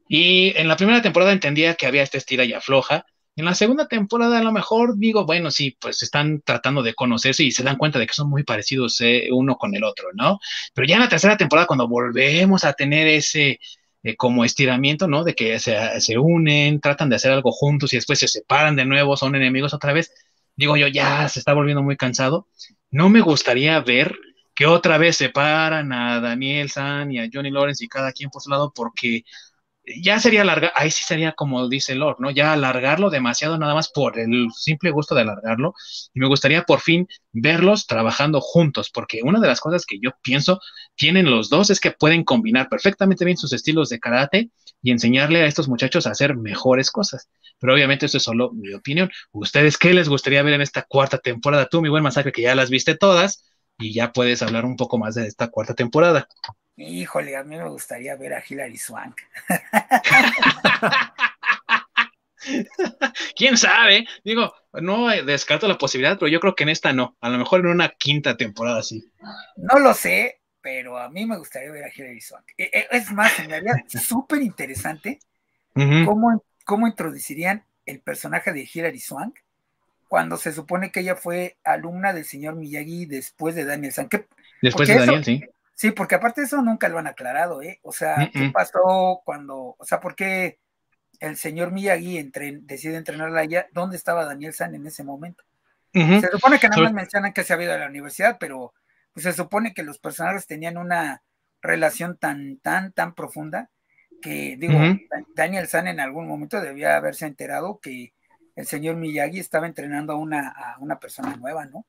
[0.09, 3.05] Y en la primera temporada entendía que había esta estira y afloja.
[3.35, 7.43] En la segunda temporada a lo mejor digo, bueno, sí, pues están tratando de conocerse
[7.43, 10.39] y se dan cuenta de que son muy parecidos eh, uno con el otro, ¿no?
[10.73, 13.59] Pero ya en la tercera temporada, cuando volvemos a tener ese
[14.03, 15.23] eh, como estiramiento, ¿no?
[15.23, 18.85] De que se, se unen, tratan de hacer algo juntos y después se separan de
[18.85, 20.11] nuevo, son enemigos otra vez,
[20.55, 22.47] digo yo, ya se está volviendo muy cansado.
[22.91, 24.15] No me gustaría ver
[24.55, 28.41] que otra vez separan a Daniel San y a Johnny Lawrence y cada quien por
[28.41, 29.23] su lado porque
[30.01, 32.31] ya sería alargar, ahí sí sería como dice Lord, ¿no?
[32.31, 35.73] Ya alargarlo demasiado nada más por el simple gusto de alargarlo.
[36.13, 40.11] Y me gustaría por fin verlos trabajando juntos, porque una de las cosas que yo
[40.21, 40.59] pienso
[40.95, 44.51] tienen los dos es que pueden combinar perfectamente bien sus estilos de karate
[44.81, 47.29] y enseñarle a estos muchachos a hacer mejores cosas.
[47.59, 49.09] Pero obviamente eso es solo mi opinión.
[49.31, 51.67] ¿Ustedes qué les gustaría ver en esta cuarta temporada?
[51.67, 53.43] Tú, mi buen masacre, que ya las viste todas
[53.77, 56.27] y ya puedes hablar un poco más de esta cuarta temporada.
[56.79, 59.17] Híjole, a mí me gustaría ver a Hilary Swank.
[63.35, 64.07] ¿Quién sabe?
[64.23, 67.17] Digo, no descarto la posibilidad, pero yo creo que en esta no.
[67.19, 69.03] A lo mejor en una quinta temporada sí.
[69.57, 72.45] No lo sé, pero a mí me gustaría ver a Hilary Swank.
[72.57, 75.19] E, e, es más, me haría súper interesante
[75.73, 79.35] cómo, cómo introducirían el personaje de Hilary Swank
[80.07, 84.07] cuando se supone que ella fue alumna del señor Miyagi después de Daniel San.
[84.61, 85.43] Después de Daniel, sí.
[85.79, 87.79] Sí, porque aparte de eso nunca lo han aclarado, ¿eh?
[87.83, 90.59] O sea, ¿qué pasó cuando, o sea, por qué
[91.21, 92.21] el señor Miyagi
[92.63, 93.67] decide entrenarla a ella?
[93.71, 95.41] ¿Dónde estaba Daniel San en ese momento?
[95.93, 98.73] Se supone que nada más mencionan que se había ido a la universidad, pero
[99.13, 101.23] pues se supone que los personajes tenían una
[101.61, 103.69] relación tan, tan, tan profunda
[104.21, 104.77] que, digo,
[105.33, 108.13] Daniel San en algún momento debía haberse enterado que
[108.57, 111.85] el señor Miyagi estaba entrenando a una, a una persona nueva, ¿no?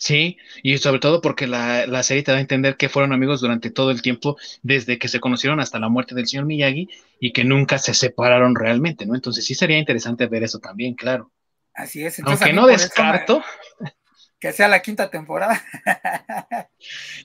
[0.00, 3.42] Sí, y sobre todo porque la, la, serie te da a entender que fueron amigos
[3.42, 6.88] durante todo el tiempo, desde que se conocieron hasta la muerte del señor Miyagi,
[7.20, 9.14] y que nunca se separaron realmente, ¿no?
[9.14, 11.30] Entonces sí sería interesante ver eso también, claro.
[11.74, 12.18] Así es.
[12.18, 13.42] Entonces, Aunque no descarto.
[14.40, 15.62] que sea la quinta temporada.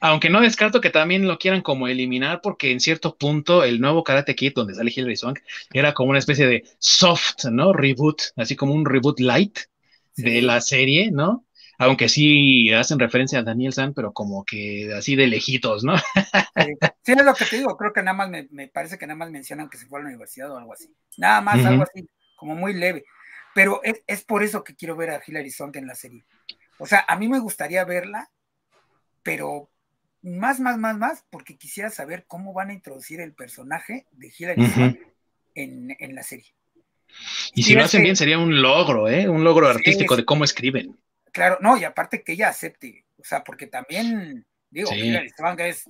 [0.02, 4.04] Aunque no descarto que también lo quieran como eliminar, porque en cierto punto el nuevo
[4.04, 5.40] Karate Kid, donde sale Hilary Swank,
[5.72, 7.72] era como una especie de soft, ¿no?
[7.72, 9.60] Reboot, así como un reboot light
[10.18, 11.45] de la serie, ¿no?
[11.78, 15.96] Aunque sí hacen referencia a Daniel San, pero como que así de lejitos, ¿no?
[17.04, 19.32] sí, es lo que te digo, creo que nada más me, parece que nada más
[19.32, 20.94] mencionan que se fue a la universidad o algo así.
[21.18, 23.06] Nada más, algo así, como muy leve.
[23.54, 26.26] Pero es, por eso que quiero ver a Hilary Swank en la serie.
[26.78, 28.30] O sea, a mí me gustaría verla,
[29.24, 29.70] pero
[30.22, 34.68] más, más, más, más, porque quisiera saber cómo van a introducir el personaje de Hilary
[34.68, 35.00] Swank
[35.56, 36.54] en, en la serie.
[37.54, 39.30] Y si lo hacen bien, sería un logro, ¿eh?
[39.30, 40.98] Un logro artístico de cómo escriben.
[41.36, 45.14] Claro, no, y aparte que ella acepte, o sea, porque también, digo, sí.
[45.60, 45.84] es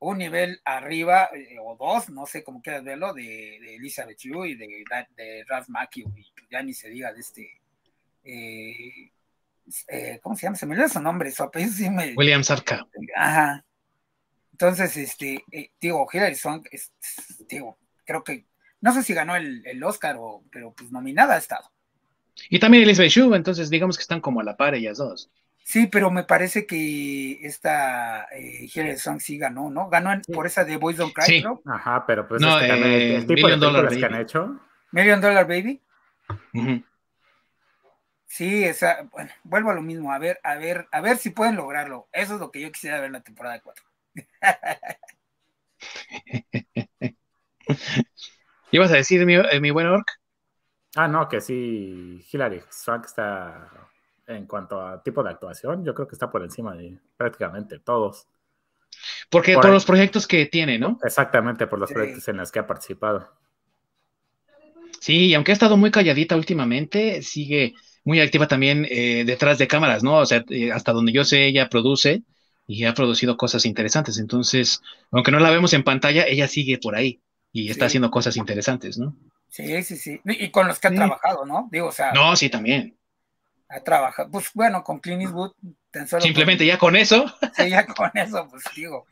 [0.00, 4.46] un nivel arriba, eh, o dos, no sé cómo quieras verlo, de, de Elizabeth Yu
[4.46, 4.66] y de,
[5.14, 7.60] de Ralph Macchio, y ya ni se diga de este,
[8.24, 9.12] eh,
[9.86, 10.56] eh, ¿cómo se llama?
[10.56, 12.12] Se me olvidó su nombre, su apellido sí me...
[12.16, 12.84] William Sarka.
[13.14, 13.64] Ajá.
[14.50, 15.44] Entonces, este,
[15.80, 16.92] digo, Hilary Swank, es,
[17.48, 18.44] digo, creo que
[18.80, 21.70] no sé si ganó el, Oscar, o, pero pues nominada ha estado.
[22.48, 25.30] Y también Elizabeth Shue, entonces digamos que están como a la par ellas dos.
[25.70, 29.88] Sí, pero me parece que esta eh, Song sí ganó, ¿no?
[29.88, 31.44] Ganó por esa de Boys Don't Cry, sí.
[31.64, 34.58] Ajá, pero pues no, es que el, tipo de Dollar que han hecho.
[34.90, 35.80] Million Dollar Baby.
[38.26, 41.54] Sí, esa, bueno, vuelvo a lo mismo, a ver, a ver, a ver si pueden
[41.56, 42.08] lograrlo.
[42.12, 43.84] Eso es lo que yo quisiera ver en la temporada 4.
[48.72, 50.19] ¿Ibas a decir mi, eh, mi buen Orc?
[50.96, 53.70] Ah, no, que sí, Hilary Swank está,
[54.26, 58.26] en cuanto a tipo de actuación, yo creo que está por encima de prácticamente todos.
[59.28, 60.98] Porque por, los proyectos que tiene, ¿no?
[61.04, 63.28] Exactamente, por los proyectos en los que ha participado.
[64.98, 69.68] Sí, y aunque ha estado muy calladita últimamente, sigue muy activa también eh, detrás de
[69.68, 70.18] cámaras, ¿no?
[70.18, 72.22] O sea, eh, hasta donde yo sé, ella produce
[72.66, 74.18] y ha producido cosas interesantes.
[74.18, 74.80] Entonces,
[75.10, 77.20] aunque no la vemos en pantalla, ella sigue por ahí
[77.52, 79.16] y está haciendo cosas interesantes, ¿no?
[79.50, 80.20] Sí, sí, sí.
[80.24, 81.68] Y con los que ha trabajado, ¿no?
[81.70, 82.12] Digo, o sea.
[82.12, 82.96] No, sí, también.
[83.68, 84.30] Ha trabajado.
[84.30, 85.52] Pues bueno, con Clint Eastwood.
[86.20, 87.24] Simplemente ya con eso.
[87.56, 89.06] Sí, ya con eso, pues digo.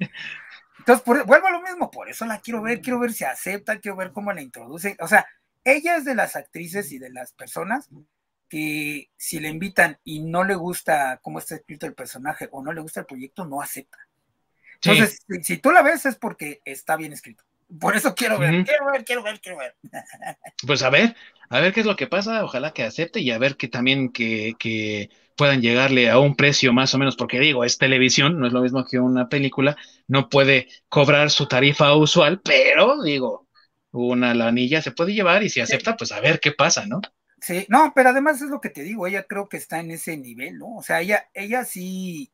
[0.78, 3.96] Entonces, vuelvo a lo mismo, por eso la quiero ver, quiero ver si acepta, quiero
[3.96, 4.96] ver cómo la introduce.
[5.00, 5.26] O sea,
[5.64, 7.90] ella es de las actrices y de las personas
[8.48, 12.72] que si le invitan y no le gusta cómo está escrito el personaje o no
[12.72, 13.98] le gusta el proyecto, no acepta.
[14.80, 17.44] Entonces, si, tú la ves es porque está bien escrito.
[17.80, 19.76] Por eso quiero ver, quiero ver, quiero ver, quiero ver.
[20.66, 21.14] Pues a ver,
[21.50, 24.10] a ver qué es lo que pasa, ojalá que acepte y a ver que también
[24.10, 28.46] que, que puedan llegarle a un precio más o menos, porque digo, es televisión, no
[28.46, 29.76] es lo mismo que una película,
[30.08, 33.46] no puede cobrar su tarifa usual, pero digo,
[33.92, 37.00] una lanilla se puede llevar y si acepta, pues a ver qué pasa, ¿no?
[37.40, 40.16] Sí, no, pero además es lo que te digo, ella creo que está en ese
[40.16, 40.76] nivel, ¿no?
[40.76, 42.32] O sea, ella, ella sí,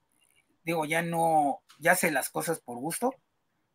[0.64, 3.14] digo, ya no, ya hace las cosas por gusto,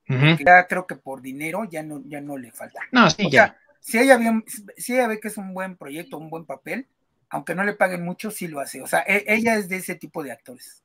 [0.10, 2.80] ya creo que por dinero ya no, ya no le falta.
[2.91, 3.57] No, sí, ya.
[3.80, 4.44] si ella, bien,
[4.77, 6.88] si ella ve que es un buen proyecto, un buen papel,
[7.30, 8.81] aunque no le paguen mucho, sí lo hace.
[8.81, 10.84] O sea, e, ella es de ese tipo de actores.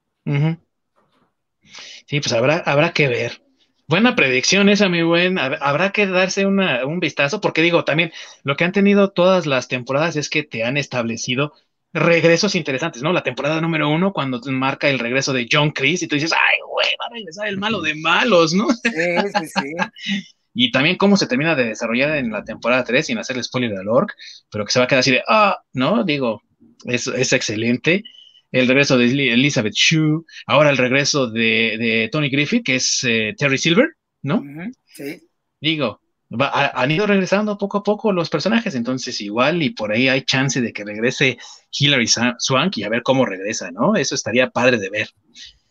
[2.06, 3.42] Sí, pues habrá, habrá que ver.
[3.86, 5.38] Buena predicción esa, mi buen.
[5.38, 10.16] Habrá que darse un vistazo, porque digo, también lo que han tenido todas las temporadas
[10.16, 11.52] es que te han establecido
[11.94, 13.12] regresos interesantes, ¿no?
[13.12, 16.58] La temporada número uno, cuando marca el regreso de John Chris y tú dices, ay,
[16.68, 18.68] güey, va a regresar el malo de malos, ¿no?
[18.70, 20.24] Sí, sí, sí.
[20.54, 23.88] y también cómo se termina de desarrollar en la temporada 3 sin hacerle spoiler al
[23.88, 24.12] orc,
[24.50, 26.42] pero que se va a quedar así de, ah, no, digo,
[26.84, 28.02] es, es excelente.
[28.50, 33.58] El regreso de Elizabeth Shue, ahora el regreso de, Tony Griffith, que es eh, Terry
[33.58, 33.88] Silver,
[34.22, 34.42] ¿no?
[34.86, 35.22] Sí.
[35.60, 36.00] Digo,
[36.40, 40.60] han ido regresando poco a poco los personajes, entonces igual y por ahí hay chance
[40.60, 41.38] de que regrese
[41.70, 43.94] Hilary Swank y a ver cómo regresa, ¿no?
[43.94, 45.08] Eso estaría padre de ver.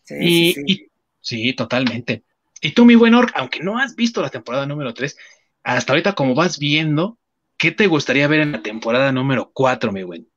[0.04, 0.90] Sí, sí.
[1.20, 2.24] sí, totalmente.
[2.60, 5.16] Y tú, mi buen Orc, aunque no has visto la temporada número 3,
[5.64, 7.18] hasta ahorita como vas viendo,
[7.56, 10.28] ¿qué te gustaría ver en la temporada número 4, mi buen?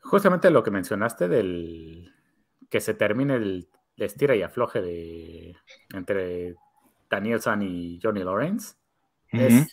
[0.00, 2.12] Justamente lo que mencionaste del
[2.70, 5.56] que se termine el, estira y afloje de
[5.94, 6.56] entre
[7.10, 8.77] Danielson y Johnny Lawrence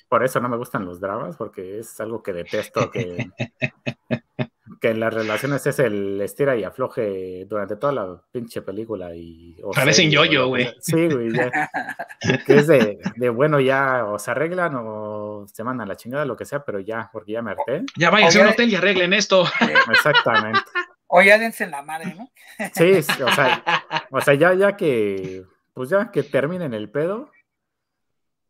[0.09, 3.29] por eso no me gustan los dramas, porque es algo que detesto, que,
[4.81, 9.15] que en las relaciones es el estira y afloje durante toda la pinche película.
[9.15, 10.73] y Parecen yo-yo, güey.
[10.81, 11.29] Sí, güey.
[12.45, 16.35] que es de, de, bueno, ya o se arreglan o se mandan la chingada, lo
[16.35, 17.83] que sea, pero ya, porque ya me harté.
[17.97, 19.45] Ya vayan a un hotel y arreglen esto.
[19.89, 20.59] Exactamente.
[21.07, 22.29] O ya dense la madre, ¿no?
[22.73, 22.91] Sí,
[23.23, 23.63] o sea,
[24.09, 27.31] o sea, ya, ya que, pues ya que terminen el pedo,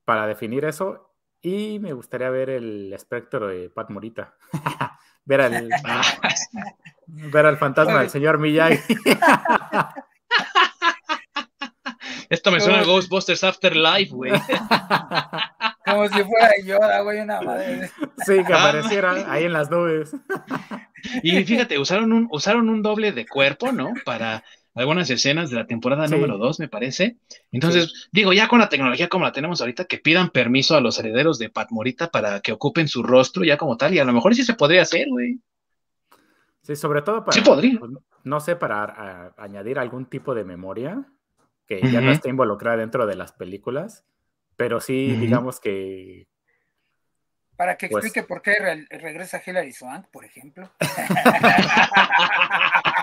[0.06, 1.12] para definir eso.
[1.42, 4.36] Y me gustaría ver el espectro de Pat Morita.
[5.26, 5.70] ver, al,
[7.08, 8.80] ver al fantasma del señor Miyagi.
[12.30, 14.32] Esto me suena a Ghostbusters Afterlife, güey.
[15.86, 17.92] Como si fuera Yoda, güey, una madre.
[18.26, 20.16] Sí, que apareciera ahí en las nubes.
[21.22, 23.94] Y fíjate, usaron un, usaron un doble de cuerpo, ¿no?
[24.04, 24.44] Para
[24.76, 27.18] algunas escenas de la temporada número 2, me parece.
[27.52, 31.00] Entonces, digo, ya con la tecnología como la tenemos ahorita, que pidan permiso a los
[31.00, 34.14] herederos de Pat Morita para que ocupen su rostro ya como tal, y a lo
[34.14, 35.40] mejor sí se podría hacer, güey.
[36.62, 37.34] Sí, sobre todo para.
[37.34, 37.80] Sí podría.
[37.80, 37.92] Pues,
[38.24, 41.06] no sé, para añadir algún tipo de memoria
[41.68, 44.04] que ya no esté involucrada dentro de las películas,
[44.56, 46.28] pero sí, digamos que
[47.56, 48.56] para que pues explique por qué
[48.90, 50.70] regresa Hilary Swank, por ejemplo.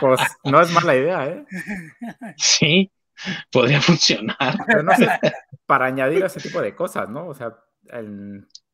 [0.00, 1.46] Pues no es mala idea, ¿eh?
[2.36, 2.90] Sí,
[3.50, 4.58] podría funcionar.
[4.66, 5.08] Pero no sé,
[5.66, 7.28] para añadir ese tipo de cosas, ¿no?
[7.28, 7.56] O sea,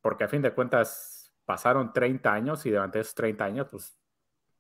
[0.01, 3.96] porque a fin de cuentas pasaron 30 años y durante esos 30 años, pues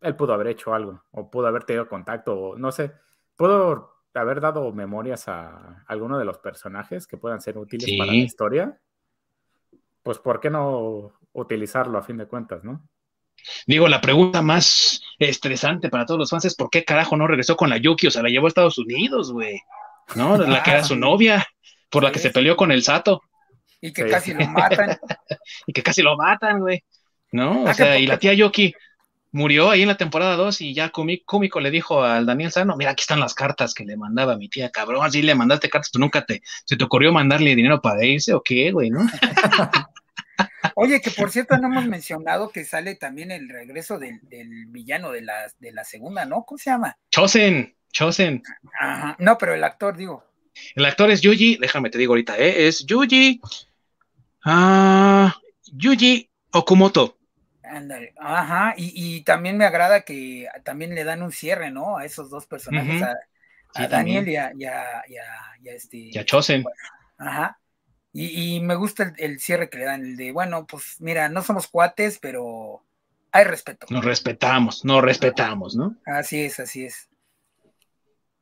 [0.00, 2.92] él pudo haber hecho algo, o pudo haber tenido contacto, o no sé,
[3.36, 8.16] pudo haber dado memorias a alguno de los personajes que puedan ser útiles para la
[8.16, 8.80] historia
[10.04, 12.86] pues ¿por qué no utilizarlo a fin de cuentas, no?
[13.66, 17.56] Digo, la pregunta más estresante para todos los fans es ¿por qué carajo no regresó
[17.56, 18.06] con la Yuki?
[18.06, 19.60] O sea, la llevó a Estados Unidos, güey.
[20.14, 20.36] ¿No?
[20.36, 21.46] La que era su novia,
[21.90, 23.22] por la que se peleó con el Sato.
[23.80, 24.98] Y que casi lo matan.
[25.66, 26.84] y que casi lo matan, güey.
[27.32, 27.64] ¿No?
[27.64, 28.74] O ah, sea, y la tía Yuki
[29.34, 32.92] murió ahí en la temporada 2 y ya Kumiko le dijo al Daniel Sano, mira,
[32.92, 35.98] aquí están las cartas que le mandaba mi tía, cabrón, así le mandaste cartas, tú
[35.98, 39.00] nunca te, se te ocurrió mandarle dinero para irse o qué, güey, ¿no?
[40.74, 44.20] Oye, que por cierto no hemos mencionado que sale también el regreso del,
[44.68, 46.44] villano de la, de la segunda, ¿no?
[46.44, 46.96] ¿Cómo se llama?
[47.10, 48.42] Chosen, Chosen.
[48.80, 49.16] Ajá.
[49.18, 50.24] No, pero el actor, digo.
[50.74, 52.66] El actor es Yuji, déjame te digo ahorita, ¿eh?
[52.66, 53.40] es Yuji.
[54.44, 55.34] Ah,
[55.72, 57.18] Yuji Okumoto.
[57.62, 61.96] Ándale, ajá, y, también me agrada que también le dan un cierre, ¿no?
[61.96, 63.02] A esos dos personajes,
[63.74, 65.02] a, Daniel y a, y, a,
[65.60, 65.96] y, este.
[66.12, 66.64] Y a Chosen.
[67.16, 67.58] Ajá.
[68.16, 71.66] Y, me gusta el, cierre que le dan, el de, bueno, pues mira, no somos
[71.66, 72.84] cuates, pero
[73.32, 73.88] hay respeto.
[73.90, 75.96] Nos respetamos, nos respetamos, ¿no?
[76.06, 77.08] Así es, así es.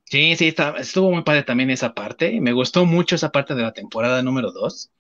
[0.05, 2.39] Sí, sí, estuvo muy padre también esa parte.
[2.39, 4.91] Me gustó mucho esa parte de la temporada número dos.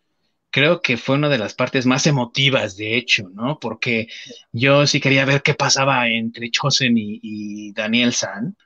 [0.51, 3.59] Creo que fue una de las partes más emotivas, de hecho, ¿no?
[3.61, 4.09] Porque
[4.53, 8.57] yo sí quería ver qué pasaba entre Chosen y, y Daniel San.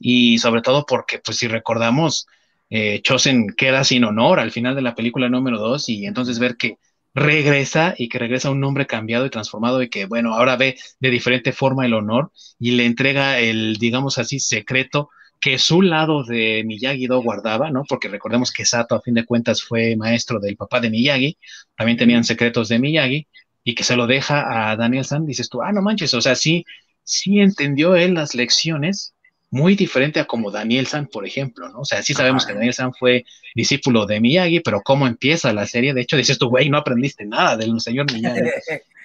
[0.00, 2.26] Y sobre todo porque, pues si recordamos,
[2.70, 6.56] eh, Chosen queda sin honor al final de la película número 2 y entonces ver
[6.56, 6.78] que
[7.14, 11.10] regresa y que regresa un hombre cambiado y transformado y que, bueno, ahora ve de
[11.10, 15.08] diferente forma el honor y le entrega el, digamos así, secreto
[15.40, 17.84] que su lado de Miyagi-Do guardaba, ¿no?
[17.88, 21.38] Porque recordemos que Sato, a fin de cuentas, fue maestro del papá de Miyagi,
[21.76, 23.26] también tenían secretos de Miyagi,
[23.64, 26.36] y que se lo deja a Daniel San, dices tú, ah, no manches, o sea,
[26.36, 26.64] sí,
[27.02, 29.15] sí entendió él las lecciones
[29.50, 31.80] muy diferente a como Daniel San, por ejemplo, ¿no?
[31.80, 33.24] O sea, sí sabemos que Daniel San fue
[33.54, 37.24] discípulo de Miyagi, pero cómo empieza la serie, de hecho, dices tú, güey, no aprendiste
[37.24, 38.40] nada del señor Miyagi.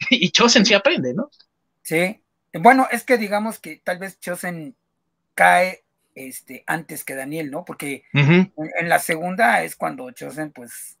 [0.10, 1.30] y Chosen sí aprende, ¿no?
[1.82, 2.20] Sí.
[2.52, 4.76] Bueno, es que digamos que tal vez Chosen
[5.34, 5.84] cae
[6.14, 7.64] este, antes que Daniel, ¿no?
[7.64, 8.52] Porque en,
[8.88, 10.98] la segunda es cuando Chosen, pues,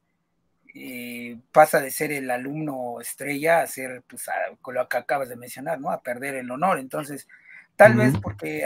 [0.74, 4.24] eh, pasa de ser el alumno estrella a ser, pues,
[4.60, 5.90] con lo que acabas de mencionar, ¿no?
[5.90, 6.80] A perder el honor.
[6.80, 7.28] Entonces,
[7.76, 8.64] Tal vez porque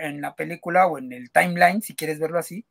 [0.00, 2.64] en la película o en el timeline, si quieres verlo así,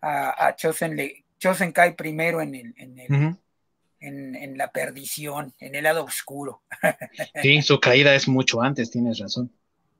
[0.00, 5.84] a, Chosen, le, Chosen cae primero en, el, en, el, en, la perdición, en el
[5.84, 6.62] lado oscuro.
[7.42, 9.50] sí, su caída es mucho antes, tienes razón.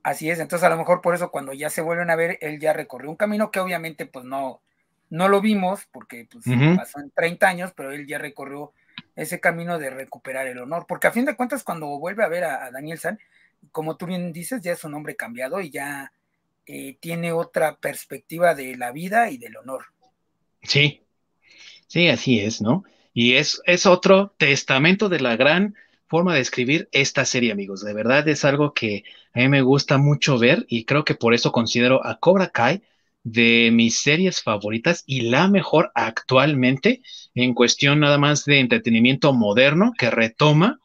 [0.03, 2.61] Así es, entonces a lo mejor por eso cuando ya se vuelven a ver, él
[2.61, 4.61] ya recorrió un camino que obviamente pues no,
[5.11, 6.45] no lo vimos porque pues,
[6.77, 8.73] pasó en 30 años, pero él ya recorrió
[9.17, 12.45] ese camino de recuperar el honor, porque a fin de cuentas cuando vuelve a ver
[12.45, 13.19] a, a Daniel San,
[13.73, 16.13] como tú bien dices, ya es un hombre cambiado y ya
[16.67, 19.87] eh, tiene otra perspectiva de la vida y del honor.
[20.63, 21.03] Sí,
[21.87, 22.85] sí, así es, ¿no?
[23.13, 25.75] Y es, es otro testamento de la gran
[26.07, 27.85] forma de escribir esta serie, amigos.
[27.85, 31.35] De verdad es algo que a mí me gusta mucho ver y creo que por
[31.35, 32.83] eso considero a Cobra Kai
[33.23, 37.03] de mis series favoritas y la mejor actualmente
[37.35, 40.81] en cuestión nada más de entretenimiento moderno que retoma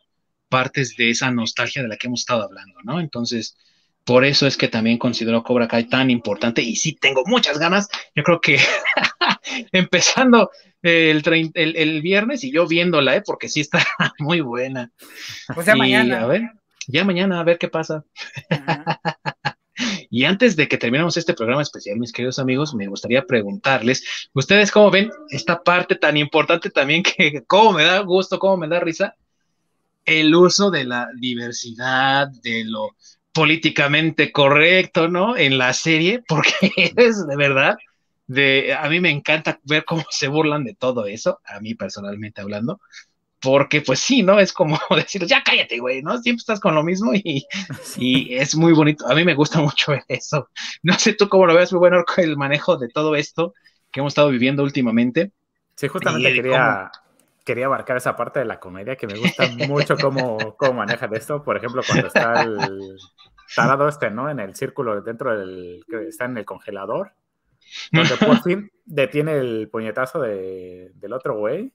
[0.52, 2.99] partes de esa nostalgia de la que hemos estado hablando, ¿no?
[2.99, 3.57] Entonces,
[4.03, 7.88] por eso es que también considero Cobra Kai tan importante y sí tengo muchas ganas.
[8.14, 8.60] Yo creo que
[9.72, 10.52] empezando
[10.82, 11.23] el,
[11.53, 13.23] el, viernes y yo viéndola, ¿eh?
[13.26, 13.80] porque sí está
[14.19, 14.91] muy buena.
[15.56, 16.23] Pues ya mañana.
[16.23, 16.41] A ver,
[16.88, 18.03] ya mañana, a ver qué pasa.
[20.10, 24.72] y antes de que terminemos este programa especial, mis queridos amigos, me gustaría preguntarles, ¿ustedes
[24.72, 28.80] cómo ven esta parte tan importante también que cómo me da gusto, cómo me da
[28.80, 29.15] risa?
[30.06, 32.95] El uso de la diversidad, de lo
[33.34, 35.38] políticamente correcto, ¿no?
[35.38, 37.78] En la serie, porque es de verdad,
[38.28, 42.41] de, a mí me encanta ver cómo se burlan de todo eso, a mí personalmente
[42.41, 42.80] hablando,
[43.41, 44.40] porque pues sí, ¿no?
[44.40, 46.18] Es como decir, ya cállate, güey, ¿no?
[46.19, 47.45] Siempre estás con lo mismo y,
[47.98, 49.07] y, es muy bonito.
[49.10, 50.49] A mí me gusta mucho eso.
[50.84, 53.53] No sé tú cómo lo ves, muy bueno el manejo de todo esto
[53.91, 55.32] que hemos estado viviendo últimamente.
[55.76, 56.91] Sí, justamente quería,
[57.45, 61.43] quería abarcar esa parte de la comedia que me gusta mucho cómo, cómo manejan esto.
[61.43, 62.97] Por ejemplo, cuando está el
[63.55, 64.30] tarado este, ¿no?
[64.30, 67.13] En el círculo dentro del, que está en el congelador,
[67.91, 71.73] donde por fin detiene el puñetazo de, del otro güey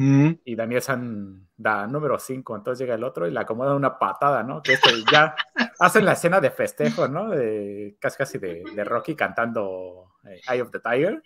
[0.00, 4.44] y Daniel San da número 5, entonces llega el otro y le acomoda una patada,
[4.44, 4.62] ¿no?
[4.62, 5.34] Que este, ya
[5.80, 7.30] hacen la escena de festejo, ¿no?
[7.30, 11.20] De, casi casi de, Rocky cantando eh, Eye of the Tiger.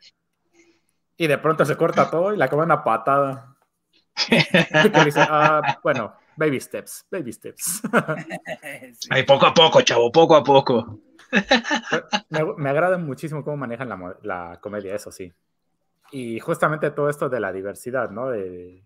[1.18, 3.51] Y de pronto se corta todo y le acomoda una patada.
[5.04, 7.82] Dice, ah, bueno, baby steps, baby steps.
[9.10, 11.00] Ay, poco a poco, chavo, poco a poco.
[12.58, 15.32] Me, agrada muchísimo cómo manejan la, la comedia, eso sí
[16.12, 18.30] y justamente todo esto de la diversidad, ¿no?
[18.30, 18.84] De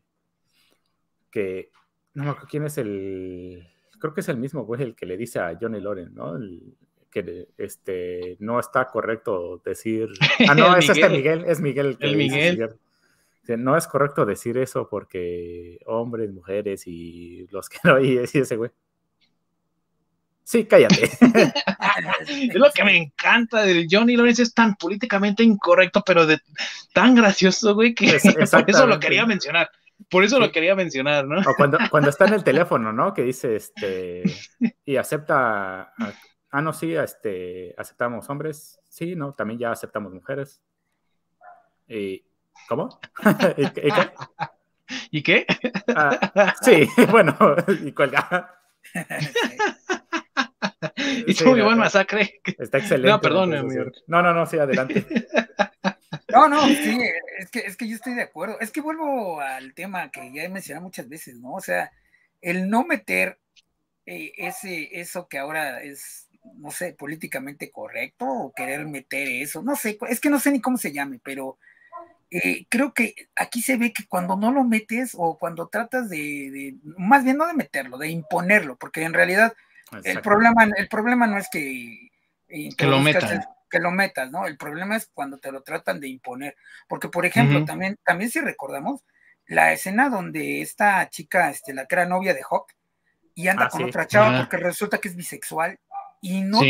[1.30, 1.70] que,
[2.14, 5.16] no me acuerdo quién es el, creo que es el mismo güey el que le
[5.16, 6.38] dice a Johnny Loren, ¿no?
[7.10, 10.08] que este, no está correcto decir,
[10.48, 11.96] ah, no, es este Miguel, es Miguel.
[12.00, 12.76] el Miguel.
[13.56, 18.70] No es correcto decir eso porque hombres, mujeres y los que no, y ese güey.
[20.46, 21.02] Sí, cállate.
[22.28, 26.38] es lo que me encanta de Johnny Lawrence, es tan políticamente incorrecto, pero de,
[26.92, 28.16] tan gracioso, güey, que
[28.52, 29.68] por eso lo quería mencionar.
[30.08, 31.40] Por eso lo quería mencionar, ¿no?
[31.40, 33.12] O cuando, cuando está en el teléfono, ¿no?
[33.12, 34.22] Que dice, este,
[34.84, 35.92] y acepta,
[36.50, 40.62] ah, no, sí, este, aceptamos hombres, sí, no, también ya aceptamos mujeres.
[41.88, 42.24] Y,
[42.68, 43.00] ¿Cómo?
[43.56, 44.12] ¿Y, qué?
[45.10, 45.46] ¿Y qué?
[45.94, 47.36] Ah, sí, bueno,
[47.84, 48.60] y cuelga.
[51.26, 52.40] y sí, muy buen masacre.
[52.58, 53.08] Está excelente.
[53.08, 53.50] No, perdón,
[54.06, 55.06] No, no, no, sí, adelante.
[56.28, 56.98] No, no, sí,
[57.38, 58.58] es que, es que yo estoy de acuerdo.
[58.60, 61.54] Es que vuelvo al tema que ya he mencionado muchas veces, ¿no?
[61.54, 61.92] O sea,
[62.40, 63.38] el no meter
[64.06, 69.74] eh, ese, eso que ahora es, no sé, políticamente correcto o querer meter eso, no
[69.74, 71.58] sé, es que no sé ni cómo se llame, pero
[72.30, 76.18] eh, creo que aquí se ve que cuando no lo metes o cuando tratas de,
[76.18, 79.54] de, más bien no de meterlo, de imponerlo, porque en realidad
[80.02, 82.10] el problema, el problema no es que,
[82.48, 83.44] que lo metan.
[83.70, 84.46] que lo metas, ¿no?
[84.46, 86.56] El problema es cuando te lo tratan de imponer.
[86.88, 89.04] Porque, por ejemplo, también, también si recordamos,
[89.46, 92.72] la escena donde esta chica, este, la que era novia de Hawk,
[93.34, 95.78] y anda ah, con otra chava porque resulta que es bisexual,
[96.20, 96.60] y no,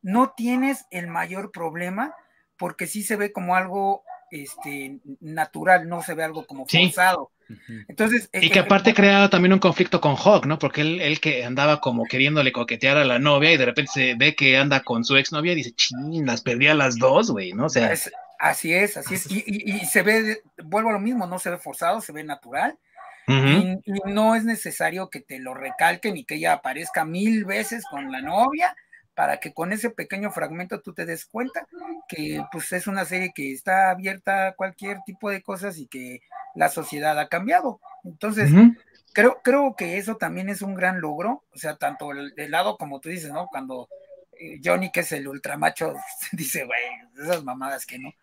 [0.00, 2.14] no tienes el mayor problema
[2.56, 7.30] porque sí se ve como algo este, natural, no se ve algo como forzado.
[7.88, 10.58] Entonces, y que aparte crea también un conflicto con Hawk, ¿no?
[10.58, 14.14] Porque él, él, que andaba como queriéndole coquetear a la novia y de repente se
[14.16, 17.54] ve que anda con su exnovia y dice, ching, las perdí a las dos, güey,
[17.54, 17.66] ¿no?
[17.66, 17.94] O sea.
[18.38, 19.26] así es, así es.
[19.30, 22.78] Y, se ve, vuelvo a lo mismo, no se ve forzado, se ve natural.
[23.26, 28.12] y, no es necesario que te lo recalquen y que ella aparezca mil veces con
[28.12, 28.76] la novia
[29.18, 31.66] para que con ese pequeño fragmento tú te des cuenta
[32.06, 36.22] que pues es una serie que está abierta a cualquier tipo de cosas y que
[36.54, 37.80] la sociedad ha cambiado.
[38.04, 38.48] Entonces,
[39.12, 43.00] creo, creo que eso también es un gran logro, o sea, tanto el, lado como
[43.00, 43.48] tú dices, ¿no?
[43.48, 43.88] Cuando
[44.38, 45.94] eh, Johnny, que es el ultramacho,
[46.32, 46.80] dice, güey,
[47.20, 48.14] esas mamadas que no.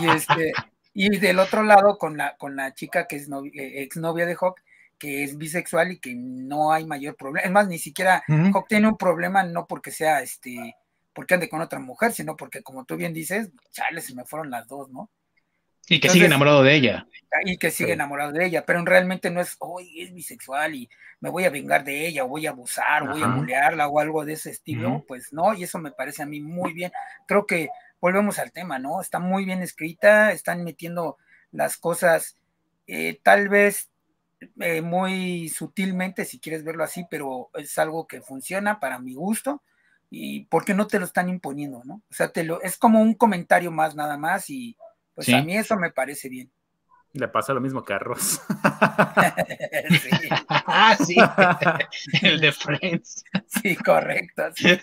[0.00, 0.54] Y este,
[0.94, 4.62] y del otro lado con la, con la chica que es eh, exnovia de Hawk,
[4.98, 7.46] que es bisexual y que no hay mayor problema.
[7.46, 10.76] Es más, ni siquiera Hawk tiene un problema no porque sea este,
[11.12, 14.50] porque ande con otra mujer, sino porque como tú bien dices, chale, se me fueron
[14.50, 15.10] las dos, ¿no?
[15.88, 17.06] Y que sigue enamorado de ella.
[17.44, 20.88] Y que sigue enamorado de ella, pero realmente no es, hoy es bisexual y
[21.20, 24.00] me voy a vengar de ella, o voy a abusar, o voy a bulearla o
[24.00, 26.90] algo de ese estilo, pues no, y eso me parece a mí muy bien.
[27.26, 27.68] Creo que
[28.00, 29.00] volvemos al tema, ¿no?
[29.00, 31.18] Está muy bien escrita, están metiendo
[31.52, 32.36] las cosas
[32.86, 33.90] eh, tal vez
[34.60, 39.62] eh, muy sutilmente, si quieres verlo así, pero es algo que funciona para mi gusto
[40.10, 42.02] y porque no te lo están imponiendo, ¿no?
[42.10, 44.76] O sea, te lo, es como un comentario más nada más y
[45.14, 46.50] pues a mí eso me parece bien.
[47.12, 48.40] Le pasa lo mismo que a Ross.
[50.02, 50.28] sí.
[50.48, 51.16] ah, sí.
[52.22, 53.24] El de Friends.
[53.46, 54.42] Sí, correcto.
[54.54, 54.78] Sí.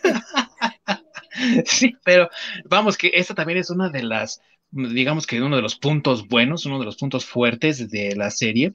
[1.65, 2.29] sí, pero
[2.65, 6.65] vamos, que esta también es una de las, digamos que uno de los puntos buenos,
[6.65, 8.73] uno de los puntos fuertes de la serie,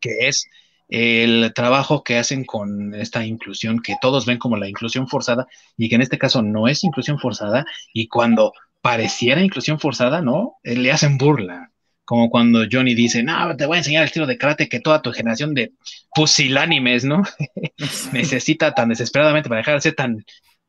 [0.00, 0.46] que es
[0.88, 5.46] el trabajo que hacen con esta inclusión que todos ven como la inclusión forzada
[5.76, 10.56] y que en este caso no es inclusión forzada y cuando pareciera inclusión forzada, ¿no?
[10.62, 11.72] Eh, le hacen burla.
[12.04, 15.02] Como cuando Johnny dice, no, te voy a enseñar el estilo de karate que toda
[15.02, 15.72] tu generación de
[16.14, 17.22] pusilánimes, ¿no?
[18.12, 20.24] Necesita tan desesperadamente para dejar de ser tan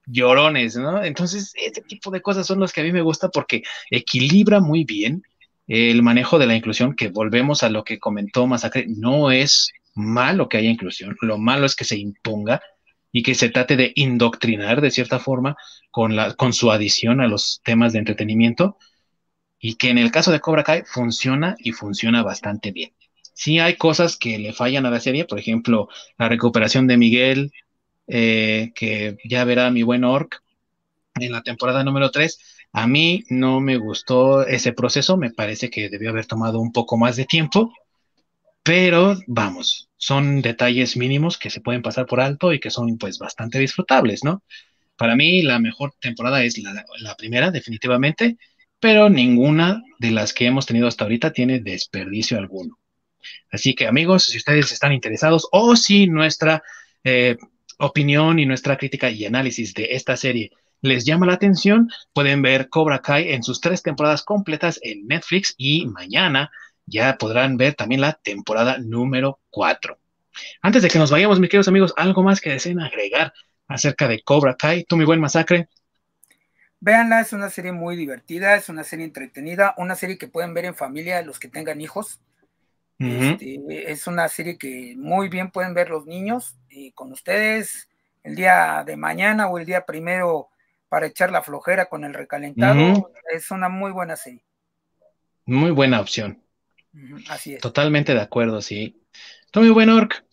[0.06, 1.02] llorones, ¿no?
[1.04, 4.84] Entonces, ese tipo de cosas son los que a mí me gusta porque equilibra muy
[4.84, 5.24] bien
[5.70, 10.50] el manejo de la inclusión, que volvemos a lo que comentó Masacre, no es malo
[10.50, 12.62] que haya inclusión, lo malo es que se imponga
[13.12, 15.56] y que se trate de indoctrinar de cierta forma
[15.92, 18.78] con, la, con su adición a los temas de entretenimiento
[19.60, 22.92] y que en el caso de Cobra Kai funciona y funciona bastante bien.
[23.34, 25.88] Sí hay cosas que le fallan a la serie, por ejemplo,
[26.18, 27.52] la recuperación de Miguel,
[28.08, 30.42] eh, que ya verá mi buen Orc
[31.16, 32.40] en la temporada número 3.
[32.72, 36.98] A mí no me gustó ese proceso, me parece que debió haber tomado un poco
[36.98, 37.74] más de tiempo,
[38.64, 43.18] pero vamos, son detalles mínimos que se pueden pasar por alto y que son pues
[43.18, 44.44] bastante disfrutables, ¿no?
[44.96, 48.38] Para mí la mejor temporada es la, primera, definitivamente,
[48.80, 52.78] pero ninguna de las que hemos tenido hasta ahorita tiene desperdicio alguno.
[53.52, 56.62] Así que amigos, si ustedes están interesados o si nuestra
[57.04, 57.38] eh,
[57.80, 62.70] opinión y nuestra crítica y análisis de esta serie les llama la atención, pueden ver
[62.70, 66.52] Cobra Kai en sus tres temporadas completas en Netflix y mañana
[66.86, 69.98] ya podrán ver también la temporada número 4.
[70.62, 73.34] Antes de que nos vayamos, mis queridos amigos, ¿algo más que deseen agregar
[73.68, 74.86] acerca de Cobra Kai?
[74.86, 75.70] Tú, mi buen masacre.
[76.80, 80.66] Véanla, es una serie muy divertida, es una serie entretenida, una serie que pueden ver
[80.66, 82.20] en familia los que tengan hijos.
[82.98, 87.88] Este, es una serie que muy bien pueden ver los niños y con ustedes
[88.24, 90.50] el día de mañana o el día primero
[90.90, 93.12] para echar la flojera con el recalentado.
[93.32, 94.44] Es una muy buena serie.
[95.46, 96.44] Muy buena opción.
[97.30, 97.62] Así es.
[97.62, 99.02] Totalmente de acuerdo, sí.
[99.46, 100.26] Está muy buen Orc.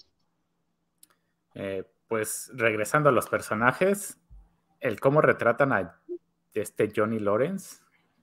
[1.55, 4.19] Eh, pues regresando a los personajes,
[4.81, 6.01] el cómo retratan a
[6.55, 7.77] este Johnny Lawrence,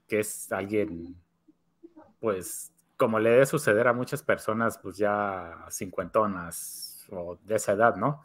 [0.07, 1.15] que es alguien,
[2.19, 7.95] pues, como le debe suceder a muchas personas, pues ya cincuentonas o de esa edad,
[7.95, 8.23] ¿no?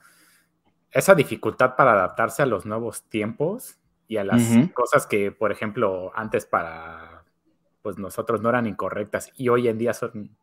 [0.91, 3.79] Esa dificultad para adaptarse a los nuevos tiempos
[4.09, 7.25] y a las cosas que, por ejemplo, antes para
[7.83, 10.37] pues nosotros no eran incorrectas y hoy en día son,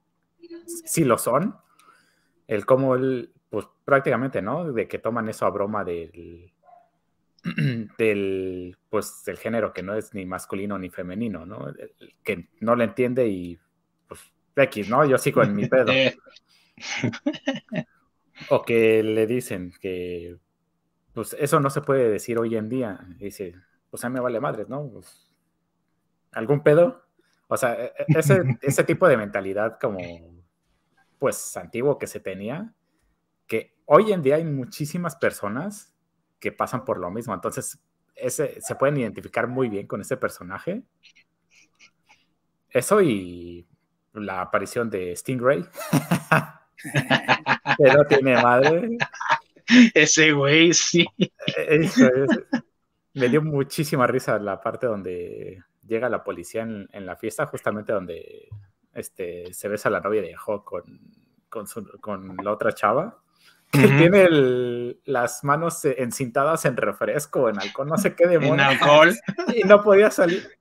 [0.65, 1.57] sí lo son.
[2.47, 4.71] El cómo él, pues prácticamente, ¿no?
[4.71, 6.53] De que toman eso a broma del,
[7.97, 11.73] del, pues, del género que no es ni masculino ni femenino, ¿no?
[12.23, 13.59] Que no le entiende y,
[14.07, 14.21] pues,
[14.55, 15.05] X, ¿no?
[15.05, 15.91] Yo sigo en mi pedo.
[18.49, 20.37] o que le dicen que,
[21.15, 22.99] pues, eso no se puede decir hoy en día.
[23.17, 23.55] dice,
[23.89, 24.87] pues, a mí me vale madres, ¿no?
[24.89, 25.31] Pues,
[26.33, 27.05] ¿Algún pedo?
[27.47, 29.97] O sea, e, e, ese, ese tipo de mentalidad como,
[31.17, 32.73] pues, antiguo que se tenía,
[33.47, 35.95] que hoy en día hay muchísimas personas
[36.39, 37.33] que pasan por lo mismo.
[37.33, 37.79] Entonces,
[38.13, 40.83] ese, se pueden identificar muy bien con ese personaje.
[42.69, 43.65] Eso y
[44.11, 45.63] la aparición de Stingray.
[47.77, 48.97] que no tiene madre.
[49.93, 51.05] Ese güey, sí.
[53.13, 58.49] Me dio muchísima risa la parte donde llega la policía en, la fiesta, justamente donde
[58.93, 60.99] este, se besa a la novia de Hawk con,
[61.49, 61.65] con,
[62.01, 63.21] con la otra chava
[63.71, 68.53] que tiene las manos eh, encintadas en refresco, en alcohol, no sé qué demonios.
[68.53, 69.15] En alcohol.
[69.55, 70.49] Y no podía salir.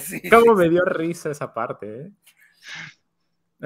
[0.00, 2.10] Sí, Cómo me dio risa esa parte, ¿eh?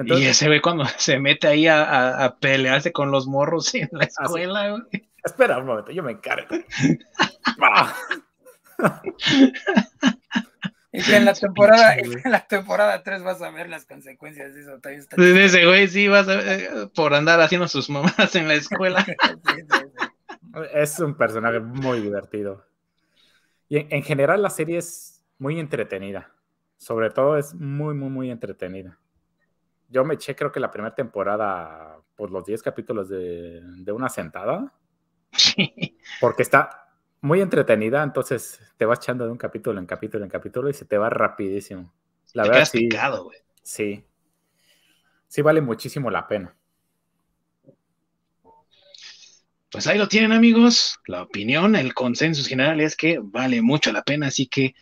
[0.05, 4.69] Y ese ve cuando se mete ahí a, pelearse con los morros en la escuela,
[4.71, 5.07] güey.
[5.23, 6.55] Espera un momento, yo me encargo.
[10.91, 14.61] Y que en la temporada, en la temporada 3 vas a ver las consecuencias de
[14.61, 14.79] eso.
[15.17, 18.55] De ese güey sí vas a ver eh, por andar haciendo sus mamás en la
[18.55, 19.05] escuela.
[20.73, 22.65] es un personaje muy divertido.
[23.67, 26.31] Y en, general la serie es muy entretenida.
[26.77, 28.97] Sobre todo es muy, muy, muy entretenida.
[29.89, 34.09] Yo me eché creo que la primera temporada por los 10 capítulos de, de una
[34.09, 34.73] sentada.
[36.19, 36.89] Porque está
[37.21, 40.85] muy entretenida, entonces te vas echando de un capítulo en capítulo en capítulo y se
[40.85, 41.93] te va rapidísimo.
[42.33, 42.89] La verdad, sí.
[43.63, 44.05] sí.
[45.27, 46.55] Sí, vale muchísimo la pena.
[49.71, 50.99] Pues ahí lo tienen, amigos.
[51.05, 54.73] La opinión, el consenso general es que vale mucho la pena, así que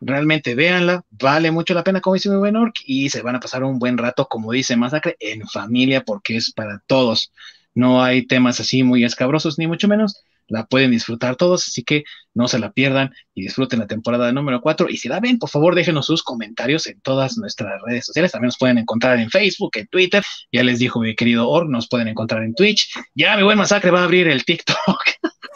[0.00, 3.40] realmente véanla, vale mucho la pena, como dice mi buen Orc, y se van a
[3.40, 7.32] pasar un buen rato, como dice Masacre, en familia, porque es para todos.
[7.74, 12.04] No hay temas así muy escabrosos, ni mucho menos la pueden disfrutar todos, así que
[12.34, 14.88] no se la pierdan y disfruten la temporada número 4.
[14.90, 18.32] Y si la ven, por favor, déjenos sus comentarios en todas nuestras redes sociales.
[18.32, 20.22] También nos pueden encontrar en Facebook, en Twitter.
[20.52, 22.92] Ya les dijo mi querido Org, nos pueden encontrar en Twitch.
[23.14, 24.76] Ya mi buen masacre va a abrir el TikTok.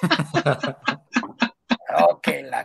[1.98, 2.64] ok, la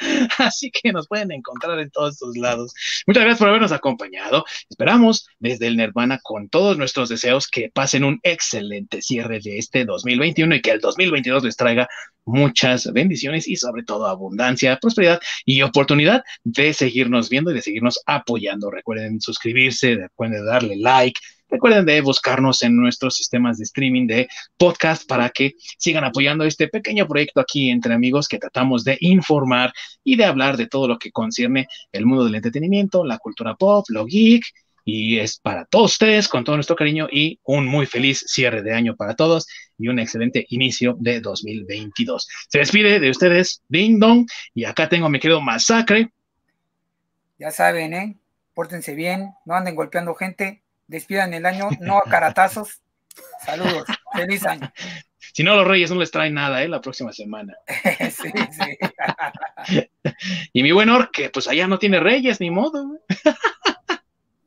[0.38, 2.72] Así que nos pueden encontrar en todos estos lados.
[3.06, 4.44] Muchas gracias por habernos acompañado.
[4.68, 9.84] Esperamos desde el Nirvana con todos nuestros deseos que pasen un excelente cierre de este
[9.84, 11.88] 2021 y que el 2022 les traiga
[12.24, 18.00] muchas bendiciones y sobre todo abundancia, prosperidad y oportunidad de seguirnos viendo y de seguirnos
[18.06, 18.70] apoyando.
[18.70, 21.20] Recuerden suscribirse, recuerden darle like,
[21.50, 26.68] Recuerden de buscarnos en nuestros sistemas de streaming de podcast para que sigan apoyando este
[26.68, 29.72] pequeño proyecto aquí entre amigos que tratamos de informar
[30.04, 33.84] y de hablar de todo lo que concierne el mundo del entretenimiento, la cultura pop,
[33.88, 34.44] lo geek.
[34.84, 38.72] Y es para todos ustedes, con todo nuestro cariño y un muy feliz cierre de
[38.72, 39.46] año para todos
[39.76, 42.26] y un excelente inicio de 2022.
[42.48, 46.10] Se despide de ustedes Ding Dong y acá tengo a mi querido Masacre.
[47.38, 48.16] Ya saben, ¿eh?
[48.54, 50.59] Pórtense bien, no anden golpeando gente,
[50.90, 52.82] despidan el año, no a caratazos.
[53.44, 54.70] Saludos, feliz año.
[55.32, 56.68] Si no, los Reyes no les traen nada, ¿eh?
[56.68, 57.56] La próxima semana.
[58.10, 58.32] sí,
[59.66, 59.88] sí.
[60.52, 62.98] y mi buen Or, que pues allá no tiene Reyes, ni modo.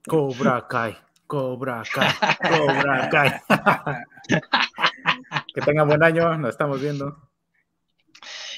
[0.06, 2.10] Cobra Kai, Cobra Kai,
[2.50, 3.32] Cobra Kai.
[5.54, 7.30] que tengan buen año, nos estamos viendo.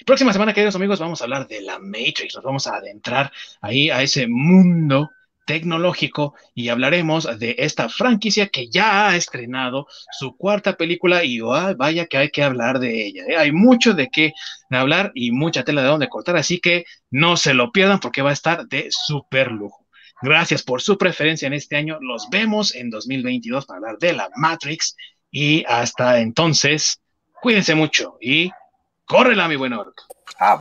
[0.08, 3.32] Próxima semana, queridos amigos, vamos a hablar de la Matrix, nos vamos a adentrar
[3.62, 5.12] ahí a ese mundo
[5.46, 12.08] tecnológico y hablaremos de esta franquicia que ya ha estrenado su cuarta película y vaya
[12.08, 13.24] que hay que hablar de ella.
[13.28, 13.38] ¿eh?
[13.38, 14.34] Hay mucho de qué
[14.70, 18.32] hablar y mucha tela de dónde cortar, así que no se lo pierdan porque va
[18.32, 19.86] a estar de súper lujo.
[20.22, 22.00] Gracias por su preferencia en este año.
[22.02, 24.96] Los vemos en 2022 para hablar de la Matrix
[25.30, 27.02] y hasta entonces,
[27.42, 28.52] cuídense mucho y
[29.06, 30.02] córrela, mi buen orc.
[30.40, 30.58] Ah,